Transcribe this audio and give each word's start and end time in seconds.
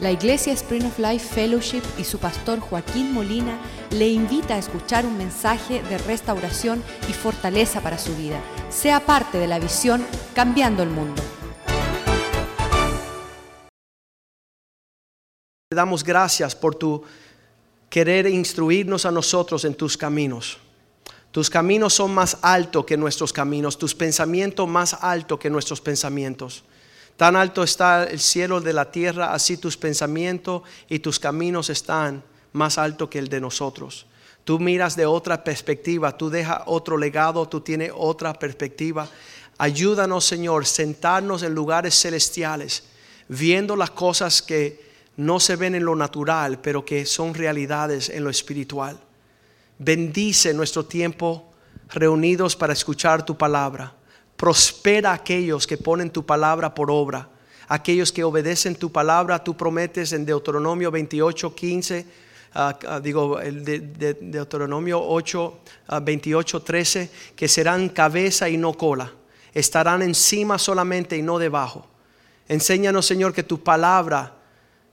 La 0.00 0.10
Iglesia 0.10 0.54
Spring 0.54 0.86
of 0.86 0.98
Life 0.98 1.28
Fellowship 1.34 1.82
y 1.98 2.04
su 2.04 2.16
pastor 2.16 2.58
Joaquín 2.58 3.12
Molina 3.12 3.58
le 3.90 4.08
invita 4.08 4.54
a 4.54 4.58
escuchar 4.58 5.04
un 5.04 5.18
mensaje 5.18 5.82
de 5.82 5.98
restauración 5.98 6.82
y 7.06 7.12
fortaleza 7.12 7.82
para 7.82 7.98
su 7.98 8.16
vida. 8.16 8.40
Sea 8.70 9.04
parte 9.04 9.36
de 9.36 9.46
la 9.46 9.58
visión 9.58 10.02
Cambiando 10.34 10.82
el 10.82 10.88
Mundo. 10.88 11.22
Te 15.68 15.76
damos 15.76 16.02
gracias 16.02 16.56
por 16.56 16.74
tu 16.76 17.02
querer 17.90 18.26
instruirnos 18.26 19.04
a 19.04 19.10
nosotros 19.10 19.66
en 19.66 19.74
tus 19.74 19.98
caminos. 19.98 20.56
Tus 21.30 21.50
caminos 21.50 21.92
son 21.92 22.14
más 22.14 22.38
altos 22.40 22.86
que 22.86 22.96
nuestros 22.96 23.34
caminos, 23.34 23.76
tus 23.76 23.94
pensamientos 23.94 24.66
más 24.66 24.94
altos 24.94 25.38
que 25.38 25.50
nuestros 25.50 25.82
pensamientos. 25.82 26.64
Tan 27.20 27.36
alto 27.36 27.62
está 27.62 28.04
el 28.04 28.18
cielo 28.18 28.62
de 28.62 28.72
la 28.72 28.90
tierra, 28.90 29.34
así 29.34 29.58
tus 29.58 29.76
pensamientos 29.76 30.62
y 30.88 31.00
tus 31.00 31.20
caminos 31.20 31.68
están 31.68 32.24
más 32.54 32.78
alto 32.78 33.10
que 33.10 33.18
el 33.18 33.28
de 33.28 33.42
nosotros. 33.42 34.06
Tú 34.42 34.58
miras 34.58 34.96
de 34.96 35.04
otra 35.04 35.44
perspectiva, 35.44 36.16
tú 36.16 36.30
dejas 36.30 36.62
otro 36.64 36.96
legado, 36.96 37.46
tú 37.46 37.60
tienes 37.60 37.92
otra 37.94 38.32
perspectiva. 38.32 39.06
Ayúdanos, 39.58 40.24
Señor, 40.24 40.64
sentarnos 40.64 41.42
en 41.42 41.54
lugares 41.54 41.94
celestiales, 41.94 42.84
viendo 43.28 43.76
las 43.76 43.90
cosas 43.90 44.40
que 44.40 44.82
no 45.18 45.40
se 45.40 45.56
ven 45.56 45.74
en 45.74 45.84
lo 45.84 45.94
natural, 45.96 46.58
pero 46.62 46.86
que 46.86 47.04
son 47.04 47.34
realidades 47.34 48.08
en 48.08 48.24
lo 48.24 48.30
espiritual. 48.30 48.98
Bendice 49.78 50.54
nuestro 50.54 50.86
tiempo 50.86 51.52
reunidos 51.90 52.56
para 52.56 52.72
escuchar 52.72 53.26
tu 53.26 53.36
palabra. 53.36 53.99
Prospera 54.40 55.12
aquellos 55.12 55.66
que 55.66 55.76
ponen 55.76 56.08
tu 56.08 56.24
palabra 56.24 56.74
por 56.74 56.90
obra, 56.90 57.28
aquellos 57.68 58.10
que 58.10 58.24
obedecen 58.24 58.74
tu 58.74 58.90
palabra. 58.90 59.44
Tú 59.44 59.54
prometes 59.54 60.14
en 60.14 60.24
Deuteronomio 60.24 60.90
28, 60.90 61.54
15, 61.54 62.06
ah, 62.54 62.78
ah, 62.88 63.00
digo, 63.00 63.38
Deuteronomio 63.38 64.98
8, 64.98 65.60
28, 66.00 66.62
13, 66.62 67.10
que 67.36 67.48
serán 67.48 67.90
cabeza 67.90 68.48
y 68.48 68.56
no 68.56 68.72
cola, 68.72 69.12
estarán 69.52 70.00
encima 70.00 70.56
solamente 70.56 71.18
y 71.18 71.22
no 71.22 71.38
debajo. 71.38 71.86
Enséñanos, 72.48 73.04
Señor, 73.04 73.34
que 73.34 73.42
tu 73.42 73.62
palabra, 73.62 74.36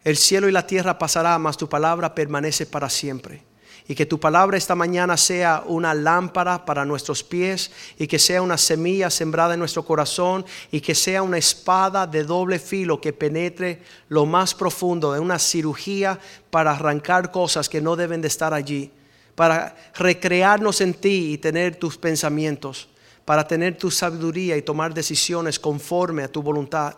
el 0.03 0.17
cielo 0.17 0.49
y 0.49 0.51
la 0.51 0.67
tierra 0.67 0.99
pasará, 0.99 1.39
mas 1.39 1.55
tu 1.55 1.69
palabra 1.69 2.13
permanece 2.13 2.65
para 2.65 2.89
siempre 2.89 3.47
y 3.87 3.95
que 3.95 4.05
tu 4.05 4.19
palabra 4.19 4.57
esta 4.57 4.75
mañana 4.75 5.15
sea 5.15 5.63
una 5.65 5.93
lámpara 5.93 6.65
para 6.65 6.83
nuestros 6.83 7.23
pies 7.23 7.71
y 7.97 8.05
que 8.05 8.19
sea 8.19 8.41
una 8.41 8.57
semilla 8.57 9.09
sembrada 9.09 9.53
en 9.53 9.59
nuestro 9.59 9.85
corazón 9.85 10.45
y 10.71 10.81
que 10.81 10.93
sea 10.93 11.23
una 11.23 11.37
espada 11.37 12.05
de 12.05 12.23
doble 12.23 12.59
filo 12.59 12.99
que 12.99 13.13
penetre 13.13 13.81
lo 14.09 14.25
más 14.25 14.53
profundo 14.53 15.13
de 15.13 15.21
una 15.21 15.39
cirugía 15.39 16.19
para 16.49 16.71
arrancar 16.71 17.31
cosas 17.31 17.69
que 17.69 17.81
no 17.81 17.95
deben 17.95 18.21
de 18.21 18.27
estar 18.27 18.53
allí, 18.53 18.91
para 19.35 19.75
recrearnos 19.95 20.81
en 20.81 20.93
ti 20.93 21.31
y 21.33 21.37
tener 21.37 21.77
tus 21.77 21.97
pensamientos, 21.97 22.89
para 23.23 23.47
tener 23.47 23.77
tu 23.77 23.89
sabiduría 23.89 24.57
y 24.57 24.63
tomar 24.63 24.93
decisiones 24.93 25.59
conforme 25.59 26.23
a 26.23 26.31
tu 26.31 26.41
voluntad. 26.41 26.97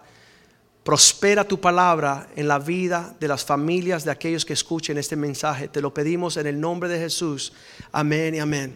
Prospera 0.83 1.43
tu 1.43 1.59
palabra 1.59 2.29
en 2.35 2.47
la 2.47 2.57
vida 2.57 3.15
de 3.19 3.27
las 3.27 3.43
familias 3.43 4.05
de 4.05 4.11
aquellos 4.11 4.45
que 4.45 4.53
escuchen 4.53 4.97
este 4.97 5.15
mensaje. 5.15 5.67
Te 5.67 5.81
lo 5.81 5.93
pedimos 5.93 6.37
en 6.37 6.47
el 6.47 6.59
nombre 6.59 6.89
de 6.89 6.99
Jesús. 6.99 7.53
Amén 7.91 8.35
y 8.35 8.39
amén. 8.39 8.75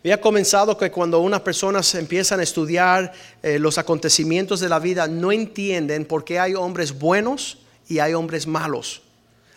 Había 0.00 0.20
comenzado 0.20 0.78
que 0.78 0.90
cuando 0.90 1.18
unas 1.18 1.40
personas 1.40 1.92
empiezan 1.96 2.38
a 2.38 2.44
estudiar 2.44 3.12
eh, 3.42 3.58
los 3.58 3.76
acontecimientos 3.76 4.60
de 4.60 4.68
la 4.68 4.78
vida, 4.78 5.08
no 5.08 5.32
entienden 5.32 6.04
por 6.04 6.24
qué 6.24 6.38
hay 6.38 6.54
hombres 6.54 6.96
buenos 6.96 7.58
y 7.88 7.98
hay 7.98 8.14
hombres 8.14 8.46
malos. 8.46 9.02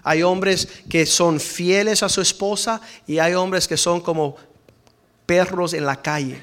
Hay 0.01 0.23
hombres 0.23 0.67
que 0.89 1.05
son 1.05 1.39
fieles 1.39 2.01
a 2.01 2.09
su 2.09 2.21
esposa 2.21 2.81
y 3.05 3.19
hay 3.19 3.35
hombres 3.35 3.67
que 3.67 3.77
son 3.77 4.02
como 4.02 4.37
perros 5.27 5.75
en 5.75 5.85
la 5.85 6.02
calle. 6.02 6.41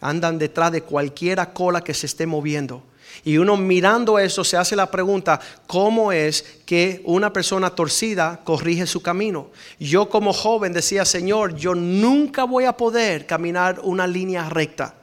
Andan 0.00 0.36
detrás 0.36 0.72
de 0.72 0.82
cualquiera 0.82 1.52
cola 1.52 1.82
que 1.82 1.94
se 1.94 2.06
esté 2.06 2.26
moviendo. 2.26 2.82
Y 3.24 3.38
uno 3.38 3.56
mirando 3.56 4.18
eso 4.18 4.44
se 4.44 4.56
hace 4.56 4.76
la 4.76 4.90
pregunta, 4.90 5.40
¿cómo 5.66 6.12
es 6.12 6.42
que 6.64 7.02
una 7.04 7.32
persona 7.32 7.70
torcida 7.70 8.40
corrige 8.44 8.86
su 8.86 9.02
camino? 9.02 9.50
Yo 9.78 10.08
como 10.08 10.32
joven 10.32 10.72
decía, 10.72 11.04
Señor, 11.04 11.54
yo 11.56 11.74
nunca 11.74 12.44
voy 12.44 12.64
a 12.64 12.76
poder 12.76 13.26
caminar 13.26 13.80
una 13.82 14.06
línea 14.06 14.48
recta. 14.48 14.94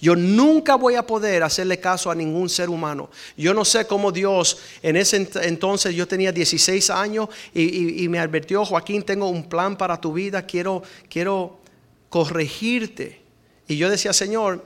Yo 0.00 0.16
nunca 0.16 0.76
voy 0.76 0.94
a 0.94 1.06
poder 1.06 1.42
hacerle 1.42 1.78
caso 1.78 2.10
a 2.10 2.14
ningún 2.14 2.48
ser 2.48 2.70
humano. 2.70 3.10
Yo 3.36 3.52
no 3.52 3.66
sé 3.66 3.86
cómo 3.86 4.10
Dios, 4.10 4.58
en 4.82 4.96
ese 4.96 5.28
entonces 5.42 5.94
yo 5.94 6.08
tenía 6.08 6.32
16 6.32 6.88
años 6.88 7.28
y, 7.52 8.08
me 8.08 8.18
advirtió, 8.18 8.64
Joaquín, 8.64 9.02
tengo 9.02 9.28
un 9.28 9.46
plan 9.46 9.76
para 9.76 10.00
tu 10.00 10.14
vida, 10.14 10.46
quiero, 10.46 10.82
quiero 11.10 11.60
corregirte. 12.08 13.20
Y 13.68 13.76
yo 13.76 13.90
decía, 13.90 14.14
Señor, 14.14 14.64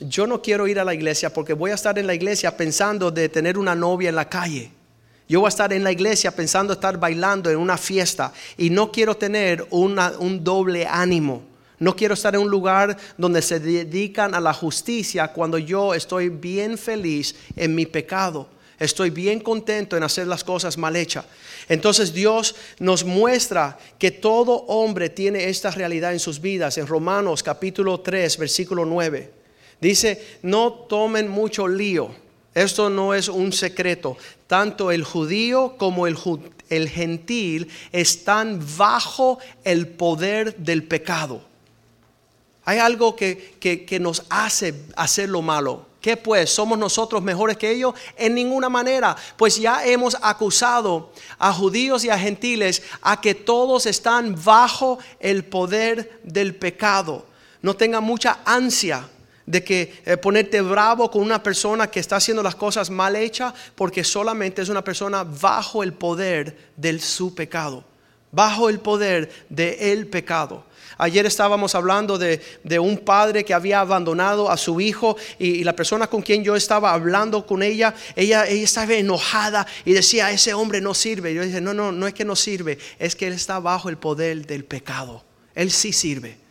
yo 0.00 0.26
no 0.26 0.40
quiero 0.42 0.66
ir 0.66 0.78
a 0.80 0.84
la 0.84 0.94
iglesia 0.94 1.32
porque 1.32 1.52
voy 1.52 1.70
a 1.70 1.74
estar 1.74 1.98
en 1.98 2.06
la 2.06 2.14
iglesia 2.14 2.56
pensando 2.56 3.10
de 3.10 3.28
tener 3.28 3.58
una 3.58 3.74
novia 3.74 4.08
en 4.08 4.16
la 4.16 4.28
calle. 4.28 4.70
Yo 5.28 5.40
voy 5.40 5.46
a 5.46 5.50
estar 5.50 5.72
en 5.72 5.84
la 5.84 5.92
iglesia 5.92 6.32
pensando 6.32 6.72
estar 6.72 6.98
bailando 6.98 7.50
en 7.50 7.56
una 7.56 7.78
fiesta 7.78 8.32
y 8.56 8.70
no 8.70 8.90
quiero 8.90 9.16
tener 9.16 9.66
un 9.70 10.42
doble 10.42 10.86
ánimo. 10.86 11.44
No 11.78 11.94
quiero 11.94 12.14
estar 12.14 12.34
en 12.34 12.40
un 12.40 12.50
lugar 12.50 12.96
donde 13.16 13.40
se 13.40 13.60
dedican 13.60 14.34
a 14.34 14.40
la 14.40 14.52
justicia 14.52 15.28
cuando 15.28 15.56
yo 15.56 15.94
estoy 15.94 16.28
bien 16.28 16.76
feliz 16.76 17.34
en 17.54 17.74
mi 17.74 17.86
pecado. 17.86 18.48
Estoy 18.78 19.10
bien 19.10 19.40
contento 19.40 19.96
en 19.96 20.02
hacer 20.02 20.26
las 20.26 20.42
cosas 20.42 20.76
mal 20.76 20.96
hechas. 20.96 21.26
Entonces 21.68 22.12
Dios 22.12 22.56
nos 22.78 23.04
muestra 23.04 23.78
que 23.98 24.10
todo 24.10 24.64
hombre 24.66 25.10
tiene 25.10 25.48
esta 25.48 25.70
realidad 25.70 26.12
en 26.12 26.18
sus 26.18 26.40
vidas. 26.40 26.76
En 26.76 26.86
Romanos 26.86 27.42
capítulo 27.42 28.00
3, 28.00 28.38
versículo 28.38 28.84
9. 28.84 29.39
Dice, 29.80 30.38
no 30.42 30.72
tomen 30.72 31.28
mucho 31.28 31.66
lío. 31.66 32.10
Esto 32.54 32.90
no 32.90 33.14
es 33.14 33.28
un 33.28 33.52
secreto. 33.52 34.16
Tanto 34.46 34.90
el 34.90 35.04
judío 35.04 35.76
como 35.78 36.06
el, 36.06 36.88
gentil 36.88 37.68
están 37.92 38.60
bajo 38.76 39.38
el 39.64 39.86
poder 39.86 40.56
del 40.56 40.82
pecado. 40.84 41.42
Hay 42.64 42.78
algo 42.78 43.16
que, 43.16 43.56
que, 43.58 44.00
nos 44.00 44.24
hace 44.28 44.74
hacer 44.96 45.28
lo 45.28 45.42
malo. 45.42 45.86
¿Qué 46.00 46.16
pues? 46.16 46.50
¿Somos 46.50 46.78
nosotros 46.78 47.22
mejores 47.22 47.56
que 47.56 47.70
ellos? 47.70 47.94
En 48.16 48.34
ninguna 48.34 48.68
manera. 48.68 49.16
Pues 49.36 49.56
ya 49.56 49.84
hemos 49.84 50.16
acusado 50.20 51.12
a 51.38 51.52
judíos 51.52 52.04
y 52.04 52.10
a 52.10 52.18
gentiles 52.18 52.82
a 53.02 53.20
que 53.20 53.34
todos 53.34 53.86
están 53.86 54.36
bajo 54.42 54.98
el 55.20 55.44
poder 55.44 56.20
del 56.22 56.54
pecado. 56.54 57.26
No 57.62 57.74
tengan 57.76 58.04
mucha 58.04 58.40
ansia 58.44 59.08
de 59.50 59.64
que 59.64 60.00
eh, 60.06 60.16
ponerte 60.16 60.60
bravo 60.60 61.10
con 61.10 61.22
una 61.22 61.42
persona 61.42 61.90
que 61.90 61.98
está 61.98 62.16
haciendo 62.16 62.42
las 62.42 62.54
cosas 62.54 62.88
mal 62.88 63.16
hechas 63.16 63.52
porque 63.74 64.04
solamente 64.04 64.62
es 64.62 64.68
una 64.68 64.84
persona 64.84 65.24
bajo 65.24 65.82
el 65.82 65.92
poder 65.92 66.56
de 66.76 67.00
su 67.00 67.34
pecado, 67.34 67.84
bajo 68.30 68.68
el 68.68 68.78
poder 68.78 69.28
del 69.48 69.76
el 69.80 70.06
pecado. 70.06 70.64
Ayer 70.98 71.26
estábamos 71.26 71.74
hablando 71.74 72.16
de, 72.16 72.40
un 72.78 72.98
padre 72.98 73.44
que 73.44 73.54
había 73.54 73.80
abandonado 73.80 74.50
a 74.50 74.56
su 74.56 74.80
hijo 74.80 75.16
y, 75.38 75.64
la 75.64 75.74
persona 75.74 76.06
con 76.06 76.22
quien 76.22 76.44
yo 76.44 76.54
estaba 76.54 76.92
hablando 76.92 77.44
con 77.46 77.62
ella, 77.62 77.94
ella, 78.14 78.46
ella 78.46 78.64
estaba 78.64 78.92
enojada 78.92 79.66
y 79.84 79.94
decía, 79.94 80.30
ese 80.30 80.54
hombre 80.54 80.80
no 80.80 80.94
sirve. 80.94 81.34
yo 81.34 81.42
dije, 81.42 81.60
no, 81.60 81.74
no, 81.74 81.90
no 81.90 82.06
es 82.06 82.14
que 82.14 82.24
no 82.24 82.36
sirve, 82.36 82.78
es 82.98 83.16
que 83.16 83.26
él 83.26 83.32
está 83.32 83.58
bajo 83.58 83.88
el 83.88 83.96
poder 83.96 84.46
del 84.46 84.64
pecado. 84.64 85.24
Él 85.54 85.70
sí 85.70 85.92
sirve. 85.92 86.49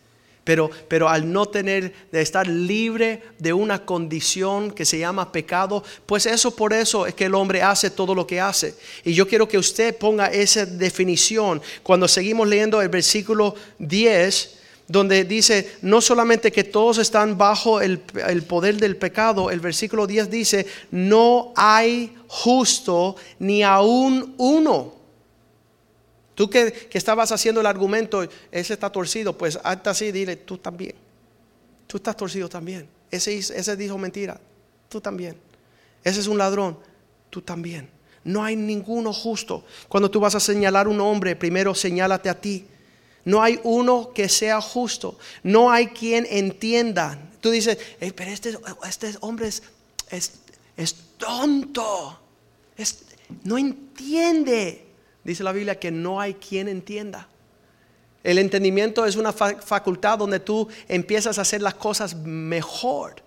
Pero, 0.88 1.10
al 1.10 1.32
no 1.32 1.46
tener, 1.46 1.94
de 2.12 2.22
estar 2.22 2.48
libre 2.48 3.22
de 3.38 3.54
una 3.54 3.86
condición 3.86 4.72
que 4.72 4.86
se 4.86 4.98
llama 4.98 5.32
pecado, 5.32 5.84
pues 6.06 6.26
eso 6.26 6.56
por 6.56 6.74
eso 6.74 7.06
es 7.06 7.14
que 7.14 7.26
el 7.26 7.36
hombre 7.36 7.62
hace 7.62 7.92
todo 7.92 8.16
lo 8.16 8.26
que 8.26 8.42
hace. 8.42 8.74
Y 9.04 9.14
yo 9.14 9.28
quiero 9.28 9.48
que 9.48 9.58
usted 9.58 9.96
ponga 9.96 10.28
esa 10.28 10.66
definición 10.66 11.62
cuando 11.84 12.08
seguimos 12.08 12.48
leyendo 12.48 12.82
el 12.82 12.90
versículo 12.90 13.54
10 13.78 14.56
donde 14.88 15.24
dice 15.24 15.78
no 15.84 16.02
solamente 16.02 16.52
que 16.52 16.64
todos 16.64 16.98
están 16.98 17.38
bajo 17.38 17.80
el, 17.80 18.02
el, 18.28 18.42
poder 18.42 18.78
del 18.78 18.98
pecado, 18.98 19.52
el 19.52 19.60
versículo 19.60 20.08
10 20.08 20.32
dice, 20.32 20.66
no 20.90 21.54
hay 21.56 22.16
justo 22.28 23.16
ni 23.38 23.62
aún 23.62 24.34
uno. 24.38 24.99
Tú 26.40 26.50
que, 26.50 26.88
estabas 26.94 27.34
haciendo 27.34 27.60
el 27.60 27.68
argumento, 27.68 28.24
ese 28.50 28.74
está 28.74 28.90
torcido, 28.90 29.38
pues 29.38 29.60
hasta 29.62 29.90
así, 29.90 30.14
dile, 30.14 30.38
tú 30.38 30.58
también. 30.58 30.96
Tú 31.86 31.98
estás 31.98 32.16
torcido 32.16 32.48
también. 32.48 32.88
Ese, 33.12 33.38
ese 33.38 33.76
dijo 33.76 33.98
mentira, 33.98 34.40
tú 34.88 35.02
también. 35.02 35.36
Ese 36.02 36.22
es 36.22 36.28
un 36.28 36.38
ladrón, 36.38 36.80
tú 37.30 37.42
también. 37.42 37.90
No 38.24 38.42
hay 38.42 38.56
ninguno 38.56 39.12
justo. 39.12 39.66
Cuando 39.90 40.10
tú 40.10 40.22
vas 40.22 40.34
a 40.34 40.40
señalar 40.40 40.88
un 40.88 41.02
hombre, 41.02 41.36
primero 41.36 41.76
señálate 41.76 42.30
a 42.30 42.40
ti. 42.40 42.66
No 43.26 43.44
hay 43.44 43.60
uno 43.66 44.14
que 44.14 44.30
sea 44.30 44.62
justo. 44.62 45.20
No 45.44 45.70
hay 45.70 45.88
quien 45.88 46.26
entienda. 46.30 47.20
Tú 47.42 47.50
dices, 47.50 47.78
pero 48.16 48.32
este, 48.32 48.58
este 48.88 49.12
hombre 49.20 49.50
es, 49.50 49.62
es, 50.10 50.32
es 50.78 50.96
tonto. 51.18 52.18
Es, 52.78 53.04
no 53.44 53.58
entiende. 53.58 54.86
Dice 55.30 55.44
la 55.44 55.52
Biblia 55.52 55.78
que 55.78 55.92
no 55.92 56.20
hay 56.20 56.34
quien 56.34 56.68
entienda. 56.68 57.28
El 58.24 58.40
entendimiento 58.40 59.06
es 59.06 59.16
una 59.16 59.32
facultad 59.32 60.18
donde 60.18 60.40
tú 60.40 60.68
empiezas 60.88 61.38
a 61.38 61.42
hacer 61.42 61.62
las 61.62 61.76
cosas 61.76 62.16
mejor 62.16 63.22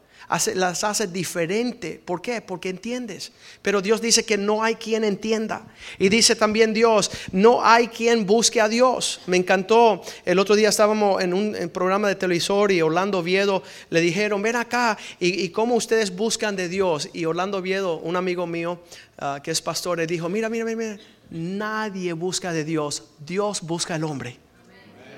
las 0.54 0.84
haces 0.84 1.12
diferente. 1.12 2.00
¿Por 2.04 2.22
qué? 2.22 2.40
Porque 2.40 2.69
entiendes. 2.70 3.32
Pero 3.60 3.82
Dios 3.82 4.00
dice 4.00 4.25
que 4.25 4.37
no 4.37 4.62
hay 4.62 4.76
quien 4.76 5.04
entienda. 5.04 5.66
Y 5.99 6.08
dice 6.08 6.37
también 6.37 6.72
Dios, 6.72 7.10
no 7.32 7.64
hay 7.64 7.88
quien 7.88 8.26
busque 8.26 8.60
a 8.60 8.69
Dios. 8.69 9.20
Me 9.26 9.37
encantó. 9.37 10.02
El 10.25 10.38
otro 10.38 10.54
día 10.54 10.69
estábamos 10.69 11.22
en 11.22 11.34
un 11.34 11.70
programa 11.72 12.08
de 12.08 12.14
televisor 12.14 12.72
y 12.72 12.82
Orlando 12.82 13.22
Viedo 13.22 13.62
le 13.90 14.00
dijeron, 14.00 14.43
ven 14.43 14.56
acá 14.56 14.96
y, 15.20 15.49
cómo 15.50 15.75
ustedes 15.75 16.14
buscan 16.14 16.56
de 16.56 16.69
Dios. 16.69 17.10
Y 17.12 17.25
Orlando 17.25 17.60
Viedo, 17.60 17.99
un 17.99 18.16
amigo 18.16 18.46
mío 18.46 18.81
ah, 19.19 19.40
que 19.43 19.50
es 19.50 19.60
pastor, 19.60 19.99
le 19.99 20.06
dijo, 20.06 20.28
mira, 20.28 20.49
mira, 20.49 20.64
mira, 20.64 20.99
nadie 21.32 22.12
busca 22.12 22.52
de 22.52 22.64
Dios. 22.64 23.05
Dios 23.19 23.62
busca 23.62 23.94
al 23.94 24.05
hombre. 24.05 24.38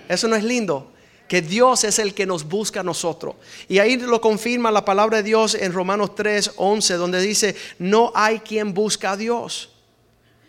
Eso 0.09 0.29
no 0.29 0.37
es 0.37 0.45
lindo 0.45 0.93
que 1.29 1.41
Dios 1.43 1.85
es 1.85 1.99
el 1.99 2.15
que 2.15 2.27
nos 2.27 2.45
busca 2.45 2.81
a 2.81 2.83
nosotros. 2.83 3.35
Y 3.69 3.79
ahí 3.79 3.97
lo 3.97 4.21
confirma 4.21 4.71
la 4.71 4.85
palabra 4.85 5.19
de 5.19 5.23
Dios 5.23 5.55
en 5.55 5.73
Romanos 5.73 6.15
3, 6.15 6.53
11, 6.57 6.95
donde 6.95 7.21
dice, 7.21 7.57
no 7.79 8.13
hay 8.15 8.41
quien 8.41 8.75
busca 8.75 9.13
a 9.13 9.17
Dios. 9.17 9.71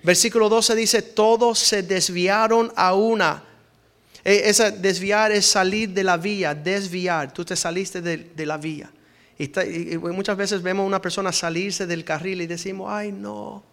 Versículo 0.04 0.50
12 0.50 0.76
dice, 0.76 1.02
todos 1.02 1.60
se 1.60 1.82
desviaron 1.82 2.72
a 2.76 2.94
una. 2.94 3.44
E, 4.24 4.50
esa 4.50 4.70
desviar 4.70 5.32
es 5.32 5.46
salir 5.46 5.90
de 5.90 6.04
la 6.04 6.18
vía, 6.18 6.54
desviar. 6.54 7.34
Tú 7.34 7.46
te 7.46 7.56
saliste 7.56 8.02
de, 8.02 8.46
la 8.46 8.58
vía. 8.58 8.92
Y, 9.40 9.46
y, 9.94 9.98
muchas 9.98 10.38
veces 10.38 10.62
vemos 10.62 10.84
a 10.84 10.88
una 10.88 11.02
persona 11.02 11.32
salirse 11.32 11.88
del 11.88 12.04
carril 12.04 12.42
y 12.42 12.48
decimos, 12.48 12.90
ay 12.92 13.12
no, 13.12 13.64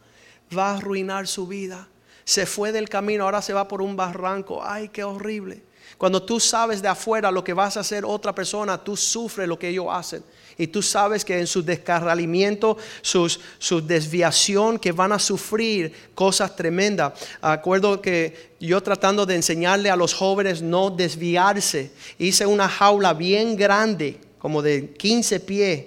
va 0.57 0.71
a 0.71 0.77
arruinar 0.77 1.27
su 1.27 1.47
vida. 1.47 1.89
Se 2.25 2.47
fue 2.47 2.73
del 2.73 2.89
camino, 2.89 3.25
ahora 3.25 3.43
se 3.43 3.53
va 3.53 3.67
por 3.67 3.83
un 3.83 3.97
barranco. 3.97 4.63
Ay, 4.63 4.89
qué 4.89 5.05
horrible. 5.05 5.63
Cuando 5.99 6.23
tú 6.23 6.41
sabes 6.41 6.83
de 6.83 6.89
afuera 6.89 7.31
lo 7.31 7.45
que 7.45 7.53
vas 7.53 7.77
a 7.77 7.81
hacer 7.81 8.05
otra 8.05 8.35
persona, 8.35 8.77
tú 8.77 8.97
sufres 8.97 9.47
lo 9.47 9.59
que 9.59 9.69
ellos 9.69 9.87
hacen. 9.91 10.25
Y 10.59 10.67
tú 10.67 10.83
sabes 10.83 11.25
que 11.25 11.39
en 11.39 11.47
su 11.47 11.63
descarralamiento, 11.63 12.77
sus, 13.01 13.41
su 13.59 13.85
desviación, 13.85 14.79
que 14.79 14.93
van 14.93 15.13
a 15.13 15.19
sufrir 15.19 16.11
cosas 16.15 16.55
tremendas. 16.57 17.13
Acuerdo 17.41 18.01
que 18.03 18.55
yo 18.61 18.83
tratando 18.83 19.25
de 19.27 19.37
enseñarle 19.37 19.91
a 19.91 19.97
los 19.97 20.15
jóvenes 20.15 20.61
no 20.61 20.91
desviarse, 20.91 21.93
hice 22.19 22.47
una 22.47 22.69
jaula 22.69 23.15
bien 23.15 23.57
grande, 23.57 24.21
como 24.39 24.61
de 24.61 24.95
15 24.95 25.41
pies 25.41 25.87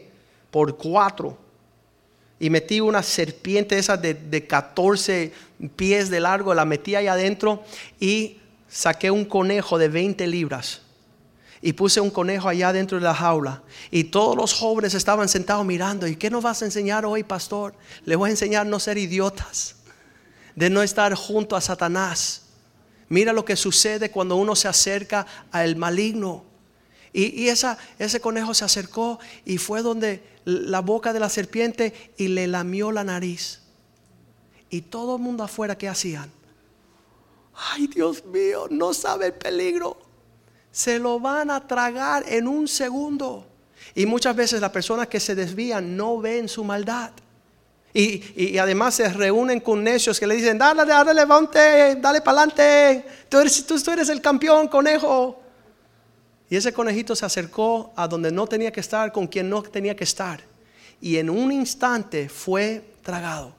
por 0.50 0.78
4. 0.78 1.45
Y 2.46 2.52
metí 2.52 2.80
una 2.80 3.02
serpiente 3.02 3.76
esa 3.80 3.98
de, 3.98 4.14
de 4.14 4.46
14 4.46 5.32
pies 5.76 6.12
de 6.12 6.20
largo, 6.20 6.54
la 6.54 6.64
metí 6.64 6.94
ahí 6.94 7.08
adentro 7.08 7.64
y 8.00 8.38
saqué 8.70 9.10
un 9.10 9.26
conejo 9.26 9.80
de 9.80 9.88
20 9.88 10.28
libras 10.28 10.82
y 11.60 11.74
puse 11.74 12.02
un 12.02 12.12
conejo 12.12 12.48
allá 12.48 12.72
dentro 12.72 13.00
de 13.00 13.04
la 13.04 13.16
jaula. 13.16 13.64
Y 13.90 14.04
todos 14.04 14.38
los 14.38 14.54
jóvenes 14.54 14.94
estaban 14.94 15.28
sentados 15.28 15.66
mirando. 15.66 16.06
¿Y 16.06 16.18
qué 16.18 16.30
nos 16.30 16.44
vas 16.44 16.62
a 16.62 16.66
enseñar 16.66 17.04
hoy, 17.04 17.24
pastor? 17.24 17.74
Le 18.04 18.16
voy 18.16 18.28
a 18.28 18.34
enseñar 18.34 18.68
no 18.68 18.80
ser 18.80 19.00
idiotas, 19.00 19.78
de 20.54 20.70
no 20.70 20.84
estar 20.84 21.16
junto 21.16 21.56
a 21.56 21.62
Satanás. 21.62 22.44
Mira 23.10 23.34
lo 23.34 23.44
que 23.44 23.56
sucede 23.56 24.12
cuando 24.12 24.36
uno 24.36 24.56
se 24.56 24.68
acerca 24.68 25.26
al 25.50 25.78
maligno. 25.78 26.46
Y, 27.18 27.48
ese 27.48 28.20
conejo 28.20 28.54
se 28.54 28.66
acercó 28.66 29.20
y 29.46 29.58
fue 29.58 29.82
donde 29.82 30.22
la 30.44 30.82
boca 30.82 31.14
de 31.14 31.22
la 31.22 31.30
serpiente 31.30 32.12
y 32.18 32.28
le 32.28 32.46
lamió 32.46 32.92
la 32.92 33.06
nariz. 33.06 33.62
Y 34.70 34.82
todo 34.82 35.16
el 35.16 35.22
mundo 35.22 35.42
afuera, 35.42 35.78
¿qué 35.78 35.88
hacían? 35.88 36.30
ay 37.72 37.88
Dios 37.88 38.26
mío, 38.26 38.68
no 38.70 38.94
sabe 38.94 39.28
el 39.28 39.34
peligro. 39.34 39.98
Se 40.74 41.00
lo 41.00 41.22
van 41.22 41.52
a 41.52 41.66
tragar 41.66 42.26
en 42.28 42.50
un 42.50 42.68
segundo. 42.68 43.48
Y 43.96 44.06
muchas 44.06 44.36
veces 44.36 44.60
las 44.60 44.72
personas 44.72 45.08
que 45.08 45.22
se 45.22 45.36
desvían 45.36 45.96
no 45.96 46.20
ven 46.20 46.50
su 46.50 46.66
maldad. 46.66 47.12
Y, 47.94 48.58
además 48.58 48.96
se 48.96 49.08
reúnen 49.08 49.62
con 49.62 49.82
necios 49.82 50.20
que 50.20 50.28
le 50.28 50.36
dicen, 50.36 50.58
dale, 50.58 50.84
dale, 50.84 51.14
levante, 51.14 51.96
dale 51.96 52.20
para 52.20 52.42
adelante. 52.42 53.06
Tú 53.30 53.40
eres, 53.40 53.66
tú 53.66 53.90
eres 53.90 54.10
el 54.10 54.20
campeón, 54.20 54.68
conejo. 54.68 55.45
Y 56.50 56.56
ese 56.56 56.74
conejito 56.74 57.16
se 57.16 57.26
acercó 57.26 57.92
a 57.96 58.08
donde 58.08 58.32
no 58.32 58.48
tenía 58.48 58.72
que 58.72 58.80
estar, 58.80 59.12
con 59.12 59.28
quien 59.28 59.50
no 59.50 59.64
tenía 59.64 59.96
que 59.96 60.04
estar. 60.04 60.42
Y 61.02 61.18
en 61.18 61.30
un 61.30 61.52
instante 61.52 62.30
fue 62.30 62.84
tragado. 63.02 63.54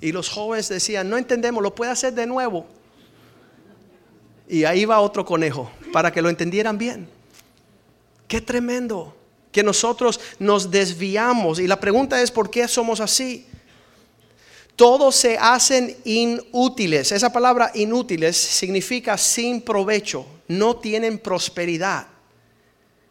Y 0.00 0.12
los 0.12 0.28
jóvenes 0.28 0.68
decían, 0.68 1.08
no 1.08 1.16
entendemos, 1.16 1.62
lo 1.62 1.74
puede 1.74 1.90
hacer 1.90 2.12
de 2.14 2.26
nuevo. 2.26 2.66
Y 4.48 4.64
ahí 4.64 4.84
va 4.84 5.00
otro 5.00 5.24
conejo, 5.24 5.70
para 5.92 6.12
que 6.12 6.22
lo 6.22 6.28
entendieran 6.28 6.78
bien. 6.78 7.08
Qué 8.28 8.40
tremendo 8.40 9.16
que 9.50 9.62
nosotros 9.62 10.20
nos 10.38 10.70
desviamos. 10.70 11.58
Y 11.58 11.66
la 11.66 11.78
pregunta 11.78 12.20
es, 12.22 12.30
¿por 12.30 12.50
qué 12.50 12.66
somos 12.66 13.00
así? 13.00 13.46
Todos 14.76 15.14
se 15.16 15.36
hacen 15.38 15.96
inútiles. 16.04 17.12
Esa 17.12 17.32
palabra 17.32 17.70
inútiles 17.74 18.36
significa 18.36 19.16
sin 19.18 19.60
provecho, 19.60 20.26
no 20.48 20.76
tienen 20.76 21.18
prosperidad. 21.18 22.06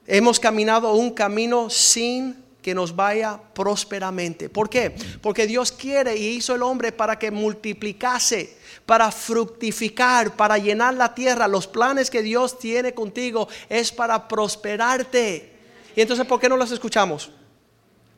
Hemos 0.07 0.39
caminado 0.39 0.93
un 0.93 1.11
camino 1.11 1.69
sin 1.69 2.41
que 2.61 2.75
nos 2.75 2.95
vaya 2.95 3.39
prósperamente. 3.53 4.49
¿Por 4.49 4.69
qué? 4.69 4.95
Porque 5.21 5.47
Dios 5.47 5.71
quiere 5.71 6.15
y 6.15 6.37
hizo 6.37 6.53
el 6.53 6.63
hombre 6.63 6.91
para 6.91 7.17
que 7.17 7.31
multiplicase 7.31 8.57
para 8.85 9.11
fructificar, 9.11 10.35
para 10.35 10.57
llenar 10.57 10.93
la 10.93 11.13
tierra. 11.13 11.47
Los 11.47 11.67
planes 11.67 12.09
que 12.09 12.21
Dios 12.21 12.59
tiene 12.59 12.93
contigo 12.93 13.47
es 13.69 13.91
para 13.91 14.27
prosperarte. 14.27 15.53
Y 15.95 16.01
entonces, 16.01 16.25
¿por 16.25 16.39
qué 16.39 16.49
no 16.49 16.57
los 16.57 16.71
escuchamos? 16.71 17.31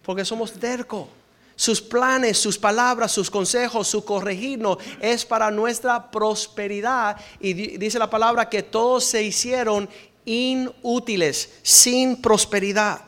Porque 0.01 0.25
somos 0.25 0.51
terco. 0.53 1.07
Sus 1.55 1.81
planes, 1.81 2.37
sus 2.37 2.57
palabras, 2.57 3.11
sus 3.11 3.29
consejos, 3.29 3.87
su 3.87 4.03
corregirnos 4.03 4.77
es 4.99 5.25
para 5.25 5.51
nuestra 5.51 6.09
prosperidad. 6.09 7.17
Y 7.39 7.53
dice 7.53 7.99
la 7.99 8.09
palabra 8.09 8.49
que 8.49 8.63
todos 8.63 9.03
se 9.03 9.23
hicieron 9.23 9.89
inútiles, 10.25 11.49
sin 11.61 12.21
prosperidad. 12.21 13.01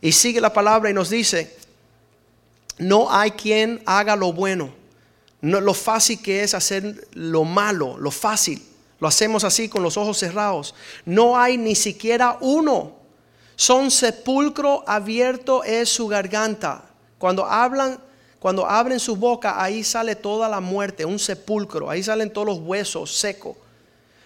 Y 0.00 0.12
sigue 0.12 0.40
la 0.40 0.52
palabra 0.52 0.90
y 0.90 0.94
nos 0.94 1.10
dice, 1.10 1.56
no 2.78 3.10
hay 3.10 3.30
quien 3.32 3.82
haga 3.86 4.16
lo 4.16 4.32
bueno 4.32 4.86
no, 5.40 5.60
lo 5.60 5.74
fácil 5.74 6.20
que 6.20 6.42
es 6.42 6.54
hacer 6.54 7.08
lo 7.12 7.44
malo, 7.44 7.96
lo 7.98 8.10
fácil. 8.10 8.62
Lo 8.98 9.06
hacemos 9.06 9.44
así 9.44 9.68
con 9.68 9.82
los 9.82 9.96
ojos 9.96 10.18
cerrados. 10.18 10.74
No 11.04 11.38
hay 11.38 11.58
ni 11.58 11.74
siquiera 11.74 12.38
uno. 12.40 12.96
Son 13.54 13.90
sepulcro 13.90 14.82
abierto 14.86 15.62
es 15.62 15.88
su 15.88 16.08
garganta. 16.08 16.85
Cuando 17.18 17.46
hablan, 17.46 17.98
cuando 18.38 18.66
abren 18.66 19.00
su 19.00 19.16
boca, 19.16 19.62
ahí 19.62 19.82
sale 19.82 20.14
toda 20.14 20.48
la 20.48 20.60
muerte, 20.60 21.04
un 21.04 21.18
sepulcro. 21.18 21.90
Ahí 21.90 22.02
salen 22.02 22.32
todos 22.32 22.46
los 22.46 22.58
huesos 22.58 23.16
secos. 23.16 23.56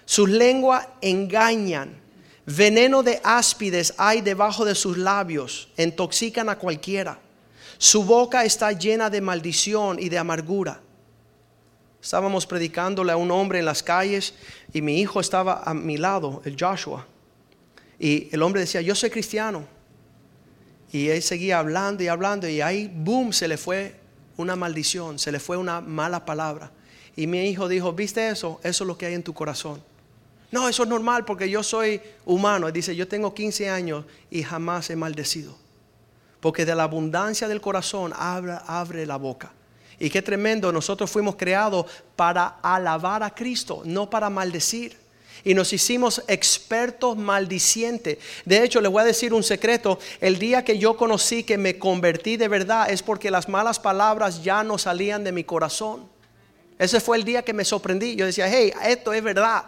Sus 0.05 0.29
lenguas 0.29 0.87
engañan. 1.01 2.01
Veneno 2.45 3.03
de 3.03 3.21
áspides 3.23 3.95
hay 3.97 4.21
debajo 4.23 4.65
de 4.65 4.75
sus 4.75 4.99
labios. 4.99 5.69
Intoxican 5.77 6.49
a 6.49 6.59
cualquiera. 6.59 7.19
Su 7.79 8.05
boca 8.05 8.45
está 8.45 8.73
llena 8.73 9.09
de 9.09 9.21
maldición 9.21 9.99
y 9.99 10.09
de 10.09 10.19
amargura. 10.19 10.81
Estábamos 12.03 12.47
predicándole 12.47 13.13
a 13.13 13.17
un 13.17 13.31
hombre 13.31 13.59
en 13.59 13.65
las 13.67 13.83
calles 13.83 14.35
y 14.73 14.83
mi 14.83 15.01
hijo 15.01 15.21
estaba 15.21 15.63
a 15.65 15.75
mi 15.75 15.97
lado, 15.97 16.43
el 16.45 16.57
Joshua. 16.59 17.07
Y 17.99 18.29
el 18.33 18.43
hombre 18.43 18.63
decía, 18.63 18.81
yo 18.81 18.95
soy 18.95 19.11
cristiano. 19.11 19.67
Y 20.93 21.09
él 21.09 21.23
seguía 21.23 21.59
hablando 21.59 22.03
y 22.03 22.09
hablando 22.09 22.49
y 22.49 22.61
ahí, 22.61 22.91
boom, 22.93 23.33
se 23.33 23.47
le 23.49 23.57
fue 23.57 23.95
una 24.37 24.57
maldición, 24.57 25.19
se 25.19 25.31
le 25.31 25.39
fue 25.39 25.57
una 25.57 25.81
mala 25.81 26.25
palabra. 26.25 26.73
Y 27.17 27.27
mi 27.27 27.49
hijo 27.49 27.69
dijo, 27.69 27.93
¿viste 27.93 28.29
eso? 28.29 28.61
Eso 28.63 28.85
es 28.85 28.89
lo 28.89 28.97
que 28.97 29.07
hay 29.07 29.15
en 29.15 29.23
tu 29.23 29.35
corazón. 29.35 29.83
No, 30.51 30.69
eso 30.69 30.83
es 30.83 30.89
normal 30.89 31.25
porque 31.25 31.49
yo 31.49 31.63
soy 31.63 32.01
humano. 32.25 32.67
Él 32.67 32.73
dice, 32.73 32.97
yo 32.97 33.07
tengo 33.07 33.35
15 33.35 33.71
años 33.71 34.05
y 34.31 34.43
jamás 34.43 34.91
he 34.91 34.97
maldecido. 34.97 35.57
Porque 36.41 36.65
de 36.65 36.75
la 36.75 36.85
abundancia 36.85 37.47
del 37.47 37.61
corazón 37.61 38.13
abre, 38.17 38.55
abre 38.67 39.07
la 39.07 39.17
boca. 39.17 39.53
Y 39.99 40.09
qué 40.09 40.23
tremendo, 40.23 40.73
nosotros 40.73 41.11
fuimos 41.11 41.37
creados 41.37 41.87
para 42.17 42.59
alabar 42.63 43.23
a 43.23 43.35
Cristo, 43.35 43.83
no 43.85 44.09
para 44.09 44.31
maldecir. 44.31 44.97
Y 45.45 45.55
nos 45.55 45.73
hicimos 45.73 46.23
expertos 46.29 47.17
maldicientes. 47.17 48.19
De 48.45 48.63
hecho, 48.63 48.81
les 48.81 48.91
voy 48.91 49.03
a 49.03 49.07
decir 49.07 49.33
un 49.33 49.43
secreto. 49.43 49.99
El 50.21 50.39
día 50.39 50.65
que 50.65 50.79
yo 50.79 50.97
conocí 50.97 51.45
que 51.45 51.59
me 51.59 51.79
convertí 51.79 52.37
de 52.37 52.49
verdad 52.49 52.91
es 52.91 53.03
porque 53.03 53.31
las 53.31 53.49
malas 53.49 53.79
palabras 53.79 54.43
ya 54.43 54.63
no 54.63 54.79
salían 54.79 55.25
de 55.25 55.33
mi 55.33 55.45
corazón. 55.45 56.09
Ese 56.79 57.01
fue 57.01 57.17
el 57.17 57.25
día 57.25 57.43
que 57.43 57.53
me 57.53 57.65
sorprendí. 57.65 58.17
Yo 58.17 58.27
decía, 58.27 58.49
hey, 58.49 58.73
esto 58.85 59.13
es 59.13 59.23
verdad. 59.23 59.65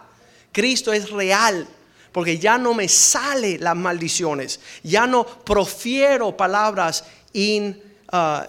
Cristo 0.51 0.93
es 0.93 1.09
real. 1.09 1.67
Porque 2.11 2.37
ya 2.37 2.57
no 2.57 2.73
me 2.73 2.87
salen 2.87 3.63
las 3.63 3.75
maldiciones. 3.75 4.59
Ya 4.83 5.07
no 5.07 5.25
profiero 5.25 6.35
palabras 6.37 7.05
uh, 7.33 8.41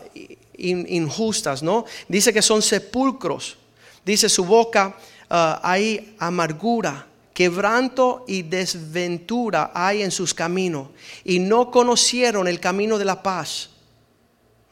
injustas, 0.58 1.62
¿no? 1.62 1.84
Dice 2.08 2.32
que 2.32 2.42
son 2.42 2.62
sepulcros. 2.62 3.56
Dice 4.04 4.28
su 4.28 4.44
boca 4.44 4.96
ah, 5.30 5.60
hay 5.62 6.14
amargura, 6.18 7.06
quebranto 7.34 8.24
y 8.26 8.42
desventura 8.42 9.72
hay 9.74 10.02
en 10.02 10.10
sus 10.10 10.32
caminos. 10.32 10.88
Y 11.24 11.40
no 11.40 11.70
conocieron 11.70 12.48
el 12.48 12.60
camino 12.60 12.96
de 12.96 13.04
la 13.04 13.22
paz. 13.22 13.70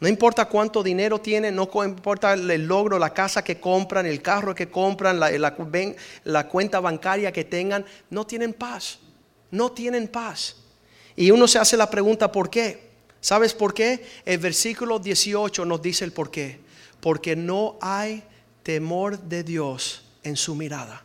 No 0.00 0.08
importa 0.08 0.46
cuánto 0.46 0.82
dinero 0.82 1.20
tienen, 1.20 1.54
no 1.54 1.68
importa 1.84 2.32
el 2.32 2.66
logro, 2.66 2.98
la 2.98 3.12
casa 3.12 3.44
que 3.44 3.60
compran, 3.60 4.06
el 4.06 4.22
carro 4.22 4.54
que 4.54 4.68
compran, 4.68 5.20
la, 5.20 6.48
cuenta 6.48 6.80
bancaria 6.80 7.30
que 7.30 7.44
tengan, 7.44 7.84
no 8.10 8.26
tienen 8.26 8.52
paz. 8.52 8.98
No 9.50 9.70
tienen 9.70 10.08
paz. 10.08 10.56
Y 11.14 11.30
uno 11.30 11.46
se 11.46 11.58
hace 11.58 11.76
la 11.76 11.90
pregunta, 11.90 12.32
¿por 12.32 12.48
qué? 12.48 12.90
¿Sabes 13.20 13.54
por 13.54 13.74
qué? 13.74 14.04
El 14.24 14.38
versículo 14.38 14.98
18 14.98 15.64
nos 15.64 15.82
dice 15.82 16.04
el 16.04 16.12
por 16.12 16.30
qué. 16.30 16.58
Porque 17.00 17.36
no 17.36 17.76
hay 17.80 18.24
temor 18.62 19.18
de 19.20 19.44
Dios 19.44 20.02
en 20.24 20.36
su 20.36 20.56
mirada. 20.56 21.04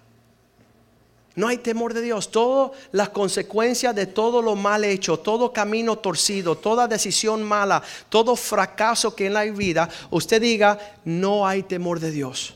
No 1.37 1.47
hay 1.47 1.59
temor 1.59 1.93
de 1.93 2.01
Dios. 2.01 2.31
Todas 2.31 2.71
las 2.91 3.09
consecuencias 3.09 3.93
de 3.93 4.07
todo 4.07 4.41
lo 4.41 4.55
mal 4.55 4.83
hecho, 4.83 5.19
todo 5.19 5.53
camino 5.53 5.95
torcido, 5.99 6.57
toda 6.57 6.87
decisión 6.87 7.43
mala, 7.43 7.83
todo 8.09 8.35
fracaso 8.35 9.15
que 9.15 9.27
en 9.27 9.33
la 9.33 9.43
vida, 9.43 9.87
usted 10.09 10.41
diga, 10.41 10.79
no 11.05 11.45
hay 11.47 11.61
temor 11.61 11.99
de 11.99 12.09
Dios. 12.09 12.55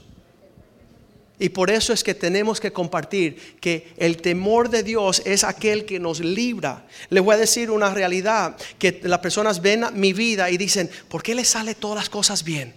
Y 1.37 1.49
por 1.49 1.69
eso 1.69 1.93
es 1.93 2.03
que 2.03 2.15
tenemos 2.15 2.59
que 2.59 2.73
compartir 2.73 3.59
que 3.61 3.93
el 3.97 4.17
temor 4.17 4.67
de 4.69 4.81
Dios 4.81 5.21
es 5.25 5.43
aquel 5.43 5.85
que 5.85 5.99
nos 5.99 6.19
libra. 6.19 6.87
Les 7.11 7.23
voy 7.23 7.35
a 7.35 7.37
decir 7.37 7.69
una 7.69 7.93
realidad, 7.93 8.57
que 8.79 8.99
las 9.03 9.19
personas 9.19 9.61
ven 9.61 9.85
mi 9.93 10.11
vida 10.11 10.49
y 10.49 10.57
dicen, 10.57 10.89
¿por 11.07 11.21
qué 11.21 11.35
le 11.35 11.45
sale 11.45 11.75
todas 11.75 11.97
las 11.97 12.09
cosas 12.09 12.43
bien? 12.43 12.73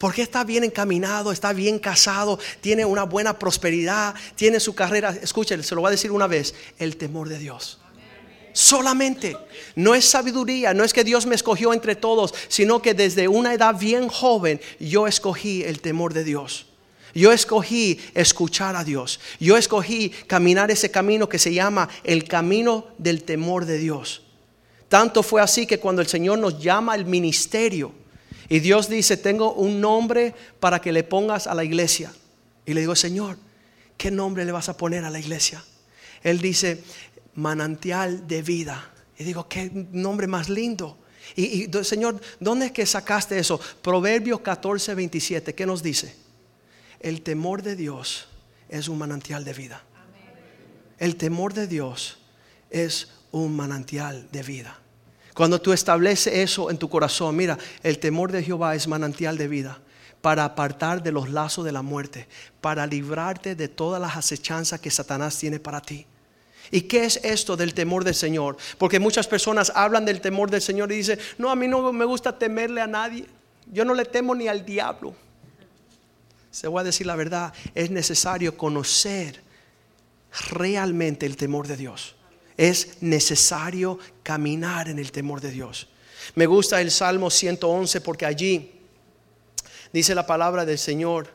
Porque 0.00 0.22
está 0.22 0.44
bien 0.44 0.64
encaminado, 0.64 1.30
está 1.30 1.52
bien 1.52 1.78
casado, 1.78 2.38
tiene 2.62 2.86
una 2.86 3.02
buena 3.02 3.38
prosperidad, 3.38 4.14
tiene 4.34 4.58
su 4.58 4.74
carrera. 4.74 5.10
Escuchen, 5.10 5.62
se 5.62 5.74
lo 5.74 5.82
voy 5.82 5.88
a 5.88 5.90
decir 5.90 6.10
una 6.10 6.26
vez, 6.26 6.54
el 6.78 6.96
temor 6.96 7.28
de 7.28 7.38
Dios. 7.38 7.78
Solamente. 8.54 9.36
No 9.74 9.94
es 9.94 10.06
sabiduría, 10.06 10.72
no 10.72 10.84
es 10.84 10.94
que 10.94 11.04
Dios 11.04 11.26
me 11.26 11.34
escogió 11.34 11.74
entre 11.74 11.96
todos, 11.96 12.32
sino 12.48 12.80
que 12.80 12.94
desde 12.94 13.28
una 13.28 13.52
edad 13.52 13.78
bien 13.78 14.08
joven 14.08 14.58
yo 14.78 15.06
escogí 15.06 15.64
el 15.64 15.82
temor 15.82 16.14
de 16.14 16.24
Dios. 16.24 16.64
Yo 17.14 17.30
escogí 17.30 18.00
escuchar 18.14 18.76
a 18.76 18.84
Dios. 18.84 19.20
Yo 19.38 19.58
escogí 19.58 20.08
caminar 20.26 20.70
ese 20.70 20.90
camino 20.90 21.28
que 21.28 21.38
se 21.38 21.52
llama 21.52 21.90
el 22.04 22.24
camino 22.24 22.86
del 22.96 23.22
temor 23.22 23.66
de 23.66 23.76
Dios. 23.76 24.22
Tanto 24.88 25.22
fue 25.22 25.42
así 25.42 25.66
que 25.66 25.78
cuando 25.78 26.00
el 26.00 26.08
Señor 26.08 26.38
nos 26.38 26.58
llama 26.58 26.94
al 26.94 27.04
ministerio, 27.04 27.92
y 28.50 28.58
Dios 28.58 28.88
dice, 28.88 29.16
tengo 29.16 29.52
un 29.54 29.80
nombre 29.80 30.34
para 30.58 30.80
que 30.80 30.90
le 30.90 31.04
pongas 31.04 31.46
a 31.46 31.54
la 31.54 31.62
iglesia. 31.62 32.12
Y 32.66 32.74
le 32.74 32.80
digo, 32.80 32.96
Señor, 32.96 33.38
¿qué 33.96 34.10
nombre 34.10 34.44
le 34.44 34.50
vas 34.50 34.68
a 34.68 34.76
poner 34.76 35.04
a 35.04 35.10
la 35.10 35.20
iglesia? 35.20 35.64
Él 36.24 36.40
dice, 36.40 36.82
manantial 37.36 38.26
de 38.26 38.42
vida. 38.42 38.90
Y 39.16 39.22
digo, 39.22 39.48
qué 39.48 39.70
nombre 39.92 40.26
más 40.26 40.48
lindo. 40.48 40.98
Y, 41.36 41.68
Señor, 41.84 42.20
¿dónde 42.40 42.66
es 42.66 42.72
que 42.72 42.84
sacaste 42.86 43.38
eso? 43.38 43.60
Proverbios 43.82 44.40
14, 44.40 44.96
27, 44.96 45.54
¿qué 45.54 45.64
nos 45.64 45.80
dice? 45.80 46.16
El 46.98 47.22
temor 47.22 47.62
de 47.62 47.76
Dios 47.76 48.26
es 48.68 48.88
un 48.88 48.98
manantial 48.98 49.44
de 49.44 49.52
vida. 49.52 49.84
El 50.98 51.14
temor 51.14 51.54
de 51.54 51.68
Dios 51.68 52.18
es 52.68 53.10
un 53.30 53.54
manantial 53.54 54.28
de 54.32 54.42
vida. 54.42 54.80
Cuando 55.34 55.60
tú 55.60 55.72
estableces 55.72 56.34
eso 56.34 56.70
en 56.70 56.78
tu 56.78 56.88
corazón, 56.88 57.36
mira, 57.36 57.56
el 57.82 57.98
temor 57.98 58.32
de 58.32 58.42
Jehová 58.42 58.74
es 58.74 58.88
manantial 58.88 59.38
de 59.38 59.48
vida 59.48 59.78
para 60.20 60.44
apartar 60.44 61.02
de 61.02 61.12
los 61.12 61.30
lazos 61.30 61.64
de 61.64 61.72
la 61.72 61.82
muerte, 61.82 62.28
para 62.60 62.86
librarte 62.86 63.54
de 63.54 63.68
todas 63.68 64.00
las 64.00 64.16
acechanzas 64.16 64.80
que 64.80 64.90
Satanás 64.90 65.38
tiene 65.38 65.58
para 65.58 65.80
ti. 65.80 66.06
¿Y 66.70 66.82
qué 66.82 67.04
es 67.04 67.20
esto 67.24 67.56
del 67.56 67.74
temor 67.74 68.04
del 68.04 68.14
Señor? 68.14 68.56
Porque 68.76 69.00
muchas 69.00 69.26
personas 69.26 69.72
hablan 69.74 70.04
del 70.04 70.20
temor 70.20 70.50
del 70.50 70.60
Señor 70.60 70.92
y 70.92 70.96
dicen, 70.96 71.18
no, 71.38 71.50
a 71.50 71.56
mí 71.56 71.66
no 71.66 71.92
me 71.92 72.04
gusta 72.04 72.38
temerle 72.38 72.80
a 72.80 72.86
nadie. 72.86 73.26
Yo 73.72 73.84
no 73.84 73.94
le 73.94 74.04
temo 74.04 74.34
ni 74.34 74.46
al 74.46 74.64
diablo. 74.64 75.14
Se 76.50 76.68
voy 76.68 76.80
a 76.80 76.84
decir 76.84 77.06
la 77.06 77.16
verdad, 77.16 77.52
es 77.74 77.90
necesario 77.90 78.56
conocer 78.56 79.40
realmente 80.50 81.26
el 81.26 81.36
temor 81.36 81.66
de 81.66 81.76
Dios 81.76 82.16
es 82.60 82.98
necesario 83.00 83.98
caminar 84.22 84.90
en 84.90 84.98
el 84.98 85.12
temor 85.12 85.40
de 85.40 85.50
Dios. 85.50 85.88
Me 86.34 86.44
gusta 86.44 86.82
el 86.82 86.90
Salmo 86.90 87.30
111 87.30 88.02
porque 88.02 88.26
allí 88.26 88.72
dice 89.94 90.14
la 90.14 90.26
palabra 90.26 90.66
del 90.66 90.78
Señor 90.78 91.28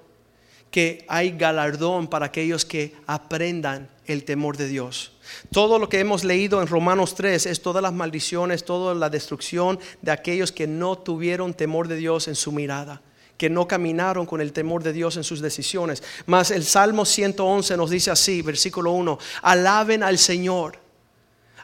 que 0.69 1.03
hay 1.07 1.31
galardón 1.31 2.07
para 2.07 2.27
aquellos 2.27 2.63
que 2.63 2.93
aprendan 3.07 3.89
el 4.05 4.23
temor 4.23 4.55
de 4.55 4.67
Dios. 4.67 5.13
Todo 5.51 5.79
lo 5.79 5.89
que 5.89 5.99
hemos 5.99 6.23
leído 6.23 6.61
en 6.61 6.67
Romanos 6.67 7.15
3 7.15 7.47
es 7.47 7.59
todas 7.59 7.81
las 7.81 7.93
maldiciones, 7.93 8.63
toda 8.63 8.93
la 8.93 9.09
destrucción 9.09 9.79
de 10.03 10.11
aquellos 10.11 10.51
que 10.51 10.67
no 10.67 10.95
tuvieron 10.95 11.55
temor 11.55 11.87
de 11.87 11.95
Dios 11.95 12.27
en 12.27 12.35
su 12.35 12.51
mirada 12.51 13.01
que 13.35 13.49
no 13.49 13.67
caminaron 13.67 14.25
con 14.25 14.39
el 14.39 14.53
temor 14.53 14.81
de 14.81 14.93
Dios 14.93 15.17
en 15.17 15.25
sus 15.25 15.41
decisiones. 15.41 16.01
Mas 16.25 16.51
el 16.51 16.63
Salmo 16.63 17.03
111 17.03 17.75
nos 17.75 17.89
dice 17.89 18.09
así, 18.09 18.41
versículo 18.41 18.91
1, 18.91 19.19
alaben 19.41 20.03
al 20.03 20.17
Señor 20.17 20.84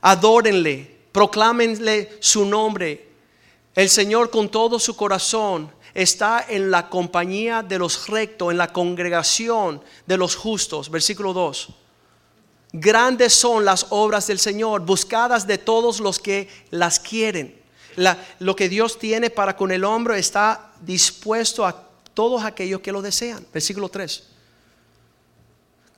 adórenle, 0.01 0.99
proclámenle 1.11 2.17
su 2.19 2.45
nombre. 2.45 3.09
El 3.75 3.89
Señor 3.89 4.29
con 4.29 4.49
todo 4.49 4.79
su 4.79 4.95
corazón 4.95 5.71
está 5.93 6.45
en 6.47 6.71
la 6.71 6.89
compañía 6.89 7.61
de 7.61 7.79
los 7.79 8.07
rectos, 8.07 8.51
en 8.51 8.57
la 8.57 8.73
congregación 8.73 9.81
de 10.05 10.17
los 10.17 10.35
justos. 10.35 10.89
Versículo 10.89 11.33
2. 11.33 11.69
Grandes 12.73 13.33
son 13.33 13.65
las 13.65 13.87
obras 13.89 14.27
del 14.27 14.39
Señor, 14.39 14.81
buscadas 14.81 15.45
de 15.45 15.57
todos 15.57 15.99
los 15.99 16.19
que 16.19 16.49
las 16.71 16.99
quieren. 16.99 17.59
lo 18.39 18.55
que 18.55 18.69
Dios 18.69 18.97
tiene 18.97 19.29
para 19.29 19.57
con 19.57 19.69
el 19.69 19.83
hombre 19.83 20.17
está 20.17 20.71
dispuesto 20.79 21.65
a 21.65 21.89
todos 22.13 22.43
aquellos 22.43 22.79
que 22.79 22.93
lo 22.93 23.01
desean. 23.01 23.45
Versículo 23.53 23.89
3. 23.89 24.23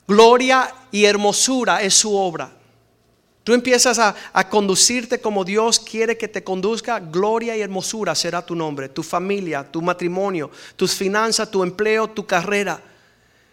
Gloria 0.06 0.74
y 0.90 1.04
hermosura 1.04 1.80
es 1.82 1.94
su 1.94 2.14
obra 2.14 2.52
Tú 3.44 3.52
empiezas 3.52 3.98
a, 3.98 4.14
conducirte 4.48 5.20
como 5.20 5.44
Dios 5.44 5.78
quiere 5.78 6.16
que 6.16 6.28
te 6.28 6.42
conduzca, 6.42 6.98
gloria 6.98 7.54
y 7.54 7.60
hermosura 7.60 8.14
será 8.14 8.44
tu 8.44 8.56
nombre, 8.56 8.88
tu 8.88 9.02
familia, 9.02 9.70
tu 9.70 9.82
matrimonio, 9.82 10.50
tus 10.76 10.94
finanzas, 10.94 11.50
tu 11.50 11.62
empleo, 11.62 12.08
tu 12.08 12.24
carrera. 12.26 12.80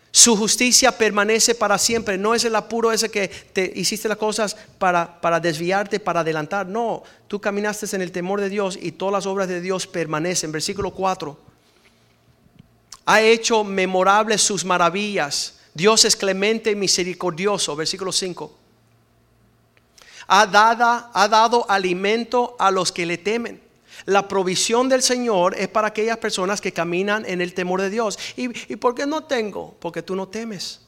Su 0.10 0.38
justicia 0.38 0.98
permanece 0.98 1.56
para 1.56 1.78
siempre. 1.78 2.18
No 2.18 2.34
es 2.34 2.46
el 2.46 2.56
apuro 2.56 2.94
ese 2.94 3.12
que 3.12 3.28
te 3.28 3.72
hiciste 3.76 4.08
las 4.08 4.18
cosas 4.18 4.56
para, 4.78 5.20
para 5.20 5.42
desviarte, 5.42 6.00
para 6.00 6.22
adelantar. 6.22 6.68
No, 6.68 7.04
tú 7.28 7.42
caminaste 7.42 7.94
en 7.94 8.02
el 8.02 8.14
temor 8.14 8.40
de 8.40 8.50
Dios 8.50 8.80
y 8.82 8.94
todas 8.94 9.12
las 9.12 9.26
obras 9.26 9.50
de 9.50 9.60
Dios 9.60 9.88
permanecen. 9.88 10.54
Versículo 10.54 10.92
4. 10.92 11.38
Ha 13.08 13.22
hecho 13.22 13.66
memorables 13.66 14.42
sus 14.42 14.64
maravillas. 14.64 15.60
Dios 15.74 16.06
es 16.06 16.16
clemente 16.16 16.72
y 16.72 16.76
misericordioso. 16.76 17.76
Versículo 17.76 18.14
5 18.14 18.61
ha, 20.32 21.12
ha 21.14 21.28
dado 21.28 21.70
alimento 21.70 22.56
a 22.58 22.72
los 22.72 22.92
que 22.92 23.06
le 23.06 23.18
temen. 23.18 23.62
La 24.06 24.28
provisión 24.28 24.90
del 24.90 25.04
Señor 25.04 25.56
es 25.58 25.68
para 25.68 25.90
aquellas 25.90 26.18
personas 26.18 26.62
que 26.62 26.72
caminan 26.72 27.26
en 27.28 27.42
el 27.42 27.54
temor 27.54 27.82
de 27.82 27.90
Dios. 27.90 28.18
¿Y, 28.36 28.46
¿Y 28.74 28.78
por 28.78 28.96
qué 28.96 29.06
no 29.06 29.26
tengo? 29.26 29.76
Porque 29.80 30.02
tú 30.02 30.16
no 30.16 30.28
temes. 30.28 30.80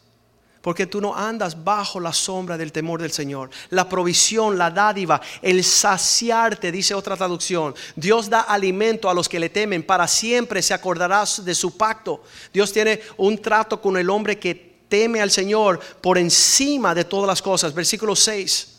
Porque 0.61 0.87
tú 0.87 1.01
no 1.01 1.13
andas 1.13 1.61
bajo 1.61 1.99
la 1.99 2.13
sombra 2.13 2.57
del 2.57 2.71
temor 2.71 3.01
del 3.01 3.11
Señor. 3.11 3.49
La 3.69 3.89
provisión, 3.89 4.57
la 4.57 4.71
dádiva, 4.71 5.21
el 5.41 5.61
saciarte, 5.61 6.71
dice 6.71 6.95
otra 6.95 7.17
traducción. 7.17 7.75
Dios 7.97 8.29
da 8.29 8.39
alimento 8.41 9.09
a 9.09 9.13
los 9.13 9.27
que 9.27 9.41
le 9.41 9.49
temen. 9.49 9.83
Para 9.83 10.07
siempre 10.07 10.61
se 10.61 10.73
acordará 10.73 11.25
de 11.43 11.53
su 11.53 11.75
pacto. 11.75 12.23
Dios 12.53 12.71
tiene 12.71 13.01
un 13.17 13.39
trato 13.39 13.81
con 13.81 13.97
el 13.97 14.09
hombre 14.09 14.39
que 14.39 14.85
teme 14.87 15.21
al 15.21 15.31
Señor 15.31 15.81
por 16.01 16.17
encima 16.17 16.95
de 16.95 17.03
todas 17.03 17.27
las 17.27 17.41
cosas. 17.41 17.73
Versículo 17.73 18.15
6. 18.15 18.72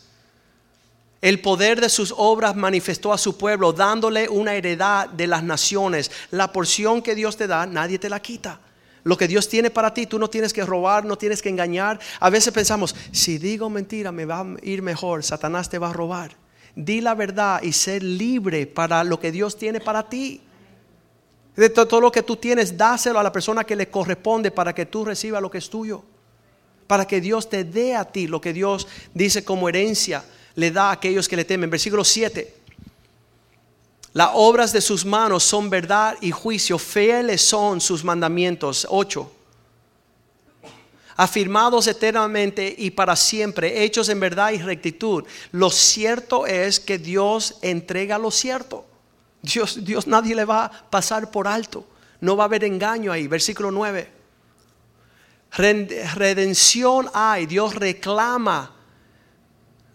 El 1.21 1.41
poder 1.41 1.81
de 1.81 1.89
sus 1.89 2.13
obras 2.15 2.55
manifestó 2.55 3.13
a 3.13 3.17
su 3.17 3.37
pueblo, 3.37 3.73
dándole 3.73 4.29
una 4.29 4.53
heredad 4.53 5.09
de 5.09 5.27
las 5.27 5.43
naciones. 5.43 6.11
La 6.31 6.51
porción 6.51 7.01
que 7.01 7.15
Dios 7.15 7.37
te 7.37 7.47
da, 7.47 7.65
nadie 7.65 7.97
te 7.99 8.09
la 8.09 8.21
quita. 8.21 8.59
Lo 9.03 9.17
que 9.17 9.27
Dios 9.27 9.47
tiene 9.47 9.69
para 9.69 9.93
ti, 9.93 10.07
tú 10.07 10.17
no 10.17 10.29
tienes 10.29 10.51
que 10.51 10.65
robar, 10.65 11.05
no 11.05 11.17
tienes 11.17 11.41
que 11.41 11.49
engañar. 11.49 11.99
A 12.19 12.29
veces 12.29 12.51
pensamos, 12.53 12.95
si 13.11 13.37
digo 13.37 13.69
mentira 13.69 14.11
me 14.11 14.25
va 14.25 14.41
a 14.41 14.45
ir 14.63 14.81
mejor, 14.81 15.23
Satanás 15.23 15.69
te 15.69 15.77
va 15.77 15.91
a 15.91 15.93
robar. 15.93 16.35
Di 16.75 17.01
la 17.01 17.13
verdad 17.13 17.61
y 17.61 17.71
ser 17.71 18.03
libre 18.03 18.67
para 18.67 19.03
lo 19.03 19.19
que 19.19 19.31
Dios 19.31 19.57
tiene 19.57 19.79
para 19.79 20.09
ti. 20.09 20.41
De 21.55 21.69
todo 21.69 22.01
lo 22.01 22.11
que 22.11 22.23
tú 22.23 22.35
tienes, 22.35 22.75
dáselo 22.75 23.19
a 23.19 23.23
la 23.23 23.31
persona 23.31 23.63
que 23.63 23.75
le 23.75 23.89
corresponde 23.89 24.51
para 24.51 24.73
que 24.73 24.87
tú 24.87 25.05
recibas 25.05 25.41
lo 25.41 25.49
que 25.51 25.59
es 25.59 25.69
tuyo. 25.69 26.03
Para 26.87 27.05
que 27.05 27.21
Dios 27.21 27.49
te 27.49 27.63
dé 27.63 27.95
a 27.95 28.05
ti 28.05 28.27
lo 28.27 28.41
que 28.41 28.53
Dios 28.53 28.87
dice 29.13 29.45
como 29.45 29.69
herencia 29.69 30.23
le 30.55 30.71
da 30.71 30.89
a 30.89 30.93
aquellos 30.93 31.27
que 31.27 31.35
le 31.35 31.45
temen. 31.45 31.69
Versículo 31.69 32.03
7. 32.03 32.55
Las 34.13 34.29
obras 34.33 34.71
de 34.71 34.79
sus 34.79 35.03
manos 35.05 35.43
son 35.43 35.69
verdad 35.69 36.15
y 36.21 36.31
juicio. 36.31 36.79
Fieles 36.79 37.41
son 37.41 37.81
sus 37.81 38.03
mandamientos. 38.03 38.87
8. 38.89 39.31
Afirmados 41.17 41.87
eternamente 41.87 42.73
y 42.77 42.91
para 42.91 43.15
siempre, 43.15 43.83
hechos 43.83 44.09
en 44.09 44.19
verdad 44.19 44.51
y 44.51 44.57
rectitud. 44.57 45.23
Lo 45.51 45.69
cierto 45.69 46.45
es 46.45 46.79
que 46.79 46.97
Dios 46.97 47.57
entrega 47.61 48.17
lo 48.17 48.31
cierto. 48.31 48.85
Dios, 49.41 49.83
Dios 49.85 50.07
nadie 50.07 50.35
le 50.35 50.45
va 50.45 50.65
a 50.65 50.89
pasar 50.89 51.29
por 51.29 51.47
alto. 51.47 51.85
No 52.21 52.37
va 52.37 52.45
a 52.45 52.47
haber 52.47 52.63
engaño 52.63 53.11
ahí. 53.11 53.27
Versículo 53.27 53.69
9. 53.71 54.09
Redención 55.51 57.09
hay. 57.13 57.45
Dios 57.45 57.75
reclama 57.75 58.74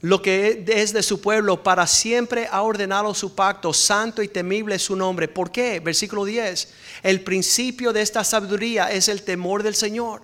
lo 0.03 0.23
que 0.23 0.65
es 0.67 0.93
de 0.95 1.03
su 1.03 1.21
pueblo, 1.21 1.63
para 1.63 1.87
siempre 1.87 2.49
ha 2.51 2.63
ordenado 2.63 3.13
su 3.13 3.35
pacto, 3.35 3.75
santo 3.75 4.23
y 4.23 4.29
temible 4.29 4.77
es 4.77 4.83
su 4.83 4.97
nombre. 4.97 5.29
¿Por 5.29 5.53
qué? 5.53 5.79
Versículo 5.81 6.25
10. 6.25 6.73
El 7.03 7.21
principio 7.21 7.93
de 7.93 8.01
esta 8.01 8.25
sabiduría 8.25 8.91
es 8.91 9.09
el 9.09 9.23
temor 9.23 9.63
del 9.63 9.75
Señor. 9.75 10.23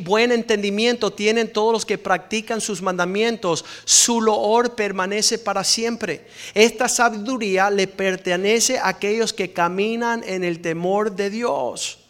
Buen 0.00 0.32
entendimiento 0.32 1.12
tienen 1.12 1.52
todos 1.52 1.72
los 1.72 1.86
que 1.86 1.98
practican 1.98 2.60
sus 2.60 2.80
mandamientos. 2.82 3.64
Su 3.84 4.20
loor 4.20 4.74
permanece 4.74 5.38
para 5.38 5.64
siempre. 5.64 6.26
Esta 6.54 6.88
sabiduría 6.88 7.70
le 7.70 7.86
pertenece 7.86 8.78
a 8.78 8.88
aquellos 8.88 9.32
que 9.32 9.52
caminan 9.52 10.22
en 10.26 10.44
el 10.44 10.60
temor 10.60 11.14
de 11.14 11.30
Dios. 11.30 12.00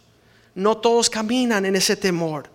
No 0.55 0.77
todos 0.77 1.09
caminan 1.09 1.65
en 1.65 1.75
ese 1.75 1.95
temor. 1.95 2.49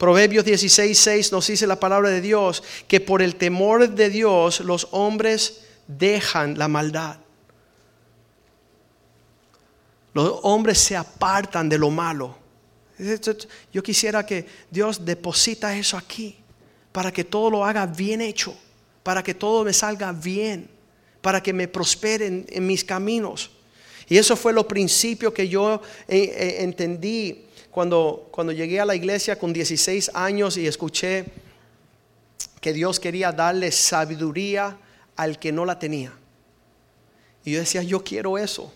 Proverbios 0.00 0.46
16, 0.46 0.98
6 0.98 1.30
nos 1.30 1.46
dice 1.46 1.66
la 1.66 1.78
palabra 1.78 2.08
de 2.08 2.22
Dios 2.22 2.62
que 2.88 3.02
por 3.02 3.20
el 3.20 3.36
temor 3.36 3.86
de 3.86 4.08
Dios 4.08 4.60
los 4.60 4.88
hombres 4.92 5.60
dejan 5.86 6.56
la 6.56 6.68
maldad. 6.68 7.18
Los 10.14 10.38
hombres 10.44 10.78
se 10.78 10.96
apartan 10.96 11.68
de 11.68 11.76
lo 11.76 11.90
malo. 11.90 12.34
Yo 13.70 13.82
quisiera 13.82 14.24
que 14.24 14.46
Dios 14.70 15.04
deposita 15.04 15.76
eso 15.76 15.98
aquí 15.98 16.38
para 16.92 17.12
que 17.12 17.24
todo 17.24 17.50
lo 17.50 17.62
haga 17.62 17.84
bien 17.84 18.22
hecho, 18.22 18.56
para 19.02 19.22
que 19.22 19.34
todo 19.34 19.64
me 19.64 19.74
salga 19.74 20.12
bien, 20.12 20.70
para 21.20 21.42
que 21.42 21.52
me 21.52 21.68
prospere 21.68 22.46
en, 22.48 22.66
mis 22.66 22.82
caminos. 22.82 23.50
Y 24.08 24.16
eso 24.16 24.34
fue 24.34 24.54
lo 24.54 24.66
principio 24.66 25.34
que 25.34 25.46
yo 25.46 25.82
eh, 26.08 26.22
eh, 26.34 26.56
entendí 26.60 27.49
cuando, 27.70 28.28
cuando 28.30 28.52
llegué 28.52 28.80
a 28.80 28.84
la 28.84 28.94
iglesia 28.94 29.38
con 29.38 29.52
16 29.52 30.10
años 30.14 30.56
y 30.56 30.66
escuché 30.66 31.26
que 32.60 32.72
Dios 32.72 33.00
quería 33.00 33.32
darle 33.32 33.70
sabiduría 33.72 34.76
al 35.16 35.38
que 35.38 35.52
no 35.52 35.64
la 35.64 35.78
tenía. 35.78 36.12
Y 37.44 37.52
yo 37.52 37.60
decía, 37.60 37.82
yo 37.82 38.04
quiero 38.04 38.38
eso, 38.38 38.72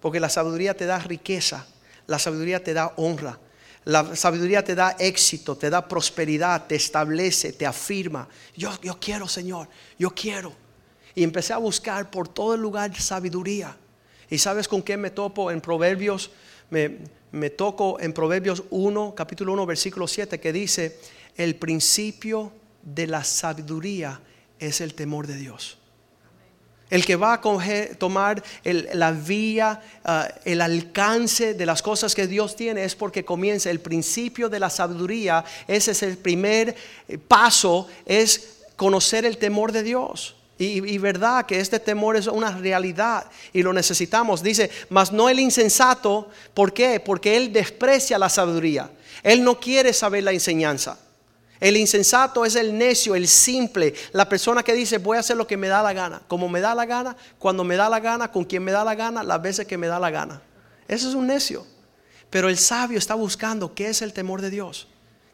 porque 0.00 0.20
la 0.20 0.28
sabiduría 0.28 0.74
te 0.74 0.86
da 0.86 0.98
riqueza, 0.98 1.66
la 2.06 2.18
sabiduría 2.18 2.62
te 2.62 2.74
da 2.74 2.92
honra, 2.96 3.38
la 3.84 4.14
sabiduría 4.14 4.62
te 4.62 4.74
da 4.74 4.96
éxito, 4.98 5.56
te 5.56 5.70
da 5.70 5.88
prosperidad, 5.88 6.66
te 6.66 6.76
establece, 6.76 7.52
te 7.52 7.66
afirma. 7.66 8.28
Yo, 8.56 8.70
yo 8.82 8.98
quiero, 9.00 9.26
Señor, 9.26 9.68
yo 9.98 10.10
quiero. 10.10 10.52
Y 11.14 11.24
empecé 11.24 11.52
a 11.52 11.58
buscar 11.58 12.10
por 12.10 12.28
todo 12.28 12.54
el 12.54 12.60
lugar 12.60 12.94
sabiduría. 13.00 13.76
¿Y 14.30 14.38
sabes 14.38 14.68
con 14.68 14.82
qué 14.82 14.96
me 14.96 15.10
topo 15.10 15.50
en 15.50 15.60
Proverbios? 15.60 16.30
Me, 16.70 16.98
me 17.32 17.50
toco 17.50 17.98
en 17.98 18.12
Proverbios 18.12 18.62
1, 18.70 19.14
capítulo 19.14 19.52
1, 19.54 19.66
versículo 19.66 20.06
7, 20.06 20.38
que 20.38 20.52
dice, 20.52 20.98
el 21.36 21.56
principio 21.56 22.52
de 22.82 23.06
la 23.06 23.24
sabiduría 23.24 24.20
es 24.58 24.80
el 24.80 24.94
temor 24.94 25.26
de 25.26 25.36
Dios. 25.36 25.78
El 26.90 27.06
que 27.06 27.16
va 27.16 27.32
a 27.32 27.40
tomar 27.96 28.42
la 28.64 29.12
vía, 29.12 29.80
ah, 30.04 30.28
el 30.44 30.60
alcance 30.60 31.54
de 31.54 31.64
las 31.64 31.80
cosas 31.80 32.14
que 32.14 32.26
Dios 32.26 32.54
tiene 32.54 32.84
es 32.84 32.94
porque 32.94 33.24
comienza 33.24 33.70
el 33.70 33.80
principio 33.80 34.50
de 34.50 34.60
la 34.60 34.68
sabiduría. 34.68 35.42
Ese 35.66 35.92
es 35.92 36.02
el 36.02 36.18
primer 36.18 36.76
eh, 37.08 37.16
paso, 37.16 37.88
es 38.04 38.58
conocer 38.76 39.24
el 39.24 39.38
temor 39.38 39.72
de 39.72 39.82
Dios. 39.82 40.36
Y, 40.64 40.98
verdad 40.98 41.44
que 41.44 41.58
este 41.58 41.80
temor 41.80 42.16
es 42.16 42.26
una 42.26 42.50
realidad 42.50 43.26
y 43.52 43.62
lo 43.62 43.72
necesitamos. 43.72 44.42
Dice, 44.42 44.70
mas 44.88 45.10
no 45.10 45.28
el 45.28 45.40
insensato. 45.40 46.30
¿Por 46.54 46.72
qué? 46.72 47.00
Porque 47.00 47.36
él 47.36 47.52
desprecia 47.52 48.18
la 48.18 48.28
sabiduría. 48.28 48.90
Él 49.22 49.42
no 49.42 49.58
quiere 49.58 49.92
saber 49.92 50.24
la 50.24 50.32
enseñanza. 50.32 50.98
El 51.58 51.76
insensato 51.76 52.44
es 52.44 52.56
el 52.56 52.76
necio, 52.76 53.14
el 53.14 53.28
simple, 53.28 53.94
la 54.12 54.28
persona 54.28 54.64
que 54.64 54.72
dice 54.72 54.98
voy 54.98 55.16
a 55.16 55.20
hacer 55.20 55.36
lo 55.36 55.46
que 55.46 55.56
me 55.56 55.68
da 55.68 55.80
la 55.80 55.92
gana, 55.92 56.20
como 56.26 56.48
me 56.48 56.60
da 56.60 56.74
la 56.74 56.86
gana, 56.86 57.16
cuando 57.38 57.62
me 57.62 57.76
da 57.76 57.88
la 57.88 58.00
gana, 58.00 58.32
con 58.32 58.44
quien 58.44 58.64
me 58.64 58.72
da 58.72 58.82
la 58.82 58.96
gana, 58.96 59.22
las 59.22 59.40
veces 59.40 59.64
que 59.64 59.78
me 59.78 59.86
da 59.86 60.00
la 60.00 60.10
gana. 60.10 60.42
Ese 60.88 61.08
es 61.08 61.14
un 61.14 61.28
necio. 61.28 61.64
Pero 62.30 62.48
el 62.48 62.58
sabio 62.58 62.98
está 62.98 63.14
buscando 63.14 63.74
qué 63.74 63.88
es 63.88 64.02
el 64.02 64.12
temor 64.12 64.40
de 64.40 64.50
Dios. 64.50 64.88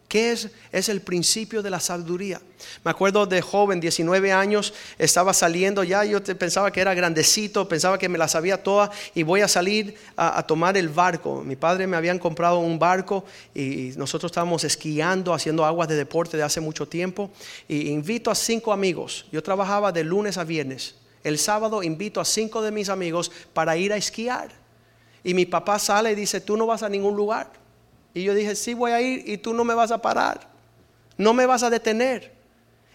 ¿Qué 0.08 0.32
es? 0.32 0.48
Es 0.72 0.88
el 0.88 1.02
principio 1.02 1.62
de 1.62 1.68
la 1.68 1.80
sabiduría. 1.80 2.40
Me 2.82 2.90
acuerdo 2.90 3.26
de 3.26 3.42
joven, 3.42 3.78
19 3.78 4.32
años, 4.32 4.72
estaba 4.96 5.34
saliendo 5.34 5.84
ya, 5.84 6.02
yo 6.02 6.24
pensaba 6.24 6.72
que 6.72 6.80
era 6.80 6.94
grandecito, 6.94 7.68
pensaba 7.68 7.98
que 7.98 8.08
me 8.08 8.16
la 8.16 8.26
sabía 8.26 8.62
toda 8.62 8.90
y 9.14 9.22
voy 9.22 9.42
a 9.42 9.48
salir 9.48 9.96
a, 10.16 10.42
tomar 10.44 10.78
el 10.78 10.88
barco. 10.88 11.42
Mi 11.44 11.56
padre 11.56 11.86
me 11.86 11.94
habían 11.94 12.18
comprado 12.18 12.58
un 12.58 12.78
barco 12.78 13.26
y 13.54 13.92
nosotros 13.96 14.32
estábamos 14.32 14.64
esquiando, 14.64 15.34
haciendo 15.34 15.66
aguas 15.66 15.88
de 15.88 15.96
deporte 15.96 16.38
de 16.38 16.42
hace 16.42 16.62
mucho 16.62 16.88
tiempo. 16.88 17.30
Y 17.68 17.90
invito 17.90 18.30
a 18.30 18.34
cinco 18.34 18.72
amigos. 18.72 19.26
Yo 19.30 19.42
trabajaba 19.42 19.92
de 19.92 20.04
lunes 20.04 20.38
a 20.38 20.44
viernes. 20.44 20.94
El 21.22 21.38
sábado 21.38 21.82
invito 21.82 22.18
a 22.18 22.24
cinco 22.24 22.62
de 22.62 22.72
mis 22.72 22.88
amigos 22.88 23.30
para 23.52 23.76
ir 23.76 23.92
a 23.92 23.98
esquiar. 23.98 24.48
Y 25.22 25.34
mi 25.34 25.44
papá 25.44 25.78
sale 25.78 26.12
y 26.12 26.14
dice, 26.14 26.40
tú 26.40 26.56
no 26.56 26.64
vas 26.64 26.82
a 26.82 26.88
ningún 26.88 27.14
lugar 27.14 27.67
y 28.18 28.24
yo 28.24 28.34
dije, 28.34 28.56
sí 28.56 28.74
voy 28.74 28.90
a 28.90 29.00
ir 29.00 29.22
y 29.28 29.38
tú 29.38 29.54
no 29.54 29.62
me 29.62 29.74
vas 29.74 29.92
a 29.92 30.02
parar, 30.02 30.48
no 31.16 31.32
me 31.32 31.46
vas 31.46 31.62
a 31.62 31.70
detener. 31.70 32.36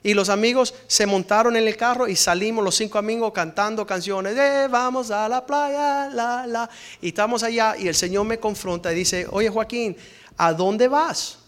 Y 0.03 0.13
los 0.13 0.27
amigos 0.27 0.75
se 0.87 1.05
montaron 1.05 1.55
en 1.55 1.65
el 1.65 1.77
carro 1.77 2.09
y 2.09 2.17
salimos 2.17 2.61
los 2.61 2.75
cinco 2.75 2.97
amigos 2.97 3.31
cantando 3.31 3.85
canciones 3.85 4.35
vamos 4.69 5.11
a 5.11 5.29
la 5.29 5.45
playa, 5.45 6.09
la, 6.09 6.45
la. 6.45 6.69
Y 7.01 7.07
estamos 7.07 7.41
allá 7.41 7.77
y 7.79 7.87
el 7.87 7.95
Señor 7.95 8.25
me 8.25 8.37
confronta 8.37 8.91
y 8.91 8.95
dice, 8.95 9.25
oye 9.31 9.47
Joaquín, 9.47 9.95
¿a 10.35 10.51
dónde 10.51 10.89
vas? 10.89 11.39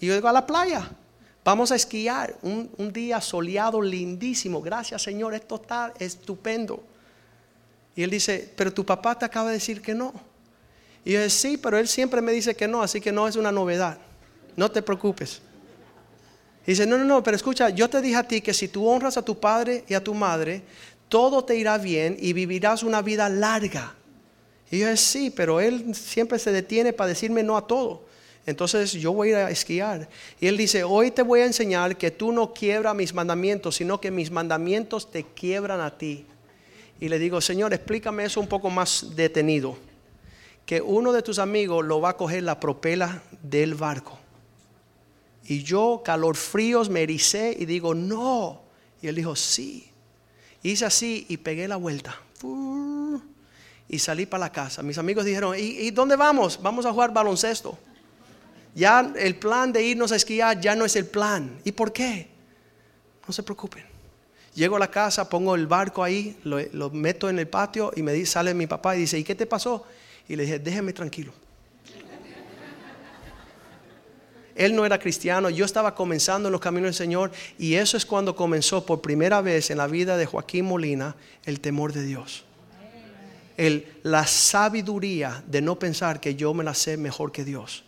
Y 0.00 0.06
yo 0.06 0.14
digo, 0.14 0.26
a 0.26 0.32
la 0.32 0.44
playa. 0.44 0.90
Vamos 1.44 1.70
a 1.70 1.76
esquiar 1.76 2.36
un, 2.42 2.68
un 2.78 2.92
día 2.92 3.20
soleado, 3.20 3.80
lindísimo. 3.80 4.60
Gracias 4.60 5.02
Señor, 5.02 5.34
esto 5.34 5.54
está 5.54 5.94
estupendo. 6.00 6.82
Y 7.94 8.02
él 8.02 8.10
dice, 8.10 8.52
pero 8.56 8.74
tu 8.74 8.84
papá 8.84 9.16
te 9.16 9.24
acaba 9.24 9.50
de 9.50 9.54
decir 9.54 9.80
que 9.80 9.94
no. 9.94 10.29
Y 11.04 11.12
yo 11.12 11.18
dije, 11.18 11.30
sí, 11.30 11.56
pero 11.56 11.78
él 11.78 11.88
siempre 11.88 12.20
me 12.20 12.32
dice 12.32 12.54
que 12.54 12.68
no, 12.68 12.82
así 12.82 13.00
que 13.00 13.12
no 13.12 13.26
es 13.26 13.36
una 13.36 13.52
novedad. 13.52 13.98
No 14.56 14.70
te 14.70 14.82
preocupes. 14.82 15.40
Y 16.66 16.72
dice, 16.72 16.86
no, 16.86 16.98
no, 16.98 17.04
no, 17.04 17.22
pero 17.22 17.36
escucha, 17.36 17.70
yo 17.70 17.88
te 17.88 18.00
dije 18.00 18.16
a 18.16 18.22
ti 18.22 18.40
que 18.40 18.52
si 18.52 18.68
tú 18.68 18.86
honras 18.86 19.16
a 19.16 19.24
tu 19.24 19.40
padre 19.40 19.84
y 19.88 19.94
a 19.94 20.04
tu 20.04 20.14
madre, 20.14 20.62
todo 21.08 21.44
te 21.44 21.56
irá 21.56 21.78
bien 21.78 22.16
y 22.20 22.32
vivirás 22.32 22.82
una 22.82 23.00
vida 23.00 23.28
larga. 23.28 23.94
Y 24.70 24.78
yo 24.78 24.86
dije, 24.86 24.96
sí, 24.98 25.30
pero 25.30 25.60
él 25.60 25.94
siempre 25.94 26.38
se 26.38 26.52
detiene 26.52 26.92
para 26.92 27.08
decirme 27.08 27.42
no 27.42 27.56
a 27.56 27.66
todo. 27.66 28.04
Entonces 28.46 28.92
yo 28.92 29.12
voy 29.12 29.28
a 29.28 29.30
ir 29.30 29.36
a 29.36 29.50
esquiar. 29.50 30.08
Y 30.38 30.46
él 30.46 30.56
dice, 30.56 30.84
hoy 30.84 31.10
te 31.10 31.22
voy 31.22 31.40
a 31.40 31.46
enseñar 31.46 31.96
que 31.96 32.10
tú 32.10 32.30
no 32.30 32.52
quiebras 32.52 32.94
mis 32.94 33.14
mandamientos, 33.14 33.76
sino 33.76 34.00
que 34.00 34.10
mis 34.10 34.30
mandamientos 34.30 35.10
te 35.10 35.24
quiebran 35.24 35.80
a 35.80 35.96
ti. 35.96 36.26
Y 37.00 37.08
le 37.08 37.18
digo, 37.18 37.40
Señor, 37.40 37.72
explícame 37.72 38.24
eso 38.24 38.40
un 38.40 38.46
poco 38.46 38.68
más 38.68 39.16
detenido 39.16 39.76
que 40.70 40.80
uno 40.80 41.12
de 41.12 41.20
tus 41.20 41.40
amigos 41.40 41.84
lo 41.84 42.00
va 42.00 42.10
a 42.10 42.16
coger 42.16 42.44
la 42.44 42.60
propela 42.60 43.24
del 43.42 43.74
barco. 43.74 44.16
Y 45.44 45.64
yo, 45.64 46.00
calor 46.04 46.36
fríos, 46.36 46.88
me 46.88 47.02
ericé 47.02 47.56
y 47.58 47.64
digo, 47.64 47.92
no. 47.92 48.62
Y 49.02 49.08
él 49.08 49.16
dijo, 49.16 49.34
sí. 49.34 49.90
Hice 50.62 50.84
así 50.84 51.26
y 51.28 51.38
pegué 51.38 51.66
la 51.66 51.74
vuelta. 51.74 52.16
Y 53.88 53.98
salí 53.98 54.26
para 54.26 54.42
la 54.42 54.52
casa. 54.52 54.84
Mis 54.84 54.96
amigos 54.96 55.24
dijeron, 55.24 55.56
¿y, 55.58 55.90
dónde 55.90 56.14
vamos? 56.14 56.62
Vamos 56.62 56.86
a 56.86 56.92
jugar 56.92 57.12
baloncesto. 57.12 57.76
Ya 58.72 59.12
el 59.16 59.34
plan 59.40 59.72
de 59.72 59.82
irnos 59.82 60.12
a 60.12 60.16
esquiar 60.16 60.60
ya 60.60 60.76
no 60.76 60.84
es 60.84 60.94
el 60.94 61.06
plan. 61.06 61.58
¿Y 61.64 61.72
por 61.72 61.92
qué? 61.92 62.28
No 63.26 63.32
se 63.32 63.42
preocupen. 63.42 63.82
Llego 64.54 64.76
a 64.76 64.78
la 64.78 64.88
casa, 64.88 65.28
pongo 65.28 65.56
el 65.56 65.66
barco 65.66 66.04
ahí, 66.04 66.38
lo, 66.44 66.90
meto 66.90 67.28
en 67.28 67.40
el 67.40 67.48
patio 67.48 67.90
y 67.96 68.04
me 68.04 68.24
sale 68.24 68.54
mi 68.54 68.68
papá 68.68 68.94
y 68.94 69.00
dice, 69.00 69.18
¿y 69.18 69.24
qué 69.24 69.34
te 69.34 69.46
pasó? 69.46 69.84
Y 70.30 70.36
le 70.36 70.44
dije, 70.44 70.60
déjeme 70.60 70.92
tranquilo. 70.92 71.32
Él 74.54 74.76
no 74.76 74.86
era 74.86 74.96
cristiano, 74.96 75.50
yo 75.50 75.64
estaba 75.64 75.92
comenzando 75.92 76.46
en 76.46 76.52
los 76.52 76.60
caminos 76.60 76.86
del 76.86 76.94
Señor 76.94 77.32
y 77.58 77.74
eso 77.74 77.96
es 77.96 78.06
cuando 78.06 78.36
comenzó 78.36 78.86
por 78.86 79.00
primera 79.00 79.40
vez 79.40 79.72
en 79.72 79.78
la 79.78 79.88
vida 79.88 80.16
de 80.16 80.26
Joaquín 80.26 80.66
Molina 80.66 81.16
el 81.46 81.58
temor 81.58 81.92
de 81.92 82.04
Dios. 82.04 82.44
El, 83.56 83.88
la 84.04 84.24
sabiduría 84.24 85.42
de 85.48 85.62
no 85.62 85.80
pensar 85.80 86.20
que 86.20 86.36
yo 86.36 86.54
me 86.54 86.62
la 86.62 86.74
sé 86.74 86.96
mejor 86.96 87.32
que 87.32 87.44
Dios. 87.44 87.82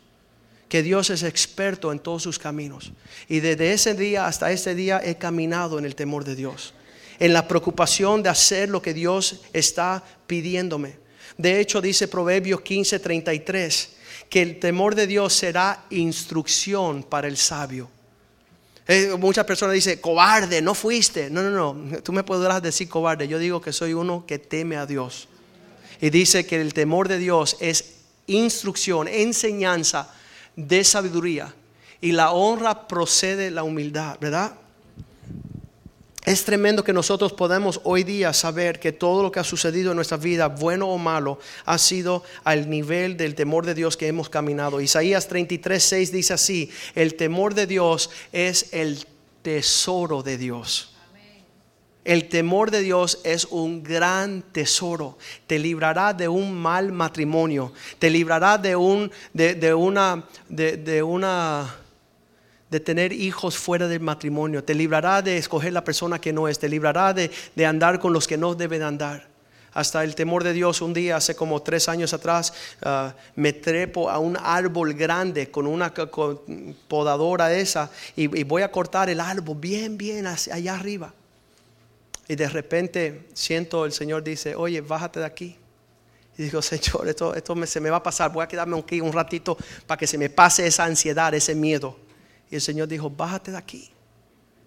Que 0.68 0.82
Dios 0.82 1.10
es 1.10 1.22
experto 1.22 1.92
en 1.92 2.00
todos 2.00 2.24
sus 2.24 2.40
caminos. 2.40 2.92
Y 3.28 3.38
desde 3.38 3.72
ese 3.72 3.94
día 3.94 4.26
hasta 4.26 4.50
este 4.50 4.74
día 4.74 5.00
he 5.04 5.16
caminado 5.16 5.78
en 5.78 5.84
el 5.84 5.94
temor 5.94 6.24
de 6.24 6.34
Dios. 6.34 6.74
en 7.20 7.32
la 7.32 7.46
preocupación 7.46 8.20
de 8.20 8.30
hacer 8.30 8.68
lo 8.68 8.82
que 8.82 8.94
Dios 8.94 9.42
está 9.52 10.02
pidiéndome. 10.26 11.01
De 11.42 11.58
hecho, 11.58 11.80
dice 11.80 12.06
Proverbios 12.06 12.60
15:33 12.60 13.88
que 14.30 14.42
el 14.42 14.60
temor 14.60 14.94
de 14.94 15.08
Dios 15.08 15.32
será 15.32 15.84
instrucción 15.90 17.02
para 17.02 17.26
el 17.26 17.36
sabio. 17.36 17.90
Eh, 18.86 19.14
muchas 19.18 19.44
personas 19.44 19.74
dicen, 19.74 19.98
cobarde, 19.98 20.62
no 20.62 20.72
fuiste. 20.72 21.30
No, 21.30 21.42
no, 21.42 21.74
no, 21.74 22.02
tú 22.02 22.12
me 22.12 22.22
podrás 22.22 22.62
decir 22.62 22.88
cobarde. 22.88 23.26
Yo 23.26 23.40
digo 23.40 23.60
que 23.60 23.72
soy 23.72 23.92
uno 23.92 24.24
que 24.24 24.38
teme 24.38 24.76
a 24.76 24.86
Dios. 24.86 25.28
Y 26.00 26.10
dice 26.10 26.46
que 26.46 26.60
el 26.60 26.74
temor 26.74 27.08
de 27.08 27.18
Dios 27.18 27.56
es 27.58 27.96
instrucción, 28.28 29.08
enseñanza 29.08 30.14
de 30.54 30.84
sabiduría. 30.84 31.52
Y 32.00 32.12
la 32.12 32.30
honra 32.30 32.86
procede 32.86 33.44
de 33.44 33.50
la 33.50 33.64
humildad, 33.64 34.16
¿verdad? 34.20 34.52
Es 36.24 36.44
tremendo 36.44 36.84
que 36.84 36.92
nosotros 36.92 37.32
podamos 37.32 37.80
hoy 37.82 38.04
día 38.04 38.32
saber 38.32 38.78
que 38.78 38.92
todo 38.92 39.24
lo 39.24 39.32
que 39.32 39.40
ha 39.40 39.44
sucedido 39.44 39.90
en 39.90 39.96
nuestra 39.96 40.16
vida, 40.16 40.46
bueno 40.46 40.88
o 40.88 40.96
malo, 40.96 41.40
ha 41.64 41.78
sido 41.78 42.22
al 42.44 42.70
nivel 42.70 43.16
del 43.16 43.34
temor 43.34 43.66
de 43.66 43.74
Dios 43.74 43.96
que 43.96 44.06
hemos 44.06 44.28
caminado. 44.28 44.80
Isaías 44.80 45.26
33, 45.26 45.82
6 45.82 46.12
dice 46.12 46.32
así, 46.34 46.70
el 46.94 47.16
temor 47.16 47.54
de 47.54 47.66
Dios 47.66 48.10
es 48.30 48.72
el 48.72 49.04
tesoro 49.42 50.22
de 50.22 50.38
Dios. 50.38 50.94
El 52.04 52.28
temor 52.28 52.70
de 52.70 52.82
Dios 52.82 53.20
es 53.24 53.44
un 53.46 53.82
gran 53.82 54.42
tesoro. 54.42 55.18
Te 55.48 55.58
librará 55.58 56.14
de 56.14 56.28
un 56.28 56.54
mal 56.54 56.92
matrimonio. 56.92 57.72
Te 57.98 58.10
librará 58.10 58.58
de, 58.58 58.76
un, 58.76 59.10
de, 59.32 59.74
una, 59.74 60.24
de 60.48 61.02
una 61.02 61.81
de 62.72 62.80
tener 62.80 63.12
hijos 63.12 63.58
fuera 63.58 63.86
del 63.86 64.00
matrimonio, 64.00 64.64
te 64.64 64.74
librará 64.74 65.20
de 65.20 65.36
escoger 65.36 65.74
la 65.74 65.84
persona 65.84 66.18
que 66.18 66.32
no 66.32 66.48
es, 66.48 66.58
te 66.58 66.70
librará 66.70 67.12
de, 67.12 67.30
andar 67.66 68.00
con 68.00 68.14
los 68.14 68.26
que 68.26 68.38
no 68.38 68.54
deben 68.54 68.82
andar. 68.82 69.28
Hasta 69.74 70.02
el 70.02 70.14
temor 70.14 70.42
de 70.42 70.54
Dios, 70.54 70.80
un 70.80 70.94
día, 70.94 71.16
hace 71.16 71.36
como 71.36 71.60
tres 71.60 71.90
años 71.90 72.14
atrás, 72.14 72.54
ah, 72.82 73.14
me 73.36 73.52
trepo 73.52 74.08
a 74.08 74.18
un 74.18 74.38
árbol 74.40 74.94
grande 74.94 75.50
con 75.50 75.66
una 75.66 75.92
podadora 76.88 77.52
esa 77.52 77.90
y, 78.16 78.42
voy 78.44 78.62
a 78.62 78.72
cortar 78.72 79.10
el 79.10 79.20
árbol 79.20 79.58
bien, 79.60 79.98
bien 79.98 80.26
allá 80.26 80.74
arriba. 80.74 81.12
Y 82.26 82.36
de 82.36 82.48
repente 82.48 83.28
siento 83.34 83.84
el 83.84 83.92
Señor 83.92 84.24
dice, 84.24 84.56
oye, 84.56 84.80
bájate 84.80 85.20
de 85.20 85.26
aquí. 85.26 85.58
Y 86.38 86.44
digo, 86.44 86.62
Señor, 86.62 87.06
esto, 87.06 87.34
esto 87.34 87.66
se 87.66 87.80
me 87.80 87.90
va 87.90 87.98
a 87.98 88.02
pasar, 88.02 88.32
voy 88.32 88.44
a 88.44 88.48
quedarme 88.48 88.78
aquí 88.78 89.02
un 89.02 89.12
ratito 89.12 89.58
para 89.86 89.98
que 89.98 90.06
se 90.06 90.16
me 90.16 90.30
pase 90.30 90.66
esa 90.66 90.84
ansiedad, 90.84 91.34
ese 91.34 91.54
miedo. 91.54 91.98
Y 92.52 92.56
el 92.56 92.60
Señor 92.60 92.86
dijo, 92.86 93.08
bájate 93.08 93.50
de 93.50 93.56
aquí. 93.56 93.88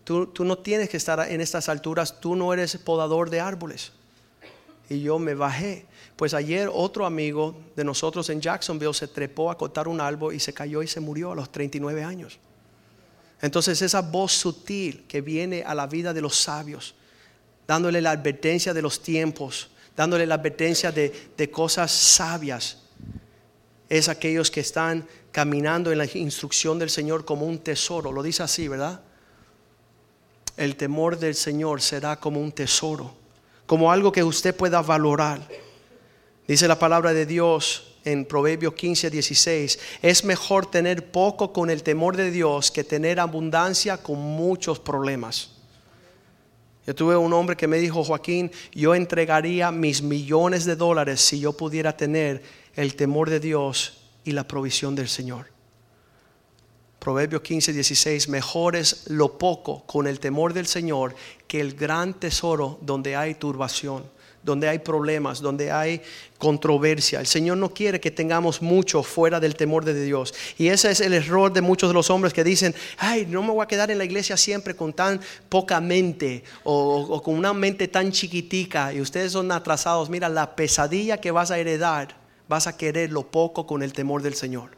Tú, 0.04 0.32
no 0.40 0.58
tienes 0.58 0.90
que 0.90 0.98
estar 0.98 1.20
en 1.32 1.40
estas 1.40 1.70
alturas, 1.70 2.20
tú 2.20 2.36
no 2.36 2.52
eres 2.52 2.76
podador 2.78 3.30
de 3.30 3.40
árboles. 3.40 3.92
Y 4.90 5.02
yo 5.02 5.20
me 5.20 5.36
bajé. 5.36 5.86
Pues 6.16 6.34
ayer 6.34 6.68
otro 6.74 7.06
amigo 7.06 7.56
de 7.76 7.84
nosotros 7.84 8.28
en 8.32 8.42
Jacksonville 8.42 8.96
se 8.96 9.08
trepó 9.08 9.52
a 9.52 9.58
cortar 9.58 9.88
un 9.88 10.02
árbol 10.02 10.34
y 10.34 10.40
se 10.40 10.52
cayó 10.52 10.82
y 10.82 10.88
se 10.88 11.00
murió 11.00 11.34
a 11.34 11.36
los 11.36 11.52
39 11.52 12.04
años. 12.04 12.40
Entonces 13.40 13.80
esa 13.84 14.02
voz 14.02 14.32
sutil 14.32 15.06
que 15.08 15.22
viene 15.22 15.62
a 15.62 15.76
la 15.76 15.86
vida 15.86 16.12
de 16.12 16.22
los 16.22 16.36
sabios, 16.36 16.96
dándole 17.68 18.02
la 18.02 18.12
advertencia 18.12 18.74
de 18.74 18.82
los 18.82 19.04
tiempos, 19.04 19.70
dándole 19.96 20.26
la 20.26 20.36
advertencia 20.36 20.92
de, 20.92 21.30
de 21.38 21.52
cosas 21.52 21.92
sabias, 21.92 22.85
es 23.90 24.10
aquellos 24.10 24.50
que 24.52 24.62
están 24.62 25.08
caminando 25.32 25.92
en 25.92 25.98
la 25.98 26.06
instrucción 26.14 26.80
del 26.80 26.90
Señor 26.90 27.26
como 27.26 27.46
un 27.46 27.60
tesoro. 27.60 28.12
Lo 28.12 28.24
dice 28.24 28.44
así, 28.44 28.68
¿verdad? 28.68 29.02
El 30.58 30.76
temor 30.76 31.20
del 31.20 31.36
Señor 31.36 31.82
será 31.82 32.20
como 32.20 32.40
un 32.40 32.52
tesoro, 32.52 33.14
como 33.66 33.92
algo 33.92 34.12
que 34.12 34.24
usted 34.24 34.56
pueda 34.56 34.82
valorar. 34.82 35.46
Dice 36.48 36.68
la 36.68 36.80
palabra 36.80 37.14
de 37.14 37.26
Dios 37.26 37.96
en 38.06 38.24
Proverbios 38.24 38.76
15, 38.76 39.10
16, 39.10 39.80
es 40.02 40.24
mejor 40.24 40.70
tener 40.70 41.12
poco 41.12 41.52
con 41.52 41.70
el 41.70 41.84
temor 41.84 42.16
de 42.16 42.32
Dios 42.32 42.72
que 42.72 42.84
tener 42.84 43.20
abundancia 43.20 43.98
con 43.98 44.20
muchos 44.20 44.80
problemas. 44.80 45.52
Yo 46.86 46.94
tuve 46.94 47.18
un 47.18 47.34
hombre 47.34 47.58
que 47.58 47.68
me 47.68 47.80
dijo, 47.80 48.04
Joaquín, 48.04 48.52
yo 48.72 48.94
entregaría 48.94 49.72
mis 49.72 50.04
millones 50.04 50.66
de 50.66 50.76
dólares 50.76 51.20
si 51.20 51.40
yo 51.40 51.54
pudiera 51.54 51.98
tener 51.98 52.44
el 52.76 52.96
temor 52.96 53.30
de 53.30 53.40
Dios 53.40 53.98
y 54.24 54.32
la 54.32 54.48
provisión 54.48 54.96
del 54.96 55.08
Señor. 55.08 55.56
Proverbios 57.00 57.44
15, 57.44 57.72
16, 57.72 58.30
mejor 58.30 58.76
es 58.76 59.04
lo 59.10 59.38
poco 59.38 59.84
con 59.86 60.08
el 60.08 60.20
temor 60.20 60.54
del 60.54 60.66
Señor 60.66 61.16
que 61.48 61.62
el 61.62 61.76
gran 61.76 62.16
tesoro 62.16 62.80
donde 62.82 63.16
hay 63.16 63.36
turbación, 63.36 64.04
donde 64.42 64.68
hay 64.68 64.80
problemas, 64.80 65.40
donde 65.40 65.72
hay 65.72 66.02
controversia. 66.40 67.20
El 67.20 67.28
Señor 67.28 67.58
no 67.58 67.72
quiere 67.72 68.00
que 68.00 68.10
tengamos 68.10 68.64
mucho 68.64 69.04
fuera 69.04 69.40
del 69.40 69.56
temor 69.56 69.86
de 69.86 70.04
Dios. 70.04 70.34
Y 70.58 70.70
ese 70.70 70.90
es 70.90 71.00
el 71.00 71.14
error 71.14 71.54
de 71.54 71.62
muchos 71.62 71.92
de 71.92 71.94
los 71.94 72.10
hombres 72.10 72.34
que 72.34 72.44
dicen, 72.44 72.74
ay, 72.98 73.28
no 73.28 73.44
me 73.44 73.52
voy 73.52 73.64
a 73.64 73.68
quedar 73.68 73.92
en 73.92 74.00
la 74.00 74.06
iglesia 74.06 74.36
siempre 74.36 74.76
con 74.76 74.92
tan 74.92 75.22
poca 75.48 75.80
mente 75.80 76.44
o, 76.64 77.02
o 77.08 77.22
con 77.22 77.36
una 77.36 77.54
mente 77.54 77.88
tan 77.88 78.12
chiquitica 78.12 78.92
y 78.92 79.00
ustedes 79.00 79.34
son 79.34 79.52
atrasados. 79.52 80.10
Mira, 80.10 80.28
la 80.28 80.56
pesadilla 80.56 81.22
que 81.22 81.30
vas 81.30 81.52
a 81.52 81.60
heredar 81.60 82.25
vas 82.48 82.68
a 82.68 82.78
querer 82.78 83.12
lo 83.12 83.24
poco 83.24 83.66
con 83.66 83.84
el 83.84 83.94
temor 83.94 84.22
del 84.22 84.36
Señor. 84.36 84.72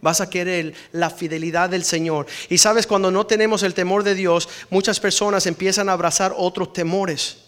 Vas 0.00 0.20
a 0.20 0.28
querer 0.28 0.74
la 0.92 1.08
fidelidad 1.08 1.70
del 1.70 1.84
Señor. 1.84 2.26
Y 2.50 2.58
sabes, 2.58 2.86
cuando 2.86 3.10
no 3.10 3.26
tenemos 3.26 3.62
el 3.62 3.74
temor 3.74 4.02
de 4.02 4.14
Dios, 4.14 4.48
muchas 4.68 5.00
personas 5.00 5.46
empiezan 5.46 5.88
a 5.88 5.92
abrazar 5.92 6.34
otros 6.36 6.72
temores. 6.72 7.38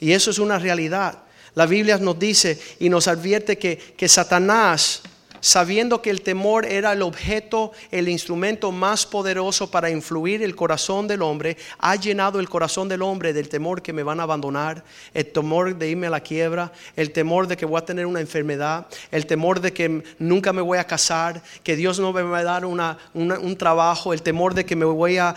Y 0.00 0.12
eso 0.12 0.30
es 0.30 0.38
una 0.38 0.58
realidad. 0.58 1.22
La 1.54 1.66
Biblia 1.66 1.96
nos 1.98 2.18
dice 2.18 2.60
y 2.78 2.88
nos 2.88 3.08
advierte 3.08 3.56
que, 3.56 3.78
que 3.78 4.08
Satanás 4.08 5.02
sabiendo 5.44 6.00
que 6.00 6.08
el 6.08 6.22
temor 6.22 6.64
era 6.64 6.94
el 6.94 7.02
objeto, 7.02 7.72
el 7.90 8.08
instrumento 8.08 8.72
más 8.72 9.04
poderoso 9.04 9.70
para 9.70 9.90
influir 9.90 10.42
el 10.42 10.56
corazón 10.56 11.06
del 11.06 11.20
hombre, 11.20 11.58
ha 11.78 11.96
llenado 11.96 12.40
el 12.40 12.48
corazón 12.48 12.88
del 12.88 13.02
hombre 13.02 13.34
del 13.34 13.50
temor 13.50 13.82
que 13.82 13.92
me 13.92 14.02
van 14.02 14.20
a 14.20 14.22
abandonar, 14.22 14.82
el 15.12 15.26
temor 15.26 15.76
de 15.76 15.90
irme 15.90 16.06
a 16.06 16.10
la 16.10 16.20
quiebra, 16.20 16.72
el 16.96 17.12
temor 17.12 17.46
de 17.46 17.58
que 17.58 17.66
voy 17.66 17.78
a 17.78 17.84
tener 17.84 18.06
una 18.06 18.20
enfermedad, 18.20 18.86
el 19.10 19.26
temor 19.26 19.60
de 19.60 19.74
que 19.74 20.02
nunca 20.18 20.54
me 20.54 20.62
voy 20.62 20.78
a 20.78 20.86
casar, 20.86 21.42
que 21.62 21.76
Dios 21.76 22.00
no 22.00 22.14
me 22.14 22.22
va 22.22 22.38
a 22.38 22.44
dar 22.44 22.64
un 22.64 23.56
trabajo, 23.58 24.14
el 24.14 24.22
temor 24.22 24.54
de 24.54 24.64
que 24.64 24.76
me 24.76 24.86
voy 24.86 25.18
a, 25.18 25.34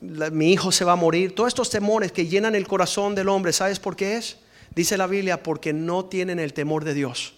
mi 0.00 0.52
hijo 0.52 0.72
se 0.72 0.84
va 0.84 0.94
a 0.94 0.96
morir, 0.96 1.36
todos 1.36 1.46
estos 1.46 1.70
temores 1.70 2.10
que 2.10 2.26
llenan 2.26 2.56
el 2.56 2.66
corazón 2.66 3.14
del 3.14 3.28
hombre, 3.28 3.52
¿sabes 3.52 3.78
por 3.78 3.94
qué 3.94 4.16
es? 4.16 4.38
Dice 4.74 4.96
la 4.96 5.06
Biblia, 5.06 5.40
porque 5.40 5.72
no 5.72 6.06
tienen 6.06 6.40
el 6.40 6.52
temor 6.52 6.84
de 6.84 6.94
Dios. 6.94 7.37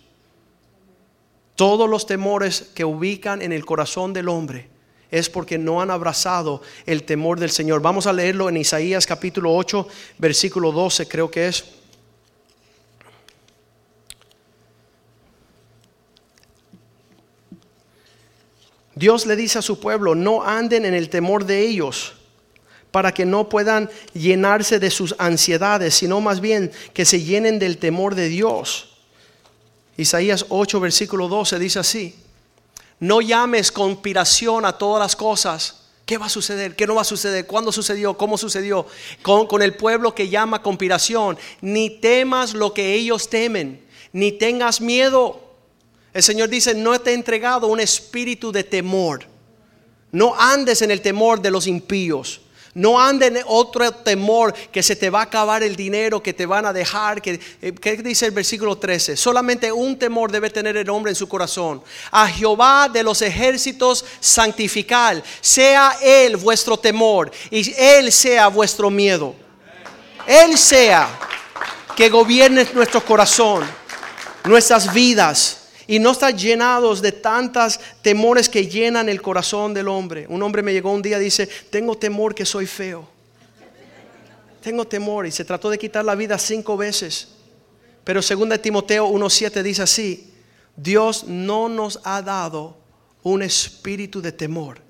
Todos 1.61 1.91
los 1.91 2.07
temores 2.07 2.71
que 2.75 2.87
ubican 2.87 3.43
en 3.43 3.53
el 3.53 3.67
corazón 3.67 4.15
del 4.15 4.31
hombre 4.31 4.71
es 5.11 5.29
porque 5.29 5.59
no 5.59 5.83
han 5.83 5.91
abrazado 5.91 6.63
el 6.87 7.03
temor 7.03 7.39
del 7.39 7.51
Señor. 7.51 7.83
Vamos 7.83 8.07
a 8.07 8.15
leerlo 8.15 8.49
en 8.49 8.57
Isaías 8.57 9.05
capítulo 9.05 9.55
8, 9.55 9.87
versículo 10.17 10.73
12 10.73 11.07
creo 11.07 11.31
que 11.31 11.49
es. 11.49 11.67
Dios 18.95 19.27
le 19.27 19.37
dice 19.37 19.59
a 19.59 19.63
su 19.63 19.79
pueblo, 19.79 20.15
no 20.15 20.43
anden 20.43 20.87
en 20.87 20.95
el 20.95 21.11
temor 21.11 21.45
de 21.45 21.61
ellos 21.61 22.15
para 22.91 23.13
que 23.13 23.27
no 23.27 23.51
puedan 23.51 23.91
llenarse 24.15 24.79
de 24.79 24.89
sus 24.89 25.15
ansiedades, 25.19 25.93
sino 25.93 26.23
más 26.23 26.41
bien 26.41 26.73
que 26.95 27.05
se 27.05 27.21
llenen 27.21 27.59
del 27.59 27.77
temor 27.77 28.15
de 28.15 28.31
Dios. 28.31 28.90
Isaías 30.01 30.47
8, 30.49 30.81
versículo 30.81 31.29
12 31.29 31.59
dice 31.59 31.79
así, 31.79 32.15
no 33.01 33.21
llames 33.21 33.71
conspiración 33.71 34.65
a 34.65 34.79
todas 34.79 35.01
las 35.01 35.15
cosas. 35.15 35.77
¿Qué 36.07 36.17
va 36.17 36.27
a 36.27 36.31
suceder? 36.31 36.75
¿Qué 36.75 36.87
no 36.87 36.95
va 36.95 37.03
a 37.03 37.05
suceder? 37.05 37.47
¿Cuándo 37.47 37.71
sucedió? 37.71 38.17
¿Cómo 38.17 38.39
sucedió? 38.39 38.87
Con, 39.23 39.47
con 39.47 39.63
el 39.63 39.75
pueblo 39.75 40.15
que 40.15 40.29
llama 40.29 40.63
conspiración. 40.63 41.39
Ni 41.61 41.91
temas 41.91 42.55
lo 42.55 42.73
que 42.73 42.95
ellos 42.95 43.29
temen, 43.29 43.87
ni 44.13 44.33
tengas 44.33 44.81
miedo. 44.81 45.41
El 46.15 46.23
Señor 46.23 46.49
dice, 46.49 46.75
no 46.75 46.99
te 46.99 47.11
he 47.11 47.15
entregado 47.15 47.67
un 47.67 47.79
espíritu 47.79 48.53
de 48.53 48.65
temor. 48.65 49.27
No 50.13 50.35
andes 50.35 50.81
en 50.83 50.91
el 50.91 51.03
temor 51.03 51.43
de 51.43 51.51
los 51.51 51.67
impíos. 51.67 52.41
No 52.75 53.01
anden 53.01 53.37
en 53.37 53.45
otro 53.47 53.91
temor 53.91 54.55
que 54.55 54.83
se 54.83 54.95
te 54.95 55.11
va 55.11 55.21
a 55.21 55.25
acabar 55.25 55.63
el 55.63 55.75
dinero, 55.75 56.23
que 56.23 56.33
te 56.33 56.47
van 56.47 56.67
a 56.67 56.73
dejar. 56.73 57.21
Que, 57.21 57.41
eh, 57.61 57.73
¿Qué 57.73 57.97
dice 57.97 58.27
el 58.27 58.33
versículo 58.33 58.79
13? 58.79 59.17
Solamente 59.17 59.73
un 59.73 59.99
temor 59.99 60.31
debe 60.31 60.51
tener 60.51 60.77
el 60.77 60.89
hombre 60.89 61.11
en 61.11 61.17
su 61.17 61.29
corazón. 61.29 61.83
A 62.13 62.29
Jehová 62.29 62.89
de 62.89 63.03
los 63.03 63.23
ejércitos 63.23 64.05
santificar. 64.21 65.23
Sea 65.41 65.97
Él 66.01 66.37
vuestro 66.37 66.77
temor 66.77 67.33
y 67.51 67.75
Él 67.77 68.13
sea 68.13 68.47
vuestro 68.49 68.89
miedo. 68.89 69.35
Él 70.27 70.57
sea 70.57 71.09
que 71.97 72.09
gobierne 72.09 72.69
nuestro 72.73 73.05
corazón, 73.05 73.65
nuestras 74.45 74.93
vidas 74.93 75.60
y 75.91 75.99
no 75.99 76.13
estar 76.13 76.33
llenados 76.37 77.03
de 77.03 77.11
tantas 77.11 77.81
temores 78.01 78.49
que 78.49 78.69
llenan 78.69 79.09
el 79.09 79.21
corazón 79.21 79.75
del 79.75 79.89
hombre. 79.89 80.25
Un 80.29 80.41
hombre 80.41 80.63
me 80.63 80.73
llegó 80.73 80.93
un 80.93 81.03
día 81.03 81.19
y 81.19 81.25
dice, 81.25 81.49
tengo 81.69 81.99
temor 81.99 82.33
que 82.33 82.47
soy 82.47 82.65
feo. 82.67 83.09
tengo 84.63 84.87
temor 84.87 85.27
y 85.27 85.33
se 85.33 85.45
trató 85.45 85.69
de 85.69 85.77
quitar 85.77 86.05
la 86.05 86.15
vida 86.15 86.39
cinco 86.39 86.77
veces. 86.77 87.31
Pero 88.05 88.21
2 88.21 88.63
Timoteo 88.63 89.09
1.7 89.09 89.63
dice 89.65 89.83
así, 89.83 90.33
Dios 90.77 91.25
no 91.25 91.69
nos 91.69 91.99
ha 92.05 92.23
dado 92.23 92.77
un 93.25 93.43
espíritu 93.43 94.23
de 94.23 94.31
temor. 94.31 94.81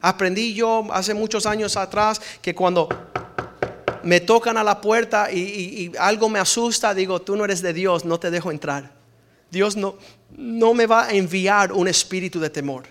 Aprendí 0.00 0.54
yo 0.54 0.86
hace 0.92 1.12
muchos 1.12 1.44
años 1.44 1.76
atrás 1.76 2.22
que 2.40 2.54
cuando 2.54 2.88
me 4.04 4.20
tocan 4.20 4.56
a 4.58 4.62
la 4.62 4.80
puerta 4.80 5.32
y, 5.32 5.90
algo 5.98 6.28
me 6.28 6.38
asusta, 6.38 6.94
digo, 6.94 7.20
tú 7.20 7.34
no 7.34 7.44
eres 7.44 7.62
de 7.62 7.72
Dios, 7.72 8.04
no 8.04 8.20
te 8.20 8.30
dejo 8.30 8.52
entrar. 8.52 8.99
Dios 9.50 9.76
no, 9.76 9.96
no 10.36 10.74
me 10.74 10.86
va 10.86 11.06
a 11.06 11.12
enviar 11.12 11.72
un 11.72 11.88
espíritu 11.88 12.40
de 12.40 12.50
temor. 12.50 12.84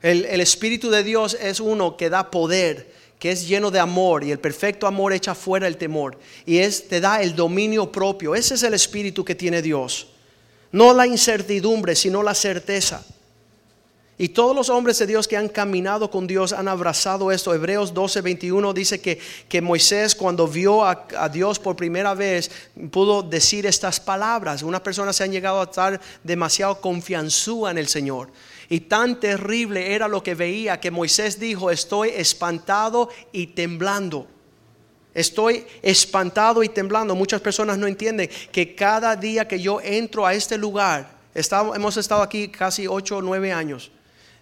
El, 0.00 0.24
el 0.24 0.40
espíritu 0.40 0.90
de 0.90 1.04
Dios 1.04 1.36
es 1.40 1.60
uno 1.60 1.96
que 1.96 2.10
da 2.10 2.30
poder, 2.30 2.92
que 3.18 3.30
es 3.30 3.46
lleno 3.46 3.70
de 3.70 3.78
amor 3.78 4.24
y 4.24 4.32
el 4.32 4.40
perfecto 4.40 4.88
amor 4.88 5.12
echa 5.12 5.36
fuera 5.36 5.68
el 5.68 5.76
temor 5.76 6.18
y 6.44 6.58
te 6.58 7.00
da 7.00 7.22
el 7.22 7.36
dominio 7.36 7.92
propio. 7.92 8.34
Ese 8.34 8.54
es 8.54 8.64
el 8.64 8.74
espíritu 8.74 9.24
que 9.24 9.36
tiene 9.36 9.62
Dios. 9.62 10.08
No 10.72 10.92
la 10.92 11.06
incertidumbre, 11.06 11.94
sino 11.94 12.22
la 12.22 12.34
certeza. 12.34 13.04
Y 14.22 14.28
todos 14.28 14.54
los 14.54 14.68
hombres 14.68 15.00
de 15.00 15.08
Dios 15.08 15.26
que 15.26 15.36
han 15.36 15.48
caminado 15.48 16.08
con 16.08 16.28
Dios 16.28 16.52
han 16.52 16.68
abrazado 16.68 17.32
esto. 17.32 17.52
Hebreos 17.52 17.92
12, 17.92 18.20
21 18.20 18.72
dice 18.72 19.00
que, 19.00 19.18
que 19.48 19.60
Moisés 19.60 20.14
cuando 20.14 20.46
vio 20.46 20.84
a, 20.84 21.08
a, 21.18 21.28
Dios 21.28 21.58
por 21.58 21.74
primera 21.74 22.14
vez 22.14 22.48
pudo 22.92 23.24
decir 23.24 23.66
estas 23.66 23.98
palabras. 23.98 24.62
Unas 24.62 24.82
personas 24.82 25.16
se 25.16 25.24
han 25.24 25.32
llegado 25.32 25.60
a 25.60 25.64
estar 25.64 26.00
demasiado 26.22 26.80
confianzúa 26.80 27.72
en 27.72 27.78
el 27.78 27.88
Señor. 27.88 28.30
Y 28.68 28.82
tan 28.82 29.18
terrible 29.18 29.92
era 29.92 30.06
lo 30.06 30.22
que 30.22 30.36
veía 30.36 30.78
que 30.78 30.92
Moisés 30.92 31.40
dijo, 31.40 31.68
estoy 31.72 32.10
espantado 32.10 33.08
y 33.32 33.48
temblando. 33.48 34.28
Estoy 35.14 35.66
espantado 35.82 36.62
y 36.62 36.68
temblando. 36.68 37.16
Muchas 37.16 37.40
personas 37.40 37.76
no 37.76 37.88
entienden 37.88 38.30
que 38.52 38.76
cada 38.76 39.16
día 39.16 39.48
que 39.48 39.58
yo 39.58 39.80
entro 39.80 40.24
a 40.24 40.32
este 40.32 40.56
lugar, 40.56 41.10
hemos 41.34 41.96
estado 41.96 42.22
aquí 42.22 42.46
casi 42.46 42.86
8 42.86 43.16
o 43.16 43.20
9 43.20 43.52
años, 43.52 43.90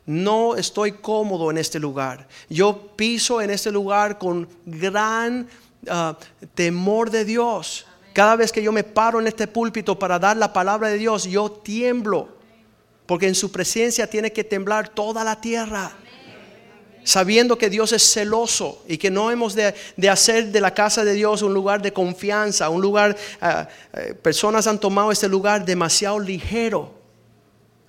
no 0.06 0.56
estoy 0.56 0.92
cómodo 0.92 1.50
en 1.50 1.58
este 1.58 1.78
lugar. 1.78 2.26
Yo 2.48 2.94
piso 2.96 3.40
en 3.40 3.50
este 3.50 3.70
lugar 3.70 4.18
con 4.18 4.48
gran 4.64 5.48
uh, 5.86 6.14
temor 6.54 7.10
de 7.10 7.24
Dios. 7.24 7.86
Cada 8.12 8.36
vez 8.36 8.50
que 8.50 8.62
yo 8.62 8.72
me 8.72 8.84
paro 8.84 9.20
en 9.20 9.26
este 9.26 9.46
púlpito 9.46 9.98
para 9.98 10.18
dar 10.18 10.36
la 10.36 10.52
palabra 10.52 10.88
de 10.88 10.98
Dios, 10.98 11.24
yo 11.24 11.50
tiemblo. 11.50 12.28
Porque 13.06 13.28
en 13.28 13.34
su 13.34 13.50
presencia 13.50 14.06
tiene 14.08 14.32
que 14.32 14.44
temblar 14.44 14.88
toda 14.88 15.24
la 15.24 15.40
tierra 15.40 15.92
sabiendo 17.02 17.56
que 17.56 17.70
Dios 17.70 17.92
es 17.92 18.12
celoso 18.12 18.82
y 18.86 18.98
que 18.98 19.10
no 19.10 19.30
hemos 19.30 19.54
de, 19.54 19.74
hacer 20.08 20.52
de 20.52 20.60
la 20.60 20.74
casa 20.74 21.04
de 21.04 21.14
Dios 21.14 21.42
un 21.42 21.54
lugar 21.54 21.82
de 21.82 21.92
confianza, 21.92 22.68
un 22.68 22.82
lugar, 22.82 23.16
uh, 23.42 24.14
personas 24.22 24.66
han 24.66 24.78
tomado 24.78 25.10
este 25.10 25.28
lugar 25.28 25.64
demasiado 25.64 26.20
ligero, 26.20 26.99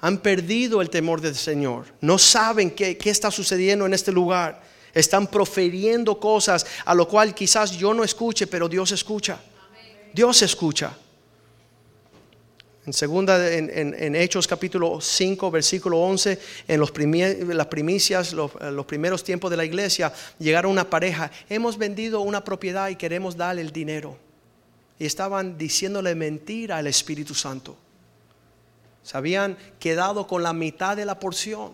han 0.01 0.17
perdido 0.17 0.81
el 0.81 0.89
temor 0.89 1.21
del 1.21 1.35
Señor, 1.35 1.85
no 2.01 2.17
saben 2.17 2.71
qué, 2.71 2.97
qué 2.97 3.09
está 3.09 3.31
sucediendo 3.31 3.85
en 3.85 3.93
este 3.93 4.11
lugar, 4.11 4.61
están 4.93 5.27
proferiendo 5.27 6.19
cosas 6.19 6.65
a 6.85 6.93
lo 6.93 7.07
cual 7.07 7.33
quizás 7.33 7.71
yo 7.71 7.93
no 7.93 8.03
escuche, 8.03 8.47
pero 8.47 8.67
Dios 8.67 8.91
escucha, 8.91 9.39
Dios 10.13 10.41
escucha. 10.41 10.97
En 12.83 12.93
segunda, 12.93 13.53
en, 13.53 14.15
Hechos 14.15 14.47
capítulo 14.47 14.99
5, 14.99 15.51
versículo 15.51 15.99
11, 15.99 16.39
en 16.67 16.79
los 16.79 16.91
las 16.97 17.67
primicias, 17.67 18.33
los, 18.33 18.51
los, 18.59 18.85
primeros 18.87 19.23
tiempos 19.23 19.51
de 19.51 19.57
la 19.57 19.63
iglesia, 19.63 20.11
llegaron 20.39 20.71
una 20.71 20.89
pareja, 20.89 21.29
hemos 21.47 21.77
vendido 21.77 22.21
una 22.21 22.43
propiedad 22.43 22.89
y 22.89 22.95
queremos 22.95 23.37
darle 23.37 23.61
el 23.61 23.71
dinero. 23.71 24.17
Y 24.97 25.05
estaban 25.05 25.59
diciéndole 25.59 26.15
mentira 26.15 26.77
al 26.77 26.87
Espíritu 26.87 27.35
Santo. 27.35 27.77
Se 29.03 29.17
habían 29.17 29.57
quedado 29.79 30.27
con 30.27 30.43
la 30.43 30.53
mitad 30.53 30.95
de 30.95 31.05
la 31.05 31.19
porción. 31.19 31.71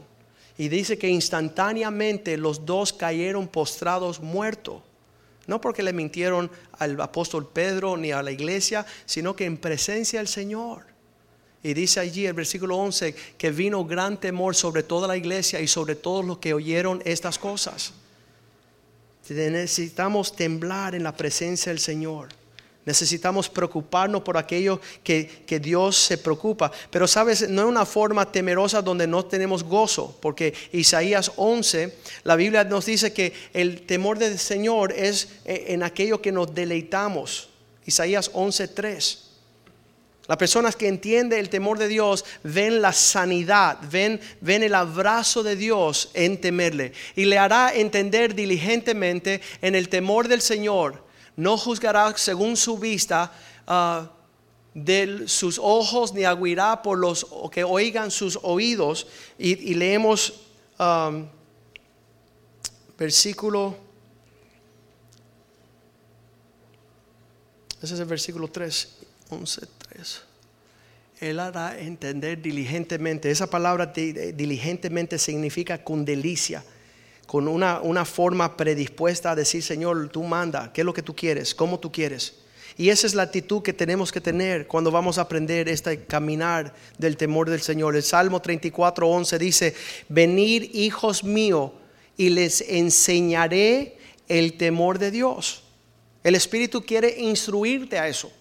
Y 0.57 0.69
dice 0.69 0.97
que 0.97 1.09
instantáneamente 1.09 2.37
los 2.37 2.65
dos 2.65 2.93
cayeron 2.93 3.47
postrados 3.47 4.19
muertos. 4.19 4.81
No 5.45 5.61
porque 5.61 5.83
le 5.83 5.93
mintieron 5.93 6.51
al 6.73 6.99
apóstol 6.99 7.47
Pedro 7.47 7.95
ni 7.95 8.11
a 8.11 8.23
la 8.23 8.31
iglesia, 8.31 8.85
sino 9.05 9.35
que 9.35 9.45
en 9.45 9.57
presencia 9.57 10.19
del 10.19 10.27
Señor. 10.27 10.85
Y 11.63 11.73
dice 11.73 11.99
allí 11.99 12.25
el 12.25 12.33
versículo 12.33 12.77
11 12.77 13.15
que 13.37 13.51
vino 13.51 13.85
gran 13.85 14.19
temor 14.19 14.55
sobre 14.55 14.83
toda 14.83 15.07
la 15.07 15.17
iglesia 15.17 15.59
y 15.59 15.67
sobre 15.67 15.95
todos 15.95 16.25
los 16.25 16.37
que 16.39 16.53
oyeron 16.53 17.01
estas 17.05 17.39
cosas. 17.39 17.93
Necesitamos 19.29 20.35
temblar 20.35 20.95
en 20.95 21.03
la 21.03 21.15
presencia 21.15 21.71
del 21.71 21.79
Señor. 21.79 22.29
Necesitamos 22.87 23.49
preocuparnos 23.49 24.21
por 24.21 24.37
aquello 24.37 24.79
que, 25.03 25.43
que, 25.45 25.59
Dios 25.59 25.97
se 25.97 26.17
preocupa. 26.17 26.71
Pero 26.89 27.05
sabes, 27.05 27.49
no 27.49 27.63
es 27.63 27.67
una 27.67 27.85
forma 27.85 28.31
temerosa 28.31 28.81
donde 28.81 29.05
no 29.05 29.25
tenemos 29.25 29.61
gozo, 29.61 30.17
porque 30.21 30.53
Isaías 30.71 31.33
11, 31.35 31.93
la 32.23 32.37
Biblia 32.37 32.63
nos 32.63 32.85
dice 32.85 33.11
que 33.11 33.33
el 33.51 33.81
temor 33.81 34.17
del 34.17 34.39
Señor 34.39 34.93
es 34.93 35.27
eh, 35.43 35.65
en 35.67 35.83
aquello 35.83 36.21
que 36.21 36.31
nos 36.31 36.55
deleitamos. 36.55 37.49
Isaías 37.85 38.31
11, 38.33 38.69
3. 38.69 39.23
Las 40.29 40.37
personas 40.37 40.77
que 40.77 40.87
entienden 40.87 41.39
el 41.39 41.49
temor 41.49 41.77
de 41.79 41.89
Dios 41.89 42.23
ven 42.41 42.81
la 42.81 42.93
sanidad, 42.93 43.79
ven, 43.91 44.21
ven 44.39 44.63
el 44.63 44.75
abrazo 44.75 45.43
de 45.43 45.57
Dios 45.57 46.09
en 46.13 46.39
temerle. 46.39 46.93
Y 47.17 47.25
le 47.25 47.37
hará 47.37 47.73
entender 47.75 48.33
diligentemente 48.33 49.41
en 49.61 49.75
el 49.75 49.89
temor 49.89 50.29
del 50.29 50.41
Señor. 50.41 51.05
No 51.37 51.57
juzgará 51.57 52.17
según 52.17 52.57
su 52.57 52.77
vista 52.77 53.31
uh, 53.67 54.07
de 54.73 55.27
sus 55.27 55.57
ojos, 55.57 56.13
ni 56.13 56.25
aguirá 56.25 56.81
por 56.81 56.97
los 56.97 57.25
que 57.51 57.63
oigan 57.63 58.11
sus 58.11 58.37
oídos. 58.41 59.07
Y, 59.39 59.73
leemos 59.75 60.33
um, 60.77 61.27
versículo. 62.97 63.77
Ese 67.81 67.93
es 67.93 67.99
el 67.99 68.05
versículo 68.07 68.49
3, 68.49 68.97
11. 69.29 69.67
Él 71.19 71.39
hará 71.39 71.77
entender 71.79 72.41
diligentemente. 72.41 73.31
Esa 73.31 73.47
palabra 73.47 73.87
diligentemente 73.87 75.17
significa 75.17 75.83
con 75.83 76.05
delicia, 76.05 76.63
con 77.27 77.47
una, 77.47 77.81
una 77.81 78.05
forma 78.05 78.57
predispuesta 78.57 79.31
a 79.31 79.35
decir, 79.35 79.61
Señor, 79.61 80.09
tú 80.09 80.23
manda, 80.23 80.71
¿qué 80.73 80.81
es 80.81 80.85
lo 80.85 80.93
que 80.93 81.03
tú 81.03 81.15
quieres? 81.15 81.53
¿Cómo 81.53 81.79
tú 81.79 81.91
quieres? 81.91 82.33
Y 82.77 82.89
esa 82.89 83.05
es 83.05 83.15
la 83.15 83.23
actitud 83.23 83.61
que 83.61 83.73
tenemos 83.73 84.11
que 84.11 84.21
tener 84.21 84.67
cuando 84.67 84.91
vamos 84.91 85.17
a 85.17 85.21
aprender 85.21 85.67
este 85.67 86.05
caminar 86.05 86.73
del 86.97 87.17
temor 87.17 87.49
del 87.49 87.61
Señor. 87.61 87.95
El 87.95 88.03
Salmo 88.03 88.41
34, 88.41 89.07
11 89.07 89.39
dice, 89.39 89.75
venid 90.09 90.75
hijos 90.75 91.23
míos 91.23 91.71
y 92.15 92.29
les 92.29 92.61
enseñaré 92.61 93.97
el 94.27 94.57
temor 94.57 94.99
de 94.99 95.11
Dios. 95.11 95.63
El 96.23 96.35
Espíritu 96.35 96.83
quiere 96.83 97.19
instruirte 97.19 97.97
a 97.97 98.07
eso. 98.07 98.31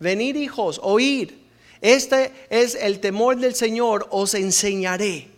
Venid 0.00 0.36
hijos, 0.36 0.80
oír. 0.82 1.44
Este 1.82 2.32
es 2.48 2.74
el 2.74 3.00
temor 3.00 3.36
del 3.36 3.54
Señor, 3.54 4.08
os 4.10 4.34
enseñaré. 4.34 5.33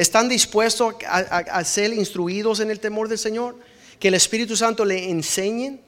¿Están 0.00 0.30
dispuestos 0.30 0.94
a, 1.06 1.62
ser 1.62 1.92
instruidos 1.92 2.60
en 2.60 2.70
el 2.70 2.80
temor 2.80 3.06
del 3.06 3.18
Señor? 3.18 3.58
Que 3.98 4.08
el 4.08 4.14
Espíritu 4.14 4.56
Santo 4.56 4.86
le 4.86 5.10
enseñen. 5.10 5.82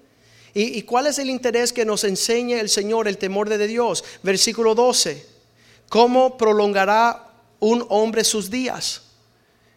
¿Y, 0.52 0.64
¿Y, 0.78 0.82
cuál 0.82 1.06
es 1.06 1.18
el 1.18 1.30
interés 1.30 1.72
que 1.72 1.86
nos 1.86 2.04
enseñe 2.04 2.60
el 2.60 2.68
Señor 2.68 3.08
el 3.08 3.16
temor 3.16 3.48
de 3.48 3.66
Dios? 3.66 4.04
Versículo 4.22 4.74
12. 4.74 5.26
¿Cómo 5.88 6.36
prolongará 6.36 7.26
un 7.58 7.86
hombre 7.88 8.22
sus 8.22 8.50
días? 8.50 9.00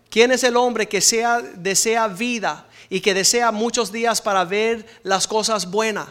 ¿Quién 0.10 0.34
es 0.34 0.44
el 0.44 0.58
hombre 0.58 0.90
que 0.90 1.00
sea, 1.00 1.42
desea 1.42 2.10
vida 2.10 2.68
y 2.90 3.00
que 3.00 3.14
desea 3.14 3.54
muchos 3.54 3.90
días 3.90 4.22
para 4.22 4.44
ver 4.44 4.86
las 5.04 5.28
cosas 5.28 5.72
buenas? 5.72 6.10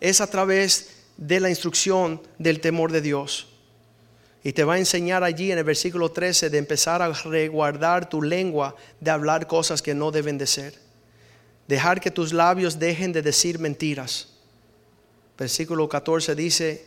Es 0.00 0.20
a 0.20 0.28
través 0.28 0.90
de 1.16 1.40
la 1.40 1.50
instrucción 1.50 2.22
del 2.38 2.60
temor 2.60 2.92
de 2.92 3.00
Dios. 3.00 3.51
Y 4.44 4.52
te 4.52 4.64
va 4.64 4.74
a 4.74 4.78
enseñar 4.78 5.22
allí 5.22 5.52
en 5.52 5.58
el 5.58 5.64
versículo 5.64 6.10
13 6.10 6.50
de 6.50 6.58
empezar 6.58 7.00
a 7.00 7.12
reguardar 7.12 8.08
tu 8.08 8.22
lengua 8.22 8.74
de 9.00 9.10
hablar 9.10 9.46
cosas 9.46 9.82
que 9.82 9.94
no 9.94 10.10
deben 10.10 10.36
de 10.36 10.46
ser. 10.46 10.74
Dejar 11.68 12.00
que 12.00 12.10
tus 12.10 12.32
labios 12.32 12.78
dejen 12.78 13.12
de 13.12 13.22
decir 13.22 13.58
mentiras. 13.58 14.28
Versículo 15.38 15.88
14 15.88 16.34
dice, 16.34 16.84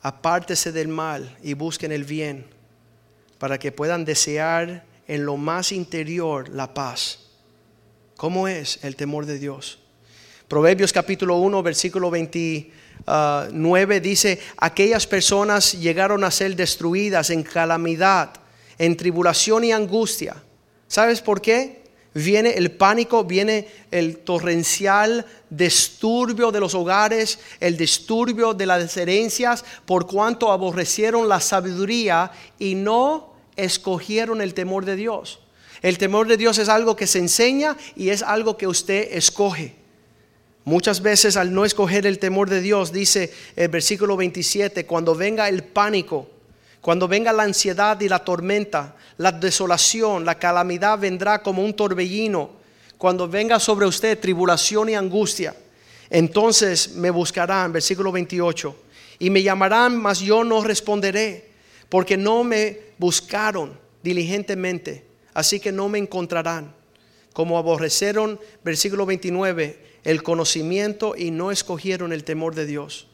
apártese 0.00 0.70
del 0.70 0.88
mal 0.88 1.36
y 1.42 1.54
busquen 1.54 1.90
el 1.90 2.04
bien 2.04 2.46
para 3.38 3.58
que 3.58 3.72
puedan 3.72 4.04
desear 4.04 4.84
en 5.08 5.24
lo 5.24 5.36
más 5.36 5.72
interior 5.72 6.48
la 6.48 6.72
paz. 6.72 7.18
¿Cómo 8.16 8.48
es 8.48 8.78
el 8.82 8.96
temor 8.96 9.26
de 9.26 9.38
Dios? 9.38 9.78
Proverbios 10.48 10.92
capítulo 10.92 11.36
1, 11.38 11.62
versículo 11.62 12.10
20 12.10 12.70
9 13.06 14.00
dice, 14.00 14.40
aquellas 14.56 15.06
personas 15.06 15.72
llegaron 15.72 16.24
a 16.24 16.30
ser 16.30 16.56
destruidas 16.56 17.30
en 17.30 17.42
calamidad, 17.42 18.30
en 18.78 18.96
tribulación 18.96 19.64
y 19.64 19.72
angustia. 19.72 20.36
¿Sabes 20.88 21.20
por 21.20 21.40
qué? 21.40 21.86
viene 22.16 22.52
el 22.52 22.70
pánico, 22.70 23.24
viene 23.24 23.68
el 23.90 24.18
torrencial 24.18 25.26
disturbio 25.50 26.50
de 26.50 26.60
los 26.60 26.74
hogares, 26.74 27.38
el 27.60 27.76
disturbio 27.76 28.54
de 28.54 28.64
las 28.64 28.96
herencias, 28.96 29.64
por 29.84 30.06
cuanto 30.06 30.50
aborrecieron 30.50 31.28
la 31.28 31.40
sabiduría 31.40 32.30
y 32.58 32.74
no 32.74 33.34
escogieron 33.54 34.40
el 34.40 34.54
temor 34.54 34.86
de 34.86 34.96
Dios. 34.96 35.40
El 35.82 35.98
temor 35.98 36.26
de 36.26 36.38
Dios 36.38 36.56
es 36.56 36.70
algo 36.70 36.96
que 36.96 37.06
se 37.06 37.18
enseña 37.18 37.76
y 37.94 38.08
es 38.08 38.22
algo 38.22 38.56
que 38.56 38.66
usted 38.66 39.08
escoge. 39.12 39.74
Muchas 40.66 41.00
veces 41.00 41.36
al 41.36 41.54
no 41.54 41.64
escoger 41.64 42.06
el 42.06 42.18
temor 42.18 42.50
de 42.50 42.60
Dios, 42.60 42.90
dice 42.90 43.32
el 43.54 43.68
versículo 43.68 44.16
27, 44.16 44.84
cuando 44.84 45.14
venga 45.14 45.48
el 45.48 45.62
pánico, 45.62 46.28
cuando 46.80 47.06
venga 47.06 47.32
la 47.32 47.44
ansiedad 47.44 48.00
y 48.00 48.08
la 48.08 48.18
tormenta, 48.18 48.96
la 49.16 49.30
desolación, 49.30 50.24
la 50.24 50.40
calamidad 50.40 50.98
vendrá 50.98 51.40
como 51.40 51.62
un 51.62 51.72
torbellino. 51.72 52.50
Cuando 52.98 53.28
venga 53.28 53.60
sobre 53.60 53.86
usted 53.86 54.18
tribulación 54.18 54.88
y 54.88 54.96
angustia, 54.96 55.54
entonces 56.10 56.96
me 56.96 57.10
buscarán, 57.10 57.72
versículo 57.72 58.10
28, 58.10 58.76
y 59.20 59.30
me 59.30 59.44
llamarán, 59.44 59.96
mas 59.96 60.18
yo 60.18 60.42
no 60.42 60.64
responderé, 60.64 61.48
porque 61.88 62.16
no 62.16 62.42
me 62.42 62.76
buscaron 62.98 63.78
diligentemente, 64.02 65.06
así 65.32 65.60
que 65.60 65.70
no 65.70 65.88
me 65.88 65.98
encontrarán. 66.00 66.74
Como 67.32 67.56
aborrecieron, 67.56 68.40
versículo 68.64 69.06
29, 69.06 69.85
el 70.06 70.22
conocimiento 70.22 71.16
y 71.16 71.32
no 71.32 71.50
escogieron 71.50 72.12
el 72.12 72.22
temor 72.22 72.54
de 72.54 72.64
Dios. 72.64 73.08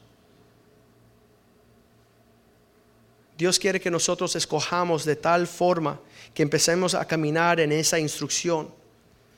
Dios 3.38 3.59
quiere 3.59 3.81
que 3.81 3.90
nosotros 3.90 4.37
escojamos 4.37 5.07
de 5.07 5.16
tal 5.16 5.46
forma 5.46 5.98
que 6.35 6.42
empecemos 6.42 6.94
a 6.94 7.07
caminar 7.07 7.61
en 7.61 7.72
esa 7.72 7.98
instrucción. 7.98 8.68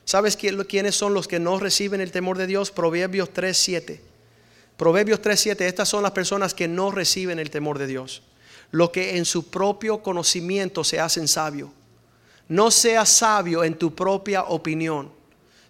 ¿Sabes 0.03 0.35
quiénes 0.35 0.95
son 0.95 1.13
los 1.13 1.29
que 1.29 1.39
no 1.39 1.57
reciben 1.57 2.01
el 2.01 2.11
temor 2.11 2.37
de 2.37 2.45
Dios? 2.45 2.71
Proverbios 2.71 3.33
3.7. 3.33 4.01
Proverbios 4.75 5.21
3.7, 5.21 5.61
estas 5.61 5.87
son 5.87 6.03
las 6.03 6.11
personas 6.11 6.53
que 6.53 6.67
no 6.67 6.91
reciben 6.91 7.39
el 7.39 7.51
temor 7.51 7.79
de 7.79 7.87
Dios. 7.87 8.21
Lo 8.71 8.91
que 8.91 9.15
en 9.15 9.23
su 9.23 9.49
propio 9.49 10.03
conocimiento 10.03 10.83
se 10.83 10.99
hacen 10.99 11.29
sabio. 11.29 11.71
No 12.49 12.69
seas 12.69 13.07
sabio 13.07 13.63
en 13.63 13.75
tu 13.75 13.95
propia 13.95 14.43
opinión, 14.43 15.14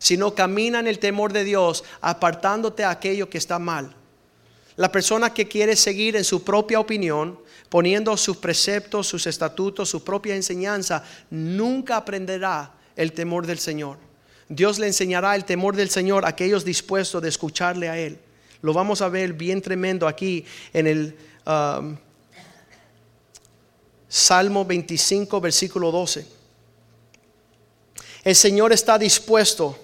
sino 0.06 0.36
camina 0.36 0.80
en 0.80 0.86
el 0.86 1.00
temor 1.00 1.34
de 1.34 1.44
Dios, 1.44 1.84
apartándote 2.00 2.84
a 2.84 2.92
aquello 2.92 3.28
que 3.28 3.40
está 3.40 3.58
mal. 3.58 3.96
La 4.76 4.92
persona 4.92 5.34
que 5.34 5.48
quiere 5.48 5.76
seguir 5.76 6.16
en 6.16 6.24
su 6.24 6.44
propia 6.44 6.80
opinión 6.80 7.40
poniendo 7.70 8.16
sus 8.16 8.38
preceptos, 8.38 9.08
sus 9.08 9.26
estatutos, 9.26 9.90
su 9.90 10.04
propia 10.04 10.36
enseñanza, 10.36 11.04
nunca 11.32 11.98
aprenderá 11.98 12.72
el 12.96 13.14
temor 13.14 13.48
del 13.48 13.58
Señor. 13.58 13.98
Dios 14.48 14.78
le 14.78 14.86
enseñará 14.86 15.36
el 15.36 15.44
temor 15.44 15.76
del 15.76 15.90
Señor 15.90 16.24
a 16.24 16.30
aquellos 16.30 16.64
dispuestos 16.64 17.20
de 17.20 17.30
escucharle 17.30 17.90
a 17.90 17.98
Él. 17.98 18.20
Lo 18.62 18.74
vamos 18.74 19.02
a 19.02 19.10
ver 19.10 19.34
bien 19.34 19.60
tremendo 19.60 20.08
aquí 20.08 20.46
en 20.72 20.86
el 20.86 21.18
um, 21.48 21.98
Salmo 24.08 24.66
25, 24.66 25.42
versículo 25.42 25.92
12. 25.92 26.28
El 28.24 28.36
Señor 28.36 28.72
está 28.72 29.00
dispuesto 29.00 29.80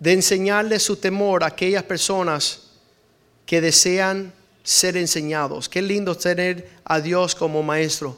de 0.00 0.12
enseñarle 0.12 0.80
su 0.80 0.96
temor 0.96 1.44
a 1.44 1.48
aquellas 1.48 1.84
personas 1.84 2.70
que 3.46 3.60
desean 3.60 4.32
ser 4.62 4.96
enseñados. 4.96 5.68
Qué 5.68 5.82
lindo 5.82 6.16
tener 6.16 6.70
a 6.84 7.00
Dios 7.00 7.34
como 7.34 7.62
maestro. 7.62 8.16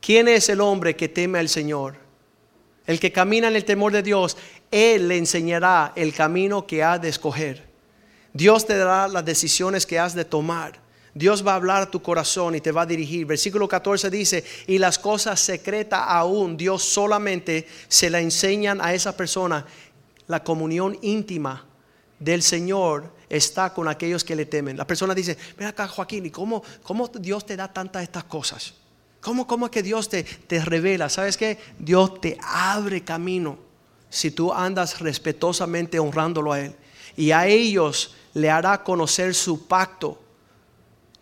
¿Quién 0.00 0.28
es 0.28 0.48
el 0.48 0.60
hombre 0.60 0.94
que 0.94 1.08
teme 1.08 1.38
al 1.38 1.48
Señor? 1.48 1.96
El 2.86 3.00
que 3.00 3.10
camina 3.10 3.48
en 3.48 3.56
el 3.56 3.64
temor 3.64 3.92
de 3.92 4.02
Dios, 4.02 4.36
Él 4.70 5.08
le 5.08 5.16
enseñará 5.16 5.92
el 5.96 6.12
camino 6.12 6.66
que 6.66 6.84
ha 6.84 6.98
de 6.98 7.08
escoger. 7.08 7.64
Dios 8.32 8.66
te 8.66 8.76
dará 8.76 9.08
las 9.08 9.24
decisiones 9.24 9.86
que 9.86 9.98
has 9.98 10.14
de 10.14 10.24
tomar. 10.24 10.86
Dios 11.14 11.46
va 11.46 11.52
a 11.52 11.56
hablar 11.56 11.82
a 11.82 11.90
tu 11.90 12.02
corazón 12.02 12.54
y 12.54 12.60
te 12.60 12.72
va 12.72 12.82
a 12.82 12.86
dirigir. 12.86 13.24
Versículo 13.24 13.66
14 13.66 14.10
dice, 14.10 14.44
y 14.66 14.76
las 14.76 14.98
cosas 14.98 15.40
secretas 15.40 16.02
aún 16.06 16.58
Dios 16.58 16.82
solamente 16.82 17.66
se 17.88 18.10
la 18.10 18.20
enseñan 18.20 18.82
a 18.82 18.92
esa 18.92 19.16
persona. 19.16 19.64
La 20.28 20.42
comunión 20.42 20.98
íntima 21.02 21.64
del 22.18 22.42
Señor 22.42 23.12
está 23.28 23.72
con 23.72 23.88
aquellos 23.88 24.24
que 24.24 24.36
le 24.36 24.46
temen. 24.46 24.76
La 24.76 24.86
persona 24.86 25.14
dice, 25.14 25.36
mira 25.56 25.70
acá 25.70 25.88
Joaquín, 25.88 26.26
¿y 26.26 26.30
cómo, 26.30 26.62
cómo 26.82 27.08
Dios 27.08 27.44
te 27.44 27.56
da 27.56 27.72
tantas 27.72 28.02
estas 28.02 28.24
cosas? 28.24 28.74
¿Cómo, 29.20 29.46
¿Cómo 29.46 29.66
es 29.66 29.72
que 29.72 29.82
Dios 29.82 30.08
te, 30.08 30.22
te 30.22 30.64
revela? 30.64 31.08
¿Sabes 31.08 31.36
qué? 31.36 31.58
Dios 31.78 32.20
te 32.20 32.38
abre 32.42 33.02
camino 33.02 33.58
si 34.08 34.30
tú 34.30 34.52
andas 34.52 35.00
respetuosamente 35.00 35.98
honrándolo 35.98 36.52
a 36.52 36.60
Él. 36.60 36.76
Y 37.16 37.32
a 37.32 37.46
ellos 37.46 38.14
le 38.34 38.50
hará 38.50 38.82
conocer 38.82 39.34
su 39.34 39.66
pacto. 39.66 40.20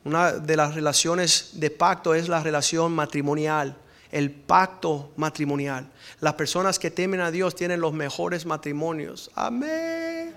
Una 0.04 0.32
de 0.32 0.56
las 0.56 0.74
relaciones 0.74 1.50
de 1.54 1.70
pacto 1.70 2.14
es 2.14 2.28
la 2.28 2.42
relación 2.42 2.92
matrimonial, 2.92 3.76
el 4.14 4.30
pacto 4.30 5.12
matrimonial. 5.16 5.90
Las 6.20 6.34
personas 6.34 6.78
que 6.78 6.90
temen 6.90 7.20
a 7.20 7.30
Dios 7.30 7.54
tienen 7.54 7.80
los 7.80 7.92
mejores 7.92 8.46
matrimonios. 8.46 9.30
Amén 9.34 10.34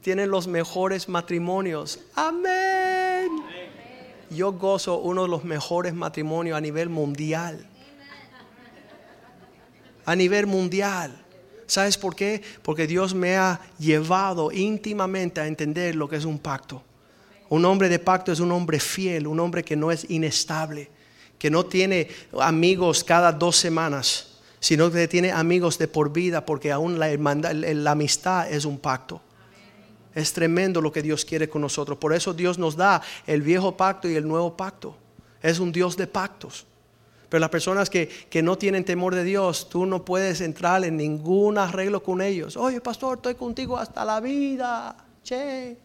tienen 0.00 0.30
los 0.30 0.46
mejores 0.46 1.08
matrimonios. 1.08 2.00
Amén. 2.14 3.30
Yo 4.30 4.52
gozo 4.52 4.98
uno 4.98 5.22
de 5.22 5.28
los 5.28 5.44
mejores 5.44 5.94
matrimonios 5.94 6.56
a 6.56 6.60
nivel 6.60 6.88
mundial. 6.88 7.66
A 10.04 10.16
nivel 10.16 10.46
mundial. 10.46 11.24
¿Sabes 11.66 11.98
por 11.98 12.16
qué? 12.16 12.42
Porque 12.62 12.86
Dios 12.86 13.14
me 13.14 13.36
ha 13.36 13.60
llevado 13.78 14.50
íntimamente 14.50 15.40
a 15.40 15.46
entender 15.46 15.94
lo 15.94 16.08
que 16.08 16.16
es 16.16 16.24
un 16.24 16.38
pacto. 16.38 16.82
Un 17.48 17.64
hombre 17.64 17.88
de 17.88 17.98
pacto 17.98 18.32
es 18.32 18.40
un 18.40 18.52
hombre 18.52 18.80
fiel, 18.80 19.26
un 19.26 19.40
hombre 19.40 19.64
que 19.64 19.76
no 19.76 19.90
es 19.90 20.08
inestable, 20.08 20.88
que 21.40 21.50
no 21.50 21.64
tiene 21.64 22.08
amigos 22.38 23.02
cada 23.02 23.32
dos 23.32 23.56
semanas, 23.56 24.26
sino 24.60 24.92
que 24.92 25.08
tiene 25.08 25.32
amigos 25.32 25.78
de 25.78 25.88
por 25.88 26.12
vida, 26.12 26.44
porque 26.44 26.70
aún 26.70 26.98
la, 26.98 27.16
la 27.16 27.90
amistad 27.90 28.52
es 28.52 28.66
un 28.66 28.78
pacto. 28.78 29.22
Es 30.14 30.34
tremendo 30.34 30.82
lo 30.82 30.92
que 30.92 31.00
Dios 31.00 31.24
quiere 31.24 31.48
con 31.48 31.62
nosotros. 31.62 31.96
Por 31.96 32.12
eso 32.12 32.34
Dios 32.34 32.58
nos 32.58 32.76
da 32.76 33.00
el 33.26 33.40
viejo 33.40 33.74
pacto 33.74 34.06
y 34.06 34.16
el 34.16 34.28
nuevo 34.28 34.54
pacto. 34.54 34.94
Es 35.40 35.60
un 35.60 35.72
Dios 35.72 35.96
de 35.96 36.06
pactos. 36.06 36.66
Pero 37.30 37.40
las 37.40 37.48
personas 37.48 37.88
que, 37.88 38.06
que, 38.06 38.42
no 38.42 38.58
tienen 38.58 38.84
temor 38.84 39.14
de 39.14 39.24
Dios, 39.24 39.70
tú 39.70 39.86
no 39.86 40.04
puedes 40.04 40.42
entrar 40.42 40.84
en 40.84 40.98
ningún 40.98 41.56
arreglo 41.56 42.02
con 42.02 42.20
ellos. 42.20 42.54
Oye, 42.58 42.82
pastor, 42.82 43.16
estoy 43.16 43.34
contigo 43.34 43.78
hasta 43.78 44.04
la 44.04 44.20
vida. 44.20 44.94
Che. 45.24 45.78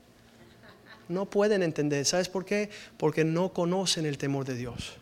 No 1.07 1.27
pueden 1.27 1.63
entender. 1.63 2.03
¿Sabes 2.03 2.27
por 2.27 2.43
qué? 2.43 2.69
Porque 2.97 3.23
no 3.23 3.53
conocen 3.53 4.05
el 4.05 4.17
temor 4.17 4.43
de 4.43 4.55
Dios 4.55 4.97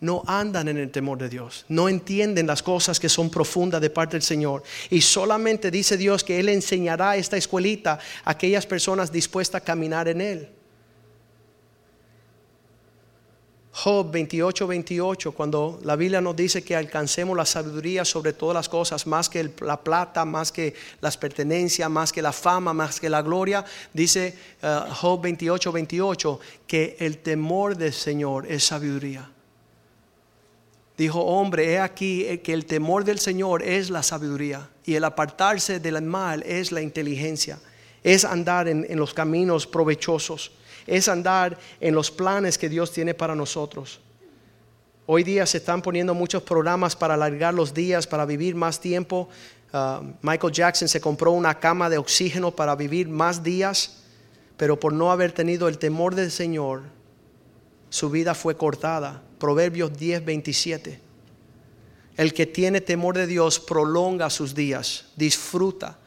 no 0.00 0.22
andan 0.26 0.68
en 0.68 0.78
el 0.78 0.90
temor 0.90 1.18
de 1.18 1.28
Dios, 1.28 1.64
no 1.68 1.88
entienden 1.88 2.46
las 2.46 2.62
cosas 2.62 3.00
que 3.00 3.08
son 3.08 3.30
profundas 3.30 3.80
de 3.80 3.90
parte 3.90 4.16
del 4.16 4.22
Señor. 4.22 4.62
Y 4.90 5.00
solamente 5.00 5.70
dice 5.70 5.96
Dios 5.96 6.24
que 6.24 6.38
Él 6.38 6.48
enseñará 6.48 7.16
esta 7.16 7.36
escuelita 7.36 7.98
a 8.24 8.30
aquellas 8.30 8.66
personas 8.66 9.10
dispuestas 9.10 9.62
a 9.62 9.64
caminar 9.64 10.08
en 10.08 10.20
Él. 10.20 10.48
Job 13.70 14.10
28, 14.10 14.66
28, 14.66 15.32
cuando 15.32 15.78
la 15.84 15.94
Biblia 15.94 16.20
nos 16.20 16.34
dice 16.34 16.64
que 16.64 16.74
alcancemos 16.74 17.36
la 17.36 17.44
sabiduría 17.44 18.04
sobre 18.04 18.32
todas 18.32 18.54
las 18.54 18.68
cosas, 18.68 19.06
más 19.06 19.28
que 19.28 19.52
la 19.60 19.80
plata, 19.80 20.24
más 20.24 20.50
que 20.50 20.74
las 21.00 21.16
pertenencias, 21.16 21.88
más 21.88 22.12
que 22.12 22.20
la 22.20 22.32
fama, 22.32 22.72
más 22.72 22.98
que 22.98 23.08
la 23.08 23.22
gloria, 23.22 23.64
dice 23.92 24.36
uh, 24.62 24.92
Job 24.92 25.22
28, 25.22 25.70
28, 25.70 26.40
que 26.66 26.96
el 26.98 27.18
temor 27.18 27.76
del 27.76 27.92
Señor 27.92 28.50
es 28.50 28.64
sabiduría 28.64 29.30
dijo, 30.98 31.20
hombre, 31.20 31.72
he 31.72 31.78
aquí 31.78 32.26
eh, 32.26 32.40
que 32.40 32.52
el 32.52 32.66
temor 32.66 33.04
del 33.04 33.20
Señor 33.20 33.62
es 33.62 33.88
la 33.88 34.02
sabiduría 34.02 34.68
y 34.84 34.96
el 34.96 35.04
apartarse 35.04 35.78
del 35.78 36.02
mal 36.02 36.42
es 36.44 36.72
la 36.72 36.82
inteligencia, 36.82 37.60
es 38.02 38.24
andar 38.24 38.68
en, 38.68 38.84
los 38.96 39.14
caminos 39.14 39.66
provechosos, 39.66 40.50
es 40.86 41.08
andar 41.08 41.56
en 41.80 41.94
los 41.94 42.10
planes 42.10 42.58
que 42.58 42.68
Dios 42.68 42.92
tiene 42.92 43.14
para 43.14 43.36
nosotros. 43.36 44.00
Hoy 45.06 45.22
día 45.22 45.46
se 45.46 45.58
están 45.58 45.80
poniendo 45.82 46.14
muchos 46.14 46.42
programas 46.42 46.96
para 46.96 47.14
alargar 47.14 47.54
los 47.54 47.72
días, 47.72 48.06
para 48.06 48.26
vivir 48.26 48.54
más 48.54 48.80
tiempo. 48.80 49.28
Ah, 49.72 50.02
Michael 50.20 50.52
Jackson 50.52 50.88
se 50.88 51.00
compró 51.00 51.30
una 51.30 51.58
cama 51.58 51.88
de 51.88 51.98
oxígeno 51.98 52.50
para 52.50 52.74
vivir 52.74 53.08
más 53.08 53.42
días, 53.42 54.02
pero 54.56 54.78
por 54.78 54.92
no 54.92 55.12
haber 55.12 55.32
tenido 55.32 55.68
el 55.68 55.78
temor 55.78 56.14
del 56.14 56.30
Señor, 56.30 56.82
su 57.88 58.10
vida 58.10 58.34
fue 58.34 58.56
cortada 58.56 59.22
Proverbios 59.38 59.96
10, 59.96 60.24
27. 60.24 61.00
El 62.16 62.34
que 62.34 62.46
tiene 62.46 62.80
temor 62.80 63.16
de 63.16 63.26
Dios 63.26 63.60
prolonga 63.60 64.28
sus 64.28 64.54
días, 64.54 65.06
disfruta. 65.16 65.98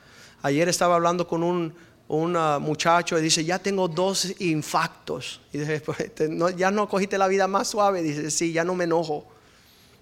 Ayer 0.42 0.68
estaba 0.68 0.96
hablando 0.96 1.26
con 1.28 1.42
un, 1.42 1.74
uh, 2.10 2.60
muchacho 2.60 3.18
y 3.18 3.22
dice, 3.22 3.46
ya 3.46 3.60
tengo 3.60 3.88
dos 3.88 4.42
infartos. 4.42 5.40
Y 5.54 5.60
dice, 5.60 5.80
pues, 5.80 6.12
ya 6.58 6.70
no 6.70 6.90
cogiste 6.90 7.18
la 7.18 7.30
vida 7.30 7.48
más 7.48 7.70
suave. 7.70 8.02
Dice, 8.02 8.30
sí, 8.30 8.52
ya 8.52 8.66
no 8.66 8.76
me 8.76 8.84
enojo, 8.84 9.26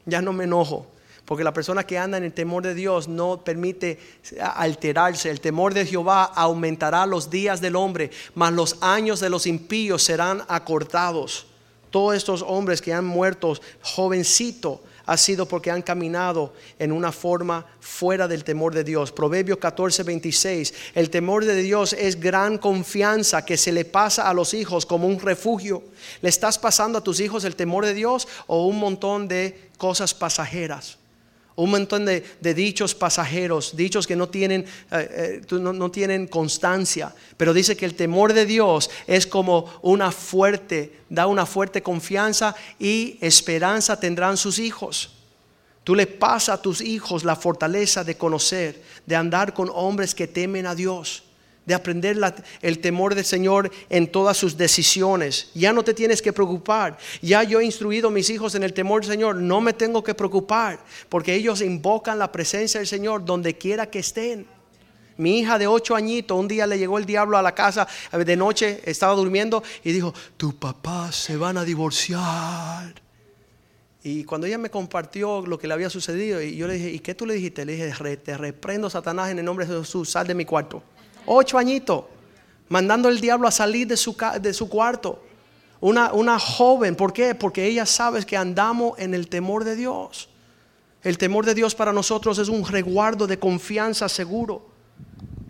ya 0.05 0.21
no 0.21 0.33
me 0.33 0.45
enojo. 0.45 0.87
Porque 1.25 1.43
la 1.43 1.53
persona 1.53 1.85
que 1.85 1.99
anda 1.99 2.17
en 2.17 2.23
el 2.23 2.33
temor 2.33 2.63
de 2.63 2.73
Dios 2.73 3.07
no 3.07 3.43
permite 3.43 3.99
alterarse. 4.41 5.29
El 5.29 5.41
temor 5.41 5.75
de 5.75 5.85
Jehová 5.85 6.23
aumentará 6.23 7.05
los 7.05 7.29
días 7.29 7.61
del 7.61 7.75
hombre, 7.75 8.09
mas 8.33 8.51
los 8.51 8.77
años 8.81 9.19
de 9.19 9.29
los 9.29 9.45
impíos 9.45 10.01
serán 10.01 10.41
acortados. 10.47 11.48
Todos 11.89 12.15
estos 12.15 12.41
hombres 12.41 12.81
que 12.81 12.93
han 12.93 13.05
muerto 13.05 13.53
jovencito 13.81 14.81
ha 15.09 15.17
sido 15.17 15.47
porque 15.47 15.71
han 15.71 15.81
caminado 15.81 16.53
en 16.77 16.91
una 16.91 17.11
forma 17.11 17.65
fuera 17.79 18.27
del 18.27 18.43
temor 18.43 18.75
de 18.75 18.83
Dios. 18.83 19.11
Proverbios 19.11 19.57
14, 19.57 20.03
26. 20.03 20.73
El 20.93 21.09
temor 21.09 21.45
de 21.45 21.55
Dios 21.55 21.93
es 21.93 22.19
gran 22.19 22.59
confianza 22.59 23.43
que 23.43 23.57
se 23.57 23.71
le 23.71 23.85
pasa 23.85 24.29
a 24.29 24.35
los 24.35 24.53
hijos 24.53 24.85
como 24.85 25.07
un 25.07 25.19
refugio. 25.19 25.81
¿Le 26.21 26.29
estás 26.29 26.59
pasando 26.59 26.99
a 26.99 27.03
tus 27.03 27.19
hijos 27.21 27.43
el 27.43 27.55
temor 27.55 27.85
de 27.85 27.95
Dios 27.95 28.27
o 28.45 28.67
un 28.67 28.77
montón 28.77 29.27
de 29.27 29.69
cosas 29.79 30.13
pasajeras? 30.13 30.98
Un 31.55 31.71
montón 31.71 32.05
de, 32.05 32.23
dichos 32.53 32.95
pasajeros, 32.95 33.75
dichos 33.75 34.07
que 34.07 34.15
no 34.15 34.29
tienen, 34.29 34.65
eh, 34.91 35.41
eh, 35.49 35.55
no, 35.59 35.91
tienen 35.91 36.27
constancia, 36.27 37.13
pero 37.37 37.53
dice 37.53 37.75
que 37.75 37.85
el 37.85 37.95
temor 37.95 38.33
de 38.33 38.45
Dios 38.45 38.89
es 39.07 39.27
como 39.27 39.71
una 39.81 40.11
fuerte, 40.11 40.99
da 41.09 41.27
una 41.27 41.45
fuerte 41.45 41.83
confianza 41.83 42.55
y 42.79 43.17
esperanza 43.21 43.99
tendrán 43.99 44.37
sus 44.37 44.59
hijos. 44.59 45.11
Tú 45.83 45.95
le 45.95 46.07
pasas 46.07 46.59
a 46.59 46.61
tus 46.61 46.81
hijos 46.81 47.23
la 47.23 47.35
fortaleza 47.35 48.03
de 48.03 48.15
conocer, 48.15 48.81
de 49.05 49.15
andar 49.15 49.53
con 49.53 49.69
hombres 49.73 50.13
que 50.13 50.27
temen 50.27 50.65
a 50.65 50.75
Dios 50.75 51.23
de 51.69 51.75
aprender 51.75 52.17
el 52.63 52.79
temor 52.79 53.13
del 53.13 53.23
Señor 53.23 53.69
en 53.91 54.11
todas 54.11 54.35
sus 54.35 54.57
decisiones. 54.57 55.51
Ya 55.53 55.71
no 55.71 55.83
te 55.83 55.93
tienes 55.93 56.19
que 56.19 56.33
preocupar. 56.33 56.97
Ya 57.21 57.43
yo 57.43 57.59
he 57.59 57.63
instruido 57.63 58.07
a 58.07 58.11
mis 58.11 58.31
hijos 58.31 58.55
en 58.55 58.63
el 58.63 58.73
temor 58.73 59.01
del 59.01 59.11
Señor. 59.11 59.35
No 59.35 59.61
me 59.61 59.73
tengo 59.73 60.03
que 60.03 60.15
preocupar 60.15 60.79
porque 61.09 61.35
ellos 61.35 61.61
invocan 61.61 62.17
la 62.17 62.31
presencia 62.31 62.79
del 62.79 62.87
Señor 62.87 63.23
donde 63.23 63.55
quiera 63.55 63.85
que 63.85 63.99
estén. 63.99 64.47
Mi 65.17 65.37
hija 65.37 65.59
de 65.59 65.67
ocho 65.67 65.95
añitos, 65.95 66.39
un 66.39 66.47
día 66.47 66.65
le 66.65 66.79
llegó 66.79 66.97
el 66.97 67.05
diablo 67.05 67.37
a 67.37 67.43
la 67.43 67.53
casa 67.53 67.87
de 68.11 68.35
noche, 68.35 68.81
estaba 68.85 69.13
durmiendo 69.13 69.61
y 69.83 69.91
dijo, 69.91 70.11
tu 70.37 70.55
papá 70.55 71.11
se 71.11 71.37
van 71.37 71.57
a 71.57 71.63
divorciar. 71.63 72.95
Y 74.01 74.23
cuando 74.23 74.47
ella 74.47 74.57
me 74.57 74.71
compartió 74.71 75.45
lo 75.45 75.59
que 75.59 75.67
le 75.67 75.75
había 75.75 75.91
sucedido, 75.91 76.41
y 76.41 76.55
yo 76.55 76.65
le 76.65 76.73
dije, 76.73 76.89
¿y 76.89 76.99
qué 76.99 77.13
tú 77.13 77.27
le 77.27 77.35
dijiste? 77.35 77.63
Le 77.63 77.73
dije, 77.73 78.17
te 78.17 78.37
reprendo 78.37 78.89
Satanás 78.89 79.29
en 79.29 79.37
el 79.37 79.45
nombre 79.45 79.67
de 79.67 79.77
Jesús, 79.77 80.09
sal 80.09 80.25
de 80.25 80.33
mi 80.33 80.45
cuarto 80.45 80.81
ocho 81.25 81.57
añitos, 81.57 82.05
mandando 82.67 83.09
el 83.09 83.19
diablo 83.19 83.47
a 83.47 83.51
salir 83.51 83.87
de 83.87 83.97
su, 83.97 84.15
de 84.41 84.53
su 84.53 84.69
cuarto. 84.69 85.23
Una, 85.81 86.13
una 86.13 86.37
joven, 86.39 86.95
¿por 86.95 87.13
qué? 87.13 87.35
Porque 87.35 87.65
ella 87.65 87.85
sabe 87.85 88.25
que 88.25 88.35
andamos 88.35 88.99
en 88.99 89.13
el 89.13 89.29
temor 89.29 89.63
de 89.63 89.75
Dios. 89.75 90.29
El 91.03 91.17
temor 91.17 91.45
de 91.45 91.55
Dios 91.55 91.75
para 91.75 91.93
nosotros 91.93 92.37
es 92.39 92.49
un 92.49 92.65
resguardo 92.65 93.27
de 93.27 93.39
confianza 93.39 94.09
seguro. 94.09 94.67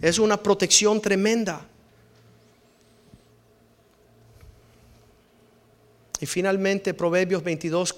Es 0.01 0.19
una 0.19 0.37
protección 0.37 1.01
tremenda. 1.01 1.61
Y 6.19 6.25
finalmente 6.25 6.93
Proverbios 6.93 7.43
22, 7.43 7.95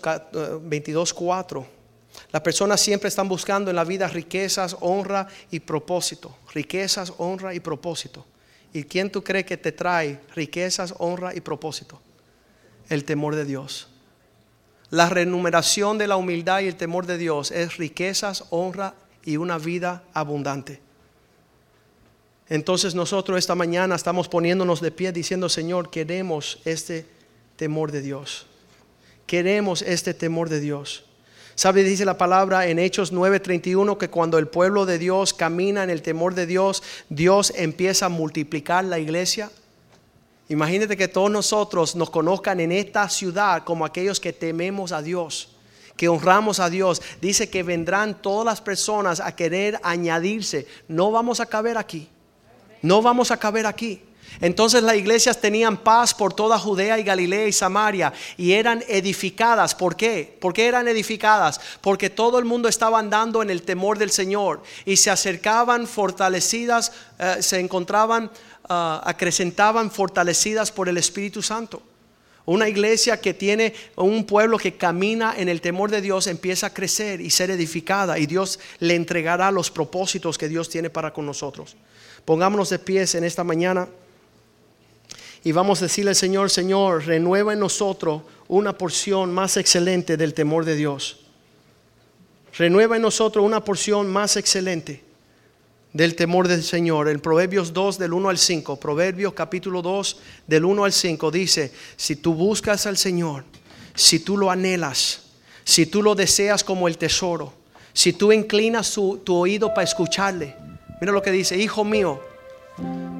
22 0.62 1.14
4 1.14 1.81
las 2.32 2.42
personas 2.42 2.80
siempre 2.80 3.10
están 3.10 3.28
buscando 3.28 3.70
en 3.70 3.76
la 3.76 3.84
vida 3.84 4.08
riquezas, 4.08 4.78
honra 4.80 5.28
y 5.50 5.60
propósito. 5.60 6.36
Riquezas, 6.54 7.14
honra 7.18 7.54
y 7.54 7.60
propósito. 7.60 8.26
¿Y 8.74 8.84
quién 8.84 9.12
tú 9.12 9.24
crees 9.24 9.46
que 9.46 9.58
te 9.58 9.72
trae 9.72 10.20
riquezas, 10.34 10.94
honra 10.98 11.36
y 11.36 11.42
propósito? 11.42 12.02
El 12.90 13.04
temor 13.04 13.36
de 13.36 13.46
Dios. 13.46 13.88
La 14.90 15.10
renumeración 15.10 15.98
de 15.98 16.08
la 16.08 16.18
humildad 16.18 16.62
y 16.62 16.68
el 16.68 16.76
temor 16.76 17.06
de 17.06 17.18
Dios 17.18 17.52
es 17.52 17.78
riquezas, 17.78 18.46
honra 18.50 18.94
y 19.24 19.38
una 19.38 19.58
vida 19.58 20.04
abundante. 20.14 20.82
Entonces 22.50 22.96
nosotros 22.96 23.40
esta 23.40 23.56
mañana 23.56 23.96
estamos 23.96 24.28
poniéndonos 24.28 24.82
de 24.82 24.92
pie 24.92 25.14
diciendo, 25.14 25.48
Señor, 25.48 25.90
queremos 25.90 26.60
este 26.66 27.06
temor 27.56 27.92
de 27.92 28.02
Dios. 28.02 28.46
Queremos 29.26 29.82
este 29.82 30.14
temor 30.14 30.50
de 30.50 30.60
Dios. 30.60 31.06
¿Sabe? 31.56 31.84
Dice 31.84 32.06
la 32.06 32.18
palabra 32.18 32.68
en 32.68 32.80
Hechos 32.80 33.12
9:31 33.12 33.98
que 33.98 34.10
cuando 34.10 34.38
el 34.38 34.48
pueblo 34.48 34.86
de 34.86 34.98
Dios 34.98 35.34
camina 35.34 35.84
en 35.84 35.90
el 35.90 36.02
temor 36.02 36.34
de 36.34 36.46
Dios, 36.46 36.82
Dios 37.10 37.54
empieza 37.56 38.08
a 38.08 38.10
multiplicar 38.10 38.86
la 38.86 39.00
iglesia. 39.00 39.52
Imagínate 40.50 40.98
que 40.98 41.08
todos 41.08 41.32
nosotros 41.32 41.96
nos 41.96 42.10
conozcan 42.10 42.60
en 42.60 42.72
esta 42.72 43.08
ciudad 43.10 43.64
como 43.64 43.86
aquellos 43.86 44.20
que 44.20 44.34
tememos 44.34 44.92
a 44.92 45.02
Dios, 45.02 45.50
que 45.96 46.10
honramos 46.10 46.60
a 46.60 46.70
Dios. 46.70 47.02
Dice 47.22 47.50
que 47.50 47.64
vendrán 47.64 48.22
todas 48.22 48.46
las 48.46 48.60
personas 48.60 49.20
a 49.20 49.34
querer 49.36 49.80
añadirse. 49.84 50.68
No 50.88 51.12
vamos 51.12 51.40
a 51.40 51.46
caber 51.46 51.78
aquí. 51.78 52.10
No 52.82 53.02
vamos 53.02 53.32
a 53.32 53.38
caber 53.38 53.66
aquí. 53.66 54.02
Entonces 54.40 54.84
las 54.84 54.96
iglesias 54.96 55.42
tenían 55.42 55.78
paz 55.78 56.14
por 56.14 56.34
toda 56.34 56.58
Judea 56.58 56.98
y 56.98 57.04
Galilea 57.04 57.48
y 57.48 57.52
Samaria 57.52 58.14
y 58.38 58.54
eran 58.54 58.84
edificadas. 58.88 59.76
¿Por 59.76 59.96
qué? 59.96 60.38
¿Por 60.40 60.54
qué 60.54 60.68
eran 60.68 60.88
edificadas? 60.88 61.60
Porque 61.82 62.10
todo 62.10 62.40
el 62.40 62.46
mundo 62.46 62.70
estaba 62.70 63.00
andando 63.00 63.42
en 63.42 63.50
el 63.50 63.64
temor 63.64 63.98
del 63.98 64.12
Señor 64.12 64.64
y 64.86 64.98
se 64.98 65.10
acercaban 65.10 65.86
fortalecidas, 65.88 66.94
eh, 67.20 67.38
se 67.42 67.60
encontraban, 67.60 68.32
ah, 68.70 69.02
acrecentaban 69.06 69.92
fortalecidas 69.92 70.72
por 70.72 70.88
el 70.88 70.98
Espíritu 70.98 71.42
Santo. 71.42 71.82
Una 72.46 72.68
iglesia 72.68 73.22
que 73.22 73.34
tiene 73.34 73.74
un 73.96 74.26
pueblo 74.26 74.58
que 74.58 74.76
camina 74.76 75.36
en 75.38 75.48
el 75.48 75.62
temor 75.62 75.92
de 75.92 76.02
Dios 76.02 76.26
empieza 76.26 76.68
a 76.68 76.74
crecer 76.74 77.22
y 77.22 77.30
ser 77.30 77.52
edificada 77.52 78.18
y 78.18 78.26
Dios 78.26 78.60
le 78.80 78.96
entregará 78.96 79.52
los 79.52 79.70
propósitos 79.70 80.38
que 80.38 80.50
Dios 80.50 80.68
tiene 80.68 80.90
para 80.90 81.14
con 81.14 81.26
nosotros. 81.26 81.76
Pongámonos 82.26 82.70
de 82.70 82.80
pies 82.80 83.14
en 83.16 83.24
esta 83.24 83.44
mañana. 83.44 83.88
Y 85.44 85.52
vamos 85.52 85.82
a 85.82 85.86
decirle 85.86 86.12
al 86.12 86.16
Señor, 86.16 86.52
Señor, 86.52 87.06
renueva 87.06 87.54
en 87.54 87.60
nosotros 87.60 88.22
una 88.48 88.78
porción 88.78 89.34
más 89.34 89.58
excelente 89.58 90.16
del 90.16 90.34
temor 90.34 90.66
de 90.66 90.76
Dios. 90.76 91.22
Renueva 92.58 92.98
en 92.98 93.02
nosotros 93.02 93.44
una 93.44 93.64
porción 93.64 94.12
más 94.12 94.38
excelente 94.38 95.04
del 95.94 96.16
temor 96.16 96.48
del 96.48 96.64
Señor. 96.64 97.10
En 97.10 97.20
Proverbios 97.20 97.74
2 97.74 97.98
del 97.98 98.14
1 98.14 98.30
al 98.30 98.38
5, 98.38 98.80
Proverbios 98.80 99.34
capítulo 99.34 99.82
2 99.82 100.18
del 100.46 100.66
1 100.66 100.84
al 100.84 100.94
5 100.94 101.32
dice, 101.32 101.72
si 101.96 102.18
tú 102.18 102.36
buscas 102.36 102.86
al 102.86 102.98
Señor, 102.98 103.44
si 103.96 104.20
tú 104.20 104.38
lo 104.38 104.52
anhelas, 104.52 105.24
si 105.64 105.88
tú 105.88 106.04
lo 106.04 106.14
deseas 106.14 106.64
como 106.64 106.88
el 106.88 106.98
tesoro, 106.98 107.54
si 107.94 108.14
tú 108.14 108.32
inclinas 108.32 108.92
tu, 108.94 109.18
tu 109.18 109.36
oído 109.36 109.70
para 109.70 109.84
escucharle, 109.84 110.56
mira 111.00 111.12
lo 111.12 111.22
que 111.22 111.32
dice, 111.32 111.58
hijo 111.58 111.84
mío, 111.84 112.22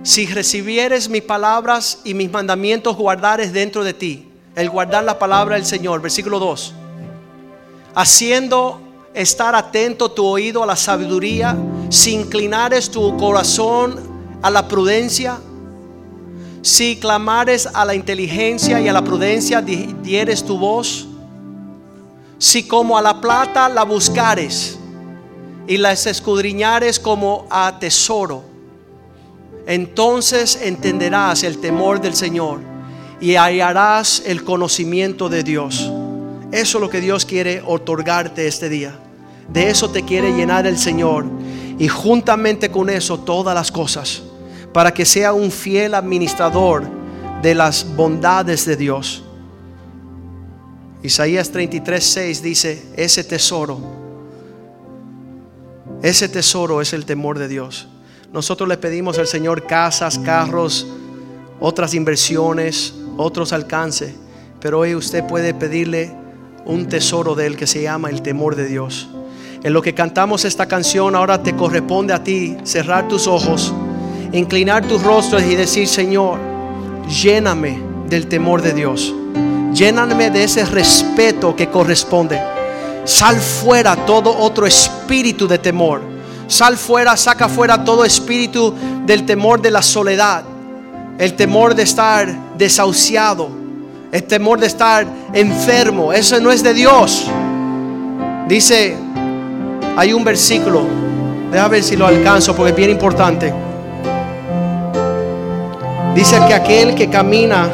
si 0.04 0.26
recibieres 0.26 1.10
mis 1.10 1.22
palabras 1.22 2.00
y 2.04 2.14
mis 2.14 2.32
mandamientos 2.32 2.96
guardares 2.96 3.54
dentro 3.54 3.84
de 3.84 3.94
ti, 3.94 4.28
el 4.56 4.70
guardar 4.70 5.04
la 5.04 5.20
palabra 5.20 5.56
del 5.56 5.66
Señor, 5.66 6.02
versículo 6.02 6.40
2, 6.40 6.74
haciendo 7.94 8.82
estar 9.14 9.56
atento 9.56 10.12
tu 10.12 10.26
oído 10.26 10.64
a 10.64 10.66
la 10.66 10.76
sabiduría, 10.76 11.56
si 11.90 12.14
inclinares 12.14 12.90
tu 12.90 13.16
corazón 13.18 14.00
a 14.42 14.50
la 14.50 14.68
prudencia, 14.68 15.38
si 16.64 16.98
clamares 16.98 17.68
a 17.74 17.86
la 17.86 17.96
inteligencia 17.96 18.80
y 18.80 18.88
a 18.88 18.94
la 18.94 19.04
prudencia, 19.04 19.62
dieres 19.62 20.44
tu 20.44 20.58
voz, 20.58 21.08
si 22.38 22.68
como 22.68 22.98
a 22.98 23.02
la 23.02 23.22
plata 23.22 23.70
la 23.70 23.84
buscares 23.84 24.78
y 25.68 25.78
las 25.78 26.08
escudriñares 26.08 27.00
como 27.00 27.46
a 27.52 27.78
tesoro, 27.80 28.51
entonces 29.68 30.60
entenderás 30.62 31.44
el 31.44 31.60
temor 31.60 32.02
del 32.02 32.14
Señor 32.14 32.60
y 33.20 33.36
hallarás 33.36 34.24
el 34.26 34.44
conocimiento 34.44 35.30
de 35.30 35.44
Dios. 35.44 35.92
Eso 36.52 36.78
es 36.78 36.82
lo 36.82 36.90
que 36.90 37.00
Dios 37.00 37.26
quiere 37.26 37.62
otorgarte 37.66 38.48
este 38.48 38.68
día. 38.68 38.94
De 39.48 39.70
eso 39.70 39.90
te 39.90 40.04
quiere 40.04 40.34
llenar 40.34 40.66
el 40.66 40.78
Señor. 40.78 41.26
Y 41.78 41.88
juntamente 41.88 42.70
con 42.70 42.90
eso 42.90 43.20
todas 43.20 43.56
las 43.56 43.72
cosas. 43.72 44.22
Para 44.74 44.94
que 44.94 45.06
sea 45.06 45.34
un 45.34 45.52
fiel 45.52 45.94
administrador 45.94 46.84
de 47.42 47.56
las 47.56 47.96
bondades 47.96 48.66
de 48.66 48.76
Dios. 48.76 49.24
Isaías 51.04 51.50
33, 51.52 52.04
6 52.04 52.44
dice, 52.44 52.86
ese 52.96 53.24
tesoro, 53.24 53.80
ese 56.04 56.30
tesoro 56.30 56.82
es 56.82 56.94
el 56.94 57.06
temor 57.06 57.40
de 57.40 57.48
Dios. 57.48 57.88
Nosotros 58.34 58.70
le 58.70 58.78
pedimos 58.78 59.18
al 59.18 59.28
Señor 59.28 59.68
casas, 59.68 60.18
carros, 60.18 60.88
otras 61.60 61.94
inversiones, 61.94 62.94
otros 63.18 63.52
alcances. 63.52 64.14
Pero 64.62 64.80
hoy 64.80 64.96
usted 64.96 65.26
puede 65.26 65.54
pedirle 65.54 66.16
un 66.66 66.88
tesoro 66.88 67.36
de 67.36 67.46
Él 67.48 67.58
que 67.58 67.68
se 67.68 67.82
llama 67.82 68.10
el 68.10 68.22
temor 68.22 68.56
de 68.56 68.68
Dios. 68.68 69.10
En 69.64 69.74
lo 69.74 69.82
que 69.82 69.94
cantamos 69.94 70.46
esta 70.46 70.66
canción, 70.66 71.14
ahora 71.14 71.44
te 71.44 71.58
corresponde 71.58 72.14
a 72.14 72.24
ti 72.24 72.56
cerrar 72.64 73.10
tus 73.10 73.28
ojos, 73.28 73.74
inclinar 74.32 74.88
tus 74.88 75.04
rostros 75.04 75.44
y 75.44 75.56
decir, 75.56 75.88
Señor, 75.88 76.40
lléname 77.10 77.82
del 78.08 78.28
temor 78.28 78.62
de 78.62 78.74
Dios. 78.74 79.14
Lléname 79.74 80.32
de 80.32 80.46
ese 80.46 80.66
respeto 80.66 81.54
que 81.54 81.68
corresponde. 81.68 82.42
Sal 83.04 83.36
fuera 83.36 84.06
todo 84.06 84.38
otro 84.38 84.66
espíritu 84.66 85.50
de 85.50 85.58
temor. 85.58 86.11
Sal 86.52 86.76
fuera, 86.76 87.16
saca 87.16 87.48
fuera 87.48 87.82
todo 87.82 88.04
espíritu 88.04 88.74
del 89.06 89.26
temor 89.26 89.62
de 89.62 89.72
la 89.72 89.82
soledad. 89.82 90.44
El 91.18 91.34
temor 91.38 91.74
de 91.74 91.84
estar 91.84 92.28
desahuciado. 92.58 93.48
El 94.12 94.24
temor 94.26 94.60
de 94.60 94.68
estar 94.68 95.08
enfermo. 95.32 96.12
Eso 96.12 96.42
no 96.42 96.52
es 96.52 96.62
de 96.62 96.74
Dios. 96.74 97.26
Dice, 98.50 98.98
hay 99.96 100.12
un 100.12 100.26
versículo. 100.26 100.84
Deja 101.54 101.70
ver 101.70 101.84
si 101.84 101.96
lo 101.96 102.06
alcanzo 102.06 102.54
porque 102.54 102.72
es 102.72 102.76
bien 102.76 102.90
importante. 102.90 103.54
Dice 106.14 106.38
que 106.50 106.54
aquel 106.54 106.96
que 106.96 107.10
camina 107.10 107.70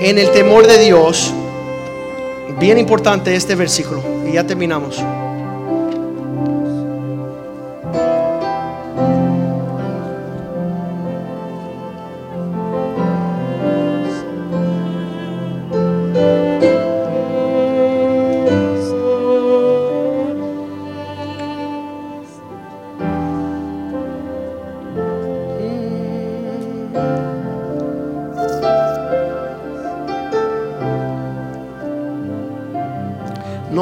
en 0.00 0.18
el 0.18 0.28
temor 0.32 0.66
de 0.66 0.78
Dios, 0.78 1.32
bien 2.58 2.78
importante 2.78 3.32
este 3.32 3.54
versículo, 3.54 4.02
y 4.28 4.32
ya 4.32 4.44
terminamos. 4.44 5.00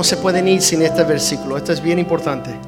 No 0.01 0.05
se 0.05 0.17
pueden 0.17 0.49
ir 0.49 0.63
sin 0.63 0.81
este 0.81 1.05
versículo. 1.05 1.59
Esto 1.59 1.75
es 1.75 1.83
bien 1.83 1.99
importante. 1.99 2.59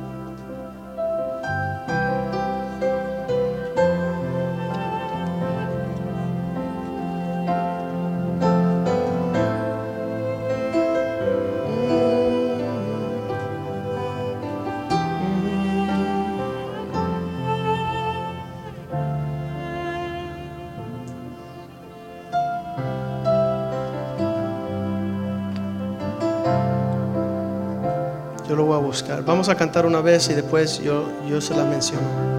Vamos 29.43 29.57
a 29.57 29.59
cantar 29.59 29.86
una 29.86 30.01
vez 30.01 30.30
y 30.30 30.34
después 30.34 30.80
yo, 30.80 31.05
yo 31.28 31.40
se 31.40 31.53
la 31.57 31.64
menciono. 31.64 32.31